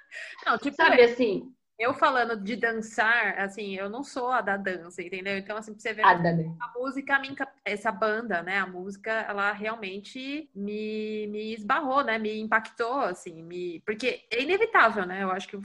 Não, 0.45 0.57
tipo, 0.57 0.75
Sabe 0.75 1.01
assim? 1.01 1.53
Eu 1.81 1.95
falando 1.95 2.39
de 2.39 2.55
dançar, 2.55 3.39
assim, 3.39 3.75
eu 3.75 3.89
não 3.89 4.03
sou 4.03 4.29
a 4.29 4.39
da 4.39 4.55
dança, 4.55 5.01
entendeu? 5.01 5.35
Então, 5.35 5.57
assim, 5.57 5.73
pra 5.73 5.81
você 5.81 5.93
ver, 5.93 6.03
a, 6.05 6.11
a 6.11 6.73
música, 6.77 7.19
essa 7.65 7.91
banda, 7.91 8.43
né? 8.43 8.59
A 8.59 8.67
música, 8.67 9.11
ela 9.11 9.51
realmente 9.51 10.47
me, 10.53 11.25
me 11.25 11.55
esbarrou, 11.55 12.03
né? 12.03 12.19
Me 12.19 12.39
impactou, 12.39 12.99
assim, 12.99 13.41
me... 13.41 13.81
porque 13.83 14.21
é 14.29 14.43
inevitável, 14.43 15.07
né? 15.07 15.23
Eu 15.23 15.31
acho 15.31 15.47
que 15.47 15.59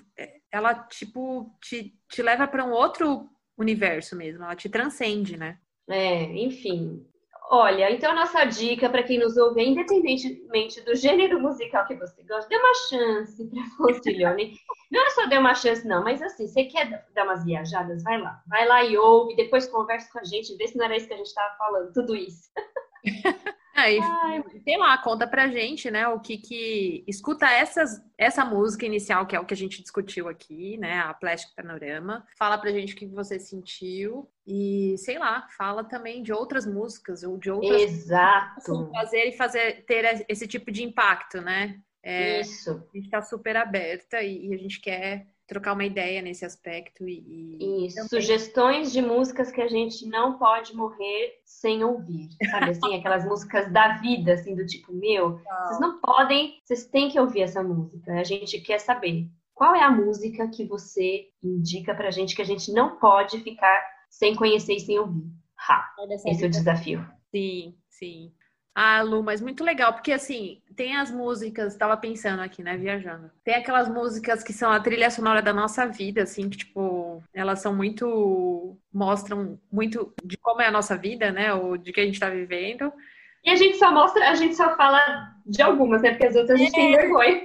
ela, 0.51 0.73
tipo, 0.75 1.55
te, 1.61 1.95
te 2.09 2.23
leva 2.23 2.49
para 2.49 2.65
um 2.65 2.71
outro 2.73 3.29
universo 3.59 4.17
mesmo, 4.17 4.43
ela 4.43 4.57
te 4.57 4.71
transcende, 4.71 5.37
né? 5.37 5.59
É, 5.87 6.23
enfim, 6.39 7.07
Olha, 7.49 7.93
então 7.93 8.11
a 8.11 8.15
nossa 8.15 8.45
dica 8.45 8.91
para 8.91 9.05
quem 9.05 9.19
nos 9.21 9.37
ouve, 9.37 9.63
independentemente 9.63 10.81
do 10.81 10.97
gênero 10.97 11.41
musical 11.41 11.87
que 11.87 11.95
você 11.95 12.23
gosta, 12.25 12.49
dê 12.49 12.57
uma 12.57 12.75
chance 12.89 13.49
para 13.49 13.65
Fossilhone. 13.77 14.59
Não 14.91 15.07
é 15.07 15.11
só 15.11 15.27
dê 15.27 15.39
uma 15.39 15.55
chance, 15.55 15.87
não, 15.87 16.03
mas 16.05 16.23
assim, 16.23 16.47
você 16.47 16.65
quer 16.65 17.05
dar 17.13 17.25
umas 17.25 17.45
viajadas? 17.45 18.05
Vai 18.05 18.21
lá. 18.21 18.41
Vai 18.47 18.67
lá 18.67 18.85
e 18.85 18.97
ouve, 18.97 19.35
depois 19.35 19.67
conversa 19.67 20.09
com 20.13 20.21
a 20.21 20.25
gente, 20.25 20.57
vê 20.57 20.69
se 20.69 20.77
não 20.77 20.85
era 20.85 20.97
isso 20.97 21.09
que 21.09 21.15
a 21.15 21.17
gente 21.17 21.27
estava 21.27 21.57
falando, 21.57 21.93
tudo 21.93 22.15
isso. 22.15 22.51
Aí, 23.77 24.01
sei 24.65 24.79
lá, 24.79 24.97
conta 24.99 25.27
pra 25.27 25.49
gente, 25.49 25.91
né, 25.91 26.09
o 26.09 26.19
que 26.19 26.39
que... 26.39 27.05
Escuta 27.07 27.47
essas, 27.47 28.03
essa 28.17 28.45
música 28.45 28.87
inicial, 28.87 29.27
que 29.27 29.37
é 29.37 29.41
o 29.41 29.45
que 29.45 29.55
a 29.55 29.57
gente 29.57 29.83
discutiu 29.83 30.29
aqui, 30.29 30.77
né, 30.79 31.01
a 31.01 31.13
Plastic 31.13 31.55
Panorama. 31.55 32.27
Fala 32.39 32.59
pra 32.59 32.73
gente 32.73 32.95
o 32.95 32.97
que 32.97 33.07
você 33.07 33.39
sentiu 33.39 34.29
e, 34.47 34.97
sei 34.99 35.19
lá, 35.19 35.47
fala 35.57 35.85
também 35.85 36.23
de 36.23 36.33
outras 36.33 36.67
músicas 36.67 37.23
ou 37.23 37.37
de 37.37 37.51
outras... 37.51 37.83
Exato! 37.83 38.91
Fazer 38.93 39.25
e 39.27 39.33
fazer, 39.33 39.85
ter 39.85 40.25
esse 40.29 40.47
tipo 40.47 40.73
de 40.73 40.83
impacto, 40.83 41.41
né? 41.41 41.79
É, 42.03 42.41
Isso. 42.41 42.89
A 42.95 42.97
gente 42.97 43.11
tá 43.11 43.21
super 43.21 43.57
aberta 43.57 44.23
e, 44.23 44.47
e 44.47 44.55
a 44.55 44.57
gente 44.57 44.81
quer 44.81 45.27
trocar 45.47 45.75
uma 45.75 45.85
ideia 45.85 46.21
nesse 46.21 46.45
aspecto 46.45 47.09
e, 47.09 47.87
e... 47.87 47.91
sugestões 48.09 48.93
de 48.93 49.01
músicas 49.01 49.51
que 49.51 49.61
a 49.61 49.69
gente 49.69 50.07
não 50.07 50.39
pode 50.39 50.75
morrer 50.75 51.41
sem 51.45 51.85
ouvir, 51.85 52.29
sabe 52.51 52.71
assim, 52.71 52.97
aquelas 52.97 53.25
músicas 53.25 53.73
da 53.73 53.99
vida, 53.99 54.35
assim, 54.35 54.55
do 54.55 54.67
tipo, 54.67 54.93
meu, 54.93 55.31
não. 55.31 55.67
vocês 55.67 55.81
não 55.81 56.01
podem, 56.01 56.61
vocês 56.65 56.87
têm 56.87 57.09
que 57.09 57.19
ouvir 57.19 57.43
essa 57.43 57.63
música, 57.63 58.13
a 58.13 58.25
gente 58.25 58.61
quer 58.61 58.81
saber 58.81 59.29
qual 59.55 59.75
é 59.75 59.83
a 59.83 59.91
música 59.91 60.49
que 60.49 60.65
você 60.65 61.29
indica 61.43 61.95
pra 61.95 62.11
gente 62.11 62.35
que 62.35 62.43
a 62.43 62.47
gente 62.47 62.73
não 62.73 62.99
pode 62.99 63.41
ficar 63.41 63.83
sem 64.11 64.35
conhecer 64.35 64.75
e 64.75 64.81
sem 64.81 64.99
ouvir. 64.99 65.31
Ha! 65.69 65.95
Esse 66.27 66.45
é 66.45 66.47
o 66.47 66.51
desafio. 66.51 67.07
Sim, 67.31 67.75
sim. 67.89 68.33
Ah, 68.79 69.01
Lu, 69.01 69.23
mas 69.23 69.41
muito 69.41 69.65
legal, 69.65 69.95
porque 69.95 70.13
assim, 70.13 70.61
tem 70.77 70.95
as 70.99 71.11
músicas, 71.11 71.75
tava 71.77 71.97
pensando 71.97 72.43
aqui, 72.43 72.63
né, 72.63 72.77
viajando. 72.77 73.31
Tem 73.43 73.55
aquelas 73.55 73.89
músicas 73.89 74.45
que 74.45 74.53
são 74.53 74.71
a 74.71 74.79
trilha 74.79 75.09
sonora 75.09 75.41
da 75.41 75.51
nossa 75.51 75.87
vida, 75.87 76.25
assim, 76.25 76.51
que, 76.51 76.59
tipo, 76.59 77.23
elas 77.33 77.61
são 77.61 77.75
muito. 77.75 78.77
mostram 78.93 79.59
muito 79.73 80.13
de 80.23 80.37
como 80.37 80.61
é 80.61 80.67
a 80.67 80.71
nossa 80.71 80.95
vida, 80.95 81.33
né, 81.33 81.55
ou 81.55 81.79
de 81.79 81.91
que 81.91 82.01
a 82.03 82.05
gente 82.05 82.21
tá 82.21 82.29
vivendo. 82.29 82.93
E 83.43 83.49
a 83.49 83.57
gente 83.57 83.79
só 83.79 83.91
mostra, 83.91 84.29
a 84.29 84.35
gente 84.35 84.55
só 84.55 84.77
fala 84.77 85.01
de 85.47 85.63
algumas, 85.63 86.03
né, 86.03 86.11
porque 86.11 86.27
as 86.27 86.37
outras 86.37 86.61
a 86.61 86.63
gente 86.63 86.79
é. 86.79 86.79
tem 86.79 86.97
vergonha. 86.97 87.43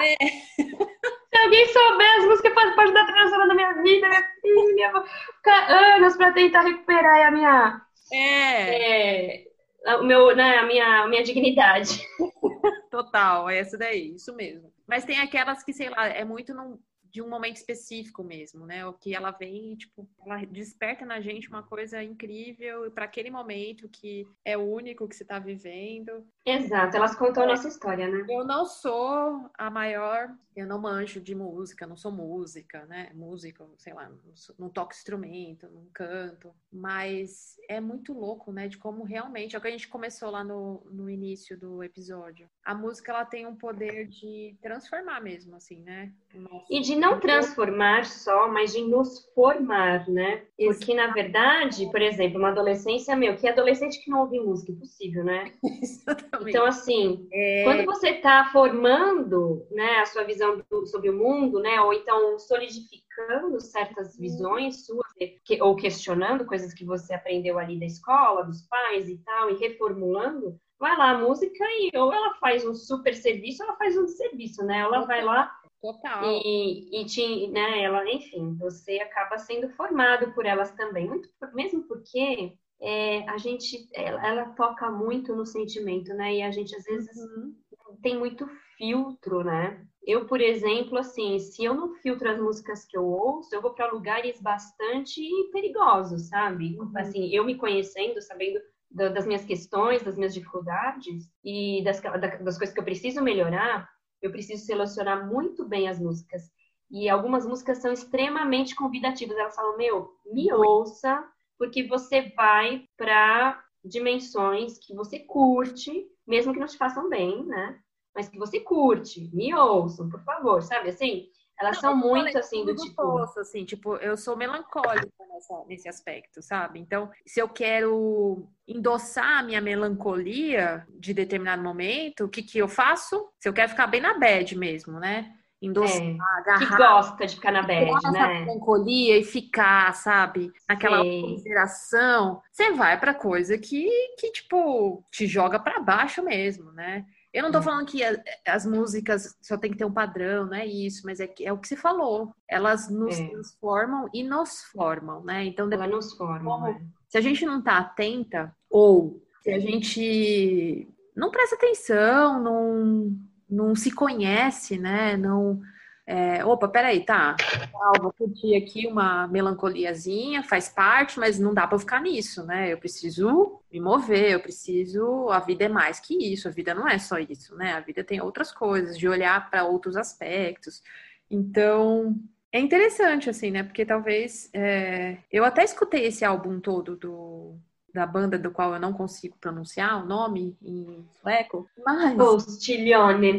É. 0.00 0.16
Se 0.56 1.38
alguém 1.44 1.66
souber 1.66 2.18
as 2.20 2.24
músicas 2.24 2.54
fazem 2.54 2.74
parte 2.74 2.94
da 2.94 3.04
trilha 3.04 3.28
sonora 3.28 3.48
da 3.48 3.54
minha 3.54 3.72
vida, 3.82 4.08
minha 4.08 4.24
filha, 4.40 4.92
vou 4.92 5.04
ficar 5.04 5.70
anos 5.70 6.16
pra 6.16 6.32
tentar 6.32 6.62
recuperar 6.62 7.26
a 7.26 7.30
minha. 7.30 7.82
É. 8.10 9.42
é 9.42 9.53
o 9.86 10.02
meu, 10.02 10.34
né, 10.34 10.58
a 10.58 10.66
minha, 10.66 11.02
a 11.02 11.08
minha 11.08 11.22
dignidade. 11.22 12.00
Total, 12.90 13.48
é 13.50 13.58
essa 13.58 13.76
daí, 13.76 14.14
isso 14.14 14.34
mesmo. 14.34 14.72
Mas 14.86 15.04
tem 15.04 15.18
aquelas 15.18 15.62
que, 15.62 15.72
sei 15.72 15.90
lá, 15.90 16.06
é 16.06 16.24
muito 16.24 16.54
num, 16.54 16.78
de 17.14 17.22
um 17.22 17.28
momento 17.28 17.56
específico 17.56 18.24
mesmo, 18.24 18.66
né? 18.66 18.84
O 18.86 18.92
que 18.92 19.14
ela 19.14 19.30
vem, 19.30 19.76
tipo, 19.76 20.08
ela 20.26 20.44
desperta 20.44 21.06
na 21.06 21.20
gente 21.20 21.48
uma 21.48 21.62
coisa 21.62 22.02
incrível 22.02 22.90
para 22.90 23.04
aquele 23.04 23.30
momento 23.30 23.88
que 23.88 24.26
é 24.44 24.56
único 24.56 25.06
que 25.06 25.14
você 25.14 25.22
está 25.22 25.38
vivendo. 25.38 26.26
Exato, 26.46 26.96
elas 26.96 27.16
contam 27.16 27.44
a 27.44 27.46
nossa 27.46 27.68
história, 27.68 28.06
né? 28.06 28.26
Eu 28.28 28.44
não 28.44 28.66
sou 28.66 29.48
a 29.56 29.70
maior, 29.70 30.28
eu 30.54 30.66
não 30.66 30.78
manjo 30.78 31.18
de 31.18 31.34
música, 31.34 31.86
não 31.86 31.96
sou 31.96 32.12
música, 32.12 32.84
né? 32.84 33.10
Música, 33.14 33.66
sei 33.78 33.94
lá, 33.94 34.10
não, 34.10 34.36
sou, 34.36 34.54
não 34.58 34.68
toco 34.68 34.92
instrumento, 34.92 35.66
não 35.72 35.86
canto, 35.92 36.52
mas 36.70 37.56
é 37.66 37.80
muito 37.80 38.12
louco, 38.12 38.52
né? 38.52 38.68
De 38.68 38.76
como 38.76 39.04
realmente, 39.04 39.56
é 39.56 39.58
o 39.58 39.62
que 39.62 39.68
a 39.68 39.70
gente 39.70 39.88
começou 39.88 40.30
lá 40.30 40.44
no, 40.44 40.82
no 40.90 41.08
início 41.08 41.58
do 41.58 41.82
episódio. 41.82 42.48
A 42.62 42.74
música, 42.74 43.10
ela 43.10 43.24
tem 43.24 43.46
um 43.46 43.56
poder 43.56 44.06
de 44.06 44.54
transformar 44.60 45.20
mesmo, 45.22 45.56
assim, 45.56 45.80
né? 45.80 46.12
Nosso... 46.34 46.66
E 46.70 46.80
de 46.80 46.94
não 46.94 47.18
transformar 47.18 48.04
só, 48.04 48.48
mas 48.48 48.72
de 48.72 48.82
nos 48.82 49.24
formar, 49.34 50.06
né? 50.10 50.44
Porque, 50.58 50.94
na 50.94 51.06
verdade, 51.08 51.90
por 51.90 52.02
exemplo, 52.02 52.38
uma 52.38 52.50
adolescência, 52.50 53.16
meu, 53.16 53.34
que 53.34 53.48
adolescente 53.48 54.04
que 54.04 54.10
não 54.10 54.20
ouve 54.20 54.38
música, 54.38 54.72
impossível, 54.72 55.24
né? 55.24 55.52
Então, 56.42 56.66
assim, 56.66 57.28
é... 57.32 57.64
quando 57.64 57.84
você 57.84 58.10
está 58.10 58.48
formando 58.52 59.66
né, 59.70 59.98
a 59.98 60.06
sua 60.06 60.24
visão 60.24 60.62
do, 60.70 60.86
sobre 60.86 61.10
o 61.10 61.16
mundo, 61.16 61.60
né? 61.60 61.80
Ou 61.80 61.92
então 61.92 62.38
solidificando 62.38 63.60
certas 63.60 64.16
visões 64.16 64.86
suas, 64.86 65.06
que, 65.44 65.62
ou 65.62 65.76
questionando 65.76 66.46
coisas 66.46 66.74
que 66.74 66.84
você 66.84 67.14
aprendeu 67.14 67.58
ali 67.58 67.78
da 67.78 67.86
escola, 67.86 68.44
dos 68.44 68.62
pais 68.62 69.08
e 69.08 69.18
tal, 69.18 69.50
e 69.50 69.58
reformulando, 69.58 70.58
vai 70.78 70.96
lá 70.96 71.10
a 71.10 71.18
música 71.18 71.64
e 71.78 71.96
ou 71.96 72.12
ela 72.12 72.34
faz 72.34 72.64
um 72.66 72.74
super 72.74 73.14
serviço, 73.14 73.62
ou 73.62 73.68
ela 73.68 73.78
faz 73.78 73.96
um 73.96 74.06
serviço, 74.06 74.64
né? 74.64 74.78
Ela 74.78 75.06
vai 75.06 75.22
lá 75.22 75.50
Total. 75.84 76.24
E, 76.24 77.02
e 77.02 77.04
te, 77.04 77.46
né, 77.48 77.82
ela, 77.82 78.10
enfim, 78.10 78.56
você 78.56 79.00
acaba 79.00 79.36
sendo 79.36 79.68
formado 79.68 80.32
por 80.32 80.46
elas 80.46 80.70
também, 80.72 81.06
muito, 81.06 81.28
mesmo 81.52 81.82
porque 81.82 82.54
é, 82.84 83.28
a 83.30 83.38
gente, 83.38 83.88
ela, 83.94 84.26
ela, 84.26 84.44
toca 84.50 84.90
muito 84.90 85.34
no 85.34 85.46
sentimento, 85.46 86.12
né? 86.12 86.36
E 86.36 86.42
a 86.42 86.50
gente 86.50 86.76
às 86.76 86.84
vezes 86.84 87.16
uhum. 87.16 87.54
tem 88.02 88.18
muito 88.18 88.46
filtro, 88.76 89.42
né? 89.42 89.82
Eu, 90.06 90.26
por 90.26 90.38
exemplo, 90.38 90.98
assim, 90.98 91.38
se 91.38 91.64
eu 91.64 91.72
não 91.72 91.94
filtro 91.94 92.28
as 92.28 92.38
músicas 92.38 92.84
que 92.84 92.96
eu 92.96 93.06
ouço, 93.06 93.54
eu 93.54 93.62
vou 93.62 93.72
para 93.72 93.90
lugares 93.90 94.38
bastante 94.42 95.22
perigosos, 95.50 96.28
sabe? 96.28 96.78
Uhum. 96.78 96.92
Assim, 96.94 97.34
eu 97.34 97.42
me 97.42 97.56
conhecendo, 97.56 98.20
sabendo 98.20 98.60
das 98.90 99.26
minhas 99.26 99.44
questões, 99.44 100.02
das 100.02 100.14
minhas 100.14 100.34
dificuldades 100.34 101.24
e 101.42 101.82
das, 101.82 102.00
das 102.00 102.58
coisas 102.58 102.72
que 102.72 102.78
eu 102.78 102.84
preciso 102.84 103.22
melhorar, 103.22 103.88
eu 104.22 104.30
preciso 104.30 104.64
selecionar 104.64 105.26
muito 105.26 105.66
bem 105.66 105.88
as 105.88 105.98
músicas. 105.98 106.42
E 106.90 107.08
algumas 107.08 107.46
músicas 107.46 107.78
são 107.78 107.92
extremamente 107.92 108.76
convidativas. 108.76 109.36
Elas 109.36 109.56
falam: 109.56 109.76
Meu, 109.76 110.10
me 110.26 110.52
ouça, 110.52 111.26
porque 111.58 111.86
você 111.86 112.32
vai 112.36 112.86
para 112.96 113.62
dimensões 113.84 114.78
que 114.78 114.94
você 114.94 115.18
curte, 115.18 116.06
mesmo 116.26 116.52
que 116.52 116.60
não 116.60 116.66
te 116.66 116.76
façam 116.76 117.08
bem, 117.08 117.44
né? 117.44 117.78
Mas 118.14 118.28
que 118.28 118.38
você 118.38 118.60
curte. 118.60 119.30
Me 119.34 119.54
ouçam, 119.54 120.08
por 120.08 120.22
favor, 120.24 120.62
sabe? 120.62 120.88
Assim, 120.88 121.28
elas 121.60 121.80
não, 121.82 121.90
são 121.90 121.96
muito 121.96 122.36
assim 122.36 122.64
do 122.64 122.74
tipo. 122.74 122.94
Posso, 122.96 123.40
assim, 123.40 123.64
tipo, 123.64 123.96
eu 123.96 124.16
sou 124.16 124.36
melancólica 124.36 125.08
nessa, 125.28 125.64
nesse 125.66 125.88
aspecto, 125.88 126.42
sabe? 126.42 126.80
Então, 126.80 127.10
se 127.26 127.40
eu 127.40 127.48
quero 127.48 128.48
endossar 128.66 129.38
a 129.38 129.42
minha 129.42 129.60
melancolia 129.60 130.86
de 130.90 131.14
determinado 131.14 131.62
momento, 131.62 132.24
o 132.24 132.28
que, 132.28 132.42
que 132.42 132.58
eu 132.58 132.68
faço? 132.68 133.30
Se 133.38 133.48
eu 133.48 133.52
quero 133.52 133.70
ficar 133.70 133.86
bem 133.86 134.00
na 134.00 134.18
bad 134.18 134.56
mesmo, 134.56 134.98
né? 134.98 135.36
Endossar, 135.64 136.02
é, 136.02 136.16
agarrar. 136.38 136.58
Que 136.58 136.76
gosta 136.76 137.26
de 137.26 137.34
ficar 137.34 137.52
na 137.52 137.62
bad, 137.62 137.90
né? 138.12 138.44
melancolia 138.44 139.18
e 139.18 139.24
ficar, 139.24 139.94
sabe? 139.94 140.52
Naquela 140.68 140.98
consideração. 140.98 142.42
Você 142.52 142.72
vai 142.72 142.98
para 142.98 143.14
coisa 143.14 143.56
que, 143.56 143.88
que, 144.18 144.32
tipo, 144.32 145.04
te 145.10 145.26
joga 145.26 145.58
para 145.58 145.80
baixo 145.80 146.22
mesmo, 146.22 146.72
né? 146.72 147.04
Eu 147.34 147.42
não 147.42 147.50
tô 147.50 147.60
falando 147.60 147.86
que 147.86 148.00
as 148.46 148.64
músicas 148.64 149.36
só 149.42 149.58
tem 149.58 149.72
que 149.72 149.76
ter 149.76 149.84
um 149.84 149.92
padrão, 149.92 150.46
não 150.46 150.54
é 150.54 150.64
isso, 150.64 151.02
mas 151.04 151.18
é, 151.18 151.26
que, 151.26 151.44
é 151.44 151.52
o 151.52 151.58
que 151.58 151.66
você 151.66 151.74
falou. 151.74 152.32
Elas 152.48 152.88
nos 152.88 153.18
é. 153.18 153.26
transformam 153.26 154.08
e 154.14 154.22
nos 154.22 154.62
formam, 154.70 155.24
né? 155.24 155.44
Então, 155.44 155.68
Elas 155.72 155.90
nos 155.90 156.12
formam. 156.12 156.44
Como, 156.44 156.68
é. 156.68 156.80
Se 157.08 157.18
a 157.18 157.20
gente 157.20 157.44
não 157.44 157.60
tá 157.60 157.78
atenta, 157.78 158.54
ou 158.70 159.20
se 159.42 159.50
a 159.50 159.58
gente 159.58 160.88
não 161.16 161.32
presta 161.32 161.56
atenção, 161.56 162.40
não, 162.40 163.16
não 163.54 163.74
se 163.74 163.90
conhece, 163.90 164.78
né? 164.78 165.16
Não 165.16 165.60
é, 166.06 166.44
opa, 166.44 166.68
peraí, 166.68 167.02
tá. 167.04 167.34
Ah, 167.74 167.98
vou 167.98 168.12
curtir 168.12 168.54
aqui 168.56 168.86
uma 168.86 169.26
melancoliazinha, 169.26 170.42
faz 170.42 170.68
parte, 170.68 171.18
mas 171.18 171.38
não 171.38 171.54
dá 171.54 171.66
para 171.66 171.78
ficar 171.78 172.00
nisso, 172.02 172.44
né? 172.44 172.72
Eu 172.72 172.78
preciso 172.78 173.60
me 173.72 173.80
mover, 173.80 174.32
eu 174.32 174.40
preciso. 174.40 175.30
A 175.30 175.40
vida 175.40 175.64
é 175.64 175.68
mais 175.68 176.00
que 176.00 176.14
isso, 176.32 176.46
a 176.46 176.50
vida 176.50 176.74
não 176.74 176.86
é 176.86 176.98
só 176.98 177.18
isso, 177.18 177.56
né? 177.56 177.72
A 177.72 177.80
vida 177.80 178.04
tem 178.04 178.20
outras 178.20 178.52
coisas, 178.52 178.98
de 178.98 179.08
olhar 179.08 179.48
para 179.50 179.64
outros 179.64 179.96
aspectos. 179.96 180.82
Então, 181.30 182.14
é 182.52 182.60
interessante, 182.60 183.30
assim, 183.30 183.50
né? 183.50 183.62
Porque 183.62 183.86
talvez. 183.86 184.50
É... 184.52 185.16
Eu 185.32 185.44
até 185.44 185.64
escutei 185.64 186.06
esse 186.06 186.24
álbum 186.24 186.60
todo 186.60 186.96
do 186.96 187.56
da 187.94 188.04
banda 188.04 188.36
do 188.36 188.50
qual 188.50 188.74
eu 188.74 188.80
não 188.80 188.92
consigo 188.92 189.36
pronunciar 189.40 190.02
o 190.02 190.06
nome 190.06 190.56
em 190.60 191.06
sueco, 191.20 191.68
mas... 191.86 192.16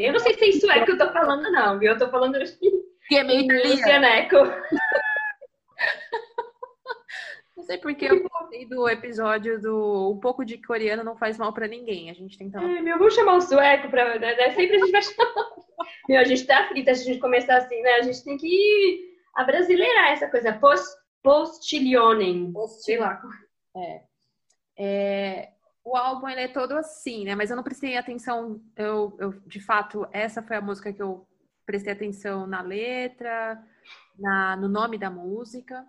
Eu 0.05 0.13
não 0.13 0.19
sei 0.19 0.33
se 0.33 0.45
é 0.45 0.47
em 0.47 0.59
sueco 0.59 0.91
eu 0.91 0.97
tô 0.97 1.11
falando, 1.11 1.51
não, 1.51 1.77
viu? 1.77 1.91
Eu 1.91 1.97
tô 1.97 2.09
falando 2.09 2.39
que 3.07 3.17
é 3.17 3.23
meio 3.23 3.41
italiano. 3.41 3.81
Não 7.55 7.63
sei 7.63 7.77
porque 7.77 8.05
eu 8.05 8.21
gostei 8.21 8.67
do 8.67 8.87
episódio 8.89 9.61
do 9.61 10.11
um 10.11 10.19
pouco 10.19 10.43
de 10.43 10.61
coreano 10.61 11.05
não 11.05 11.15
faz 11.15 11.37
mal 11.37 11.53
para 11.53 11.69
ninguém. 11.69 12.09
A 12.09 12.13
gente 12.13 12.37
tem 12.37 12.51
que 12.51 12.57
é, 12.57 12.81
meu, 12.81 12.99
vou 12.99 13.09
chamar 13.09 13.37
o 13.37 13.41
sueco 13.41 13.89
para 13.89 14.19
né? 14.19 14.51
sempre 14.51 14.75
a 14.75 14.79
gente 14.79 14.91
vai 14.91 15.01
chamar. 15.01 15.33
meu, 16.09 16.19
a 16.19 16.25
gente 16.25 16.45
tá 16.45 16.67
frita 16.67 16.93
se 16.93 17.03
a 17.03 17.05
gente 17.05 17.21
começar 17.21 17.55
assim, 17.57 17.81
né? 17.81 17.93
A 17.93 18.01
gente 18.01 18.23
tem 18.25 18.37
que 18.37 19.15
abrasileirar 19.33 20.11
essa 20.11 20.27
coisa. 20.27 20.51
Post, 20.51 20.85
postilhonen. 21.23 22.53
Sei 22.83 22.97
lá. 22.97 23.21
É. 23.77 24.14
É, 24.77 25.51
o 25.83 25.95
álbum 25.95 26.27
ele 26.27 26.41
é 26.41 26.47
todo 26.47 26.73
assim, 26.73 27.25
né? 27.25 27.35
Mas 27.35 27.49
eu 27.49 27.55
não 27.55 27.63
prestei 27.63 27.97
atenção. 27.97 28.61
Eu, 28.75 29.15
eu, 29.19 29.31
de 29.45 29.59
fato, 29.59 30.07
essa 30.11 30.41
foi 30.41 30.55
a 30.55 30.61
música 30.61 30.91
que 30.91 31.01
eu 31.01 31.27
prestei 31.65 31.93
atenção 31.93 32.45
na 32.47 32.61
letra, 32.61 33.63
na, 34.17 34.55
no 34.55 34.67
nome 34.67 34.97
da 34.97 35.09
música. 35.09 35.85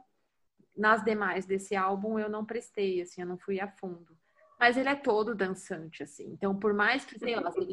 Nas 0.77 1.03
demais 1.03 1.47
desse 1.47 1.75
álbum 1.75 2.19
eu 2.19 2.29
não 2.29 2.45
prestei, 2.45 3.01
assim, 3.01 3.23
eu 3.23 3.27
não 3.27 3.39
fui 3.39 3.59
a 3.59 3.69
fundo. 3.69 4.17
Mas 4.61 4.77
ele 4.77 4.89
é 4.89 4.95
todo 4.95 5.35
dançante, 5.35 6.03
assim. 6.03 6.31
Então, 6.33 6.55
por 6.55 6.73
mais 6.75 7.05
que, 7.05 7.19
sei 7.19 7.35
lá, 7.37 7.51
ele 7.57 7.73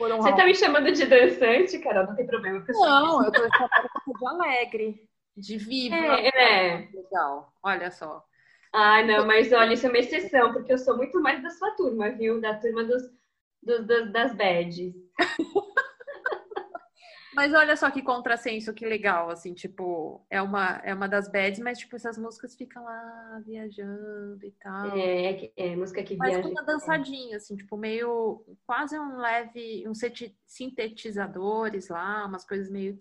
um 0.00 0.22
Você 0.22 0.34
tá 0.34 0.44
me 0.44 0.54
chamando 0.54 0.90
de 0.90 1.04
dançante, 1.06 1.78
cara? 1.78 2.06
Não 2.06 2.16
tem 2.16 2.26
problema. 2.26 2.64
Não, 2.68 3.24
eu 3.24 3.30
tô 3.30 3.40
chamando 3.40 4.18
de 4.18 4.26
alegre, 4.26 5.08
de 5.36 5.58
vivo. 5.58 5.94
É, 5.94 6.28
é. 6.28 6.88
Legal, 6.92 7.52
olha 7.62 7.90
só. 7.90 8.24
Ai, 8.72 9.06
não, 9.06 9.26
mas 9.26 9.52
olha, 9.52 9.74
isso 9.74 9.86
é 9.86 9.88
uma 9.90 9.98
exceção, 9.98 10.52
porque 10.52 10.72
eu 10.72 10.78
sou 10.78 10.96
muito 10.96 11.20
mais 11.20 11.42
da 11.42 11.50
sua 11.50 11.70
turma, 11.72 12.10
viu? 12.10 12.40
Da 12.40 12.58
turma 12.58 12.84
dos, 12.84 13.02
dos, 13.62 13.86
dos 13.86 14.12
das 14.12 14.34
bads. 14.34 14.94
Mas 17.34 17.54
olha 17.54 17.76
só 17.76 17.90
que 17.90 18.02
contrassenso, 18.02 18.74
que 18.74 18.84
legal, 18.84 19.30
assim, 19.30 19.54
tipo, 19.54 20.24
é 20.28 20.40
uma, 20.42 20.82
é 20.84 20.92
uma 20.92 21.08
das 21.08 21.30
bads, 21.30 21.60
mas, 21.60 21.78
tipo, 21.78 21.96
essas 21.96 22.18
músicas 22.18 22.54
ficam 22.54 22.84
lá 22.84 23.40
viajando 23.44 24.44
e 24.44 24.50
tal. 24.60 24.96
É, 24.98 25.44
é, 25.44 25.52
é 25.56 25.76
música 25.76 26.02
que 26.02 26.14
viaja. 26.14 26.42
Mas 26.42 26.46
uma 26.46 26.62
dançadinha, 26.62 27.38
assim, 27.38 27.56
tipo, 27.56 27.74
meio, 27.76 28.44
quase 28.66 28.98
um 28.98 29.16
leve, 29.16 29.88
uns 29.88 29.98
sintetizadores 30.46 31.88
lá, 31.88 32.26
umas 32.26 32.44
coisas 32.44 32.70
meio 32.70 32.98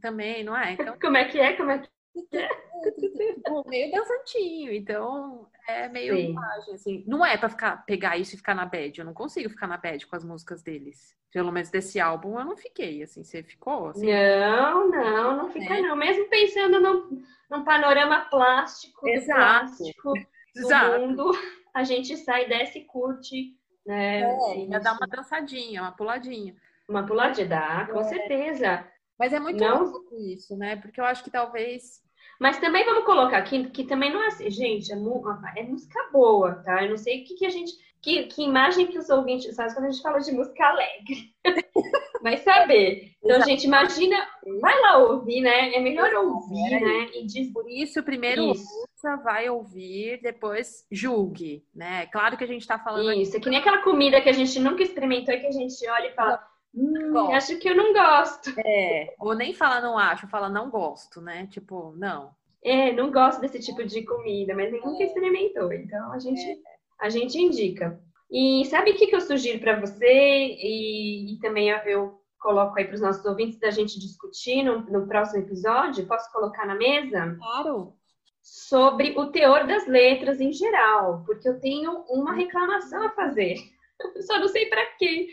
também, 0.00 0.42
não 0.42 0.56
é? 0.56 0.72
Então... 0.72 0.96
Como 0.98 1.16
é 1.18 1.26
que 1.26 1.38
é? 1.38 1.54
Como 1.54 1.70
é 1.70 1.78
que 1.78 1.88
meio 3.66 3.90
dançantinho, 3.92 4.72
então 4.72 5.48
é 5.68 5.88
meio 5.88 6.14
imagem, 6.16 6.74
assim. 6.74 7.04
Não 7.06 7.24
é 7.24 7.36
pra 7.36 7.48
ficar, 7.48 7.84
pegar 7.84 8.16
isso 8.16 8.34
e 8.34 8.38
ficar 8.38 8.54
na 8.54 8.64
bad. 8.64 8.98
Eu 8.98 9.04
não 9.04 9.14
consigo 9.14 9.50
ficar 9.50 9.66
na 9.66 9.76
bad 9.76 10.06
com 10.06 10.16
as 10.16 10.24
músicas 10.24 10.62
deles. 10.62 11.16
Pelo 11.32 11.52
menos 11.52 11.70
desse 11.70 12.00
álbum 12.00 12.38
eu 12.38 12.44
não 12.44 12.56
fiquei, 12.56 13.02
assim. 13.02 13.22
Você 13.24 13.42
ficou? 13.42 13.88
Assim? 13.88 14.06
Não, 14.06 14.88
não, 14.90 15.36
não 15.36 15.50
fica 15.50 15.76
é. 15.76 15.82
não. 15.82 15.96
Mesmo 15.96 16.28
pensando 16.28 16.80
num, 16.80 17.22
num 17.50 17.64
panorama 17.64 18.26
plástico 18.30 19.08
Exato. 19.08 19.40
plástico 19.40 20.12
do 20.54 20.60
Exato. 20.60 21.00
mundo, 21.00 21.32
a 21.74 21.84
gente 21.84 22.16
sai, 22.16 22.48
desce 22.48 22.78
e 22.78 22.84
curte. 22.84 23.56
Né? 23.84 24.20
É, 24.20 24.52
ainda 24.52 24.80
dá 24.80 24.92
uma 24.92 25.06
dançadinha, 25.06 25.82
uma 25.82 25.92
puladinha. 25.92 26.54
Uma 26.88 27.04
puladinha, 27.04 27.46
dá, 27.46 27.86
com 27.86 28.00
é. 28.00 28.04
certeza. 28.04 28.86
Mas 29.18 29.32
é 29.32 29.40
muito 29.40 29.60
não... 29.60 29.82
louco 29.82 30.16
isso, 30.20 30.56
né? 30.56 30.76
Porque 30.76 31.00
eu 31.00 31.04
acho 31.04 31.24
que 31.24 31.30
talvez 31.30 32.05
mas 32.40 32.58
também 32.58 32.84
vamos 32.84 33.04
colocar 33.04 33.38
aqui 33.38 33.68
que 33.70 33.84
também 33.84 34.12
não 34.12 34.22
é 34.22 34.28
assim, 34.28 34.50
gente, 34.50 34.92
é, 34.92 34.96
é 34.96 35.62
música 35.62 36.08
boa, 36.12 36.54
tá? 36.64 36.82
Eu 36.82 36.90
não 36.90 36.96
sei 36.96 37.22
o 37.22 37.24
que, 37.24 37.34
que 37.34 37.46
a 37.46 37.50
gente. 37.50 37.72
que, 38.02 38.24
que 38.24 38.42
imagem 38.42 38.86
que 38.86 38.98
os 38.98 39.08
ouvintes 39.08 39.54
sabe 39.54 39.74
quando 39.74 39.86
a 39.86 39.90
gente 39.90 40.02
fala 40.02 40.18
de 40.18 40.32
música 40.32 40.64
alegre. 40.64 41.34
vai 42.22 42.36
saber. 42.38 43.12
Então, 43.22 43.36
Exato. 43.36 43.50
gente, 43.50 43.64
imagina, 43.64 44.16
vai 44.60 44.80
lá 44.80 44.98
ouvir, 44.98 45.40
né? 45.40 45.74
É 45.74 45.80
melhor 45.80 46.12
ouvir, 46.14 46.72
é. 46.72 46.80
né? 46.80 47.10
E 47.14 47.24
diz... 47.24 47.52
Por 47.52 47.70
isso, 47.70 48.02
primeiro 48.02 48.50
isso. 48.50 48.66
ouça, 48.80 49.16
vai 49.22 49.48
ouvir, 49.48 50.20
depois 50.20 50.84
julgue, 50.90 51.64
né? 51.74 52.06
Claro 52.06 52.36
que 52.36 52.44
a 52.44 52.46
gente 52.46 52.62
está 52.62 52.78
falando. 52.78 53.12
Isso, 53.12 53.30
aqui... 53.30 53.38
é 53.38 53.40
que 53.40 53.50
nem 53.50 53.58
aquela 53.60 53.82
comida 53.82 54.20
que 54.20 54.28
a 54.28 54.32
gente 54.32 54.58
nunca 54.58 54.82
experimentou 54.82 55.34
e 55.34 55.40
que 55.40 55.46
a 55.46 55.52
gente 55.52 55.88
olha 55.88 56.08
e 56.08 56.14
fala. 56.14 56.42
Hum, 56.76 57.32
acho 57.32 57.58
que 57.58 57.68
eu 57.68 57.74
não 57.74 57.92
gosto. 57.94 58.52
É, 58.58 59.14
ou 59.18 59.34
nem 59.34 59.54
fala 59.54 59.80
não 59.80 59.98
acho, 59.98 60.28
fala 60.28 60.48
não 60.48 60.68
gosto, 60.68 61.20
né? 61.22 61.46
Tipo, 61.46 61.94
não. 61.96 62.30
É, 62.62 62.92
não 62.92 63.10
gosto 63.10 63.40
desse 63.40 63.60
tipo 63.60 63.82
de 63.84 64.02
comida, 64.02 64.54
mas 64.54 64.70
nunca 64.72 65.02
é. 65.02 65.06
experimentou. 65.06 65.72
Então 65.72 66.12
a 66.12 66.18
gente, 66.18 66.42
é. 66.42 66.56
a 67.00 67.08
gente 67.08 67.38
indica. 67.38 67.98
E 68.30 68.64
sabe 68.66 68.90
o 68.90 68.96
que, 68.96 69.06
que 69.06 69.16
eu 69.16 69.20
sugiro 69.20 69.58
para 69.60 69.80
você? 69.80 70.04
E, 70.04 71.32
e, 71.32 71.38
também 71.38 71.70
eu, 71.70 71.78
eu 71.86 72.20
coloco 72.38 72.78
aí 72.78 72.84
para 72.84 72.96
os 72.96 73.00
nossos 73.00 73.24
ouvintes 73.24 73.58
da 73.58 73.70
gente 73.70 73.98
discutir 73.98 74.62
no, 74.62 74.80
no 74.80 75.06
próximo 75.06 75.42
episódio. 75.42 76.06
Posso 76.06 76.30
colocar 76.32 76.66
na 76.66 76.74
mesa? 76.74 77.36
Claro. 77.38 77.94
Sobre 78.42 79.14
o 79.16 79.26
teor 79.26 79.66
das 79.66 79.86
letras 79.86 80.40
em 80.40 80.52
geral, 80.52 81.22
porque 81.24 81.48
eu 81.48 81.58
tenho 81.58 82.04
uma 82.08 82.32
reclamação 82.32 83.04
a 83.04 83.10
fazer. 83.10 83.56
Só 84.26 84.38
não 84.38 84.48
sei 84.48 84.66
para 84.66 84.84
quê. 84.96 85.28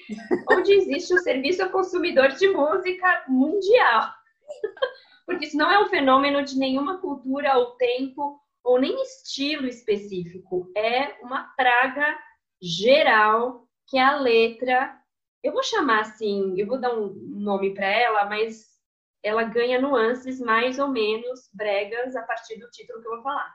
Onde 0.52 0.74
existe 0.74 1.14
o 1.14 1.20
serviço 1.20 1.64
ao 1.64 1.70
consumidor 1.70 2.30
de 2.30 2.48
música 2.50 3.26
mundial. 3.28 4.12
Porque 5.26 5.46
isso 5.46 5.58
não 5.58 5.72
é 5.72 5.80
um 5.80 5.88
fenômeno 5.88 6.44
de 6.44 6.58
nenhuma 6.58 7.00
cultura 7.00 7.58
ou 7.58 7.72
tempo 7.78 8.40
ou 8.64 8.80
nem 8.80 9.02
estilo 9.04 9.68
específico. 9.68 10.72
É 10.76 11.18
uma 11.22 11.54
praga 11.56 12.18
geral 12.62 13.68
que 13.88 13.98
a 13.98 14.18
letra. 14.18 14.98
Eu 15.44 15.52
vou 15.52 15.64
chamar 15.64 16.02
assim, 16.02 16.54
eu 16.58 16.68
vou 16.68 16.80
dar 16.80 16.94
um 16.98 17.14
nome 17.14 17.74
para 17.74 17.86
ela, 17.86 18.26
mas 18.26 18.74
ela 19.22 19.44
ganha 19.44 19.80
nuances 19.80 20.40
mais 20.40 20.80
ou 20.80 20.88
menos 20.88 21.50
bregas 21.54 22.16
a 22.16 22.24
partir 22.24 22.58
do 22.60 22.70
título 22.70 23.02
que 23.02 23.08
eu 23.08 23.16
vou 23.16 23.24
falar. 23.24 23.54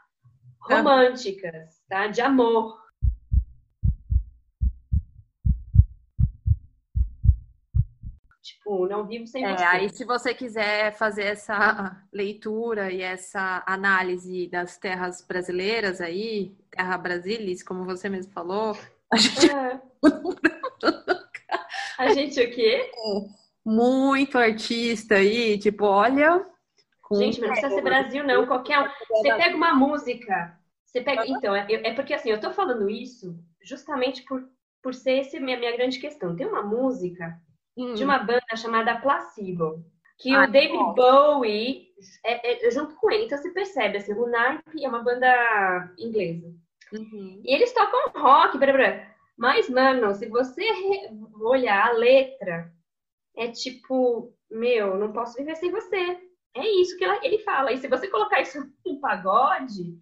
Tá. 0.67 0.79
Românticas, 0.79 1.83
tá? 1.89 2.07
De 2.09 2.21
amor. 2.21 2.79
Tipo, 8.49 8.89
não 8.89 9.07
vivo 9.07 9.27
sem 9.27 9.45
é, 9.45 9.55
você. 9.55 9.65
Aí, 9.65 9.91
se 9.91 10.05
você 10.07 10.33
quiser 10.33 10.93
fazer 10.97 11.25
essa 11.25 12.03
leitura 12.11 12.91
e 12.91 13.03
essa 13.03 13.63
análise 13.67 14.49
das 14.49 14.79
terras 14.79 15.21
brasileiras 15.21 16.01
aí, 16.01 16.57
terra 16.71 16.97
brasilis, 16.97 17.63
como 17.63 17.85
você 17.85 18.09
mesmo 18.09 18.33
falou, 18.33 18.75
a 19.13 19.17
gente. 19.19 19.51
É. 19.51 19.81
a 21.99 22.09
gente 22.15 22.41
o 22.41 22.51
quê? 22.51 22.91
Muito 23.63 24.39
artista 24.39 25.17
aí, 25.17 25.59
tipo, 25.59 25.85
olha. 25.85 26.43
Gente, 27.13 27.41
mas 27.41 27.49
não 27.49 27.49
precisa 27.49 27.75
ser 27.75 27.83
Brasil, 27.83 28.25
não. 28.25 28.47
Qualquer 28.47 28.81
um. 28.81 28.89
Você 29.11 29.35
pega 29.35 29.57
uma 29.57 29.75
música. 29.75 30.59
Você 30.87 31.03
pega. 31.03 31.27
Então, 31.27 31.55
é, 31.55 31.67
é 31.69 31.93
porque 31.93 32.15
assim, 32.15 32.31
eu 32.31 32.41
tô 32.41 32.51
falando 32.51 32.89
isso 32.89 33.39
justamente 33.63 34.23
por, 34.23 34.43
por 34.83 34.95
ser 34.95 35.19
essa 35.19 35.39
minha, 35.39 35.59
minha 35.59 35.77
grande 35.77 35.99
questão. 35.99 36.35
Tem 36.35 36.47
uma 36.47 36.63
música 36.63 37.39
hum. 37.79 37.95
de 37.95 38.05
uma 38.05 38.19
banda 38.19 38.57
chamada 38.57 39.01
Placebo, 39.01 39.85
que 40.19 40.35
Ai, 40.35 40.47
o 40.47 40.51
David 40.51 40.95
Bowie 40.95 41.89
é, 42.25 42.67
é, 42.67 42.71
junto 42.71 42.95
com 42.97 43.11
ele. 43.11 43.25
Então 43.25 43.39
você 43.39 43.51
percebe, 43.51 43.99
assim, 43.99 44.13
o 44.13 44.27
Naipe 44.27 44.85
é 44.85 44.89
uma 44.89 45.03
banda 45.03 45.95
inglesa. 45.99 46.53
Uhum. 46.93 47.41
E 47.45 47.55
eles 47.55 47.73
tocam 47.73 48.21
rock, 48.21 48.59
blá, 48.59 48.73
blá. 48.73 49.07
mas, 49.37 49.69
mano, 49.69 50.15
se 50.15 50.27
você 50.29 50.65
olhar 51.41 51.89
a 51.89 51.93
letra, 51.93 52.73
é 53.37 53.49
tipo, 53.49 54.35
meu, 54.51 54.97
não 54.97 55.13
posso 55.13 55.37
viver 55.37 55.57
sem 55.57 55.71
você. 55.71 56.19
É 56.57 56.67
isso 56.81 56.97
que 56.97 57.05
ele 57.05 57.39
fala. 57.41 57.73
E 57.73 57.79
se 57.79 57.89
você 57.89 58.09
colocar 58.09 58.41
isso 58.41 58.59
em 58.85 58.99
pagode, 59.01 59.99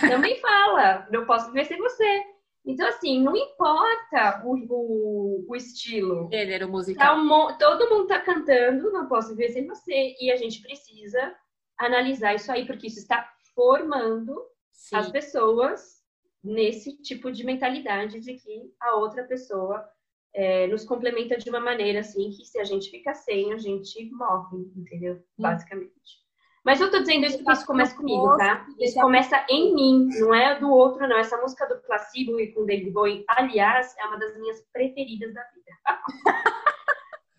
também 0.00 0.40
fala, 0.40 1.06
não 1.10 1.26
posso 1.26 1.46
viver 1.48 1.66
sem 1.66 1.78
você. 1.78 2.24
Então, 2.64 2.86
assim, 2.88 3.22
não 3.22 3.34
importa 3.34 4.42
o, 4.44 4.54
o, 4.54 5.46
o 5.48 5.56
estilo. 5.56 6.28
Gênero 6.30 6.68
musical. 6.68 7.16
Tá, 7.16 7.56
todo 7.58 7.88
mundo 7.88 8.06
tá 8.06 8.20
cantando, 8.20 8.92
não 8.92 9.08
posso 9.08 9.30
viver 9.30 9.50
sem 9.50 9.66
você. 9.66 10.14
E 10.20 10.30
a 10.30 10.36
gente 10.36 10.60
precisa 10.60 11.34
analisar 11.78 12.34
isso 12.34 12.52
aí, 12.52 12.66
porque 12.66 12.86
isso 12.86 12.98
está 12.98 13.28
formando 13.54 14.36
Sim. 14.72 14.96
as 14.96 15.10
pessoas 15.10 16.00
nesse 16.42 17.00
tipo 17.02 17.32
de 17.32 17.44
mentalidade 17.44 18.20
de 18.20 18.34
que 18.34 18.74
a 18.80 18.96
outra 18.96 19.24
pessoa 19.24 19.86
é, 20.34 20.66
nos 20.66 20.84
complementa 20.84 21.36
de 21.36 21.50
uma 21.50 21.60
maneira 21.60 22.00
assim 22.00 22.30
que 22.30 22.44
se 22.44 22.58
a 22.58 22.64
gente 22.64 22.90
fica 22.90 23.14
sem, 23.14 23.52
a 23.52 23.58
gente 23.58 24.10
morre, 24.10 24.58
entendeu? 24.76 25.22
Basicamente. 25.38 26.20
Mas 26.64 26.80
eu 26.80 26.90
tô 26.90 26.98
dizendo 27.00 27.24
isso 27.24 27.38
porque 27.38 27.52
isso 27.52 27.66
começa 27.66 27.96
comigo, 27.96 28.36
tá? 28.36 28.66
Isso 28.78 29.00
começa 29.00 29.46
em 29.48 29.74
mim, 29.74 30.08
não 30.18 30.34
é 30.34 30.58
do 30.58 30.70
outro, 30.70 31.08
não. 31.08 31.16
Essa 31.16 31.38
música 31.38 31.66
do 31.66 31.80
Placebo 31.82 32.38
e 32.38 32.52
com 32.52 32.66
David 32.66 32.90
Bowie, 32.90 33.24
aliás, 33.28 33.94
é 33.98 34.04
uma 34.06 34.18
das 34.18 34.36
minhas 34.38 34.60
preferidas 34.72 35.32
da 35.32 35.42
vida. 35.42 35.70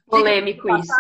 Polêmico 0.07 0.67
isso. 0.76 0.91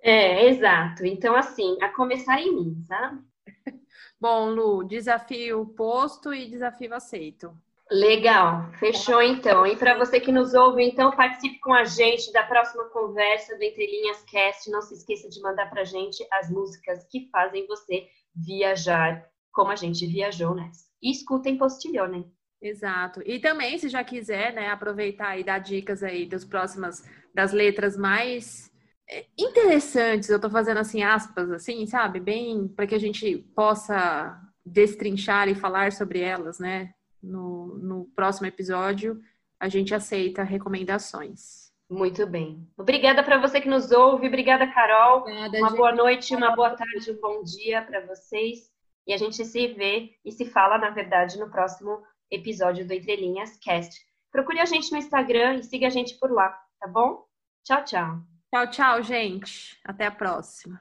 É, 0.00 0.46
exato. 0.46 1.04
Então, 1.04 1.34
assim, 1.34 1.76
a 1.82 1.88
começar 1.88 2.40
em 2.40 2.54
mim, 2.54 2.84
sabe? 2.86 3.20
Bom, 4.20 4.50
Lu, 4.50 4.84
desafio 4.84 5.66
posto 5.76 6.32
e 6.32 6.48
desafio 6.48 6.94
aceito. 6.94 7.52
Legal, 7.92 8.72
fechou 8.78 9.20
então. 9.20 9.66
E 9.66 9.76
para 9.76 9.98
você 9.98 10.18
que 10.18 10.32
nos 10.32 10.54
ouve, 10.54 10.82
então 10.82 11.10
participe 11.10 11.60
com 11.60 11.74
a 11.74 11.84
gente 11.84 12.32
da 12.32 12.42
próxima 12.42 12.84
conversa 12.88 13.54
do 13.54 13.62
Entre 13.62 13.86
Linhas 13.86 14.22
Cast. 14.24 14.70
Não 14.70 14.80
se 14.80 14.94
esqueça 14.94 15.28
de 15.28 15.38
mandar 15.42 15.68
para 15.68 15.82
a 15.82 15.84
gente 15.84 16.26
as 16.32 16.50
músicas 16.50 17.06
que 17.10 17.28
fazem 17.30 17.66
você 17.66 18.06
viajar 18.34 19.22
como 19.52 19.70
a 19.70 19.76
gente 19.76 20.06
viajou 20.06 20.54
nessa. 20.54 20.86
E 21.02 21.10
escutem 21.10 21.58
Postilhone. 21.58 22.32
Exato. 22.62 23.20
E 23.26 23.38
também, 23.38 23.76
se 23.76 23.90
já 23.90 24.02
quiser, 24.02 24.54
né, 24.54 24.68
aproveitar 24.68 25.38
e 25.38 25.44
dar 25.44 25.58
dicas 25.58 26.02
aí 26.02 26.24
das 26.24 26.46
próximas, 26.46 27.06
das 27.34 27.52
letras 27.52 27.94
mais 27.94 28.70
interessantes, 29.38 30.30
eu 30.30 30.40
tô 30.40 30.48
fazendo 30.48 30.78
assim 30.78 31.02
aspas, 31.02 31.50
assim, 31.50 31.84
sabe? 31.86 32.20
Bem 32.20 32.68
para 32.68 32.86
que 32.86 32.94
a 32.94 33.00
gente 33.00 33.36
possa 33.54 34.40
destrinchar 34.64 35.48
e 35.48 35.54
falar 35.54 35.92
sobre 35.92 36.20
elas, 36.20 36.58
né? 36.58 36.94
No, 37.22 37.78
no 37.78 38.04
próximo 38.16 38.46
episódio, 38.46 39.20
a 39.60 39.68
gente 39.68 39.94
aceita 39.94 40.42
recomendações. 40.42 41.70
Muito 41.88 42.26
bem. 42.26 42.66
Obrigada 42.76 43.22
para 43.22 43.38
você 43.38 43.60
que 43.60 43.68
nos 43.68 43.92
ouve. 43.92 44.26
Obrigada, 44.26 44.66
Carol. 44.66 45.20
Obrigada, 45.20 45.58
uma 45.58 45.68
gente. 45.68 45.76
boa 45.76 45.92
noite, 45.94 46.34
uma 46.34 46.56
boa 46.56 46.70
tarde, 46.70 47.12
um 47.12 47.20
bom 47.20 47.42
dia 47.44 47.82
para 47.82 48.04
vocês. 48.06 48.70
E 49.06 49.12
a 49.12 49.16
gente 49.16 49.44
se 49.44 49.68
vê 49.68 50.14
e 50.24 50.32
se 50.32 50.46
fala, 50.46 50.78
na 50.78 50.90
verdade, 50.90 51.38
no 51.38 51.50
próximo 51.50 52.02
episódio 52.30 52.86
do 52.86 52.92
Entre 52.92 53.16
Linhas 53.16 53.58
Cast. 53.58 54.00
Procure 54.30 54.60
a 54.60 54.64
gente 54.64 54.90
no 54.90 54.98
Instagram 54.98 55.56
e 55.56 55.64
siga 55.64 55.88
a 55.88 55.90
gente 55.90 56.18
por 56.18 56.32
lá, 56.32 56.48
tá 56.80 56.88
bom? 56.88 57.26
Tchau, 57.62 57.84
tchau. 57.84 58.20
Tchau, 58.50 58.70
tchau, 58.70 59.02
gente. 59.02 59.78
Até 59.84 60.06
a 60.06 60.10
próxima. 60.10 60.80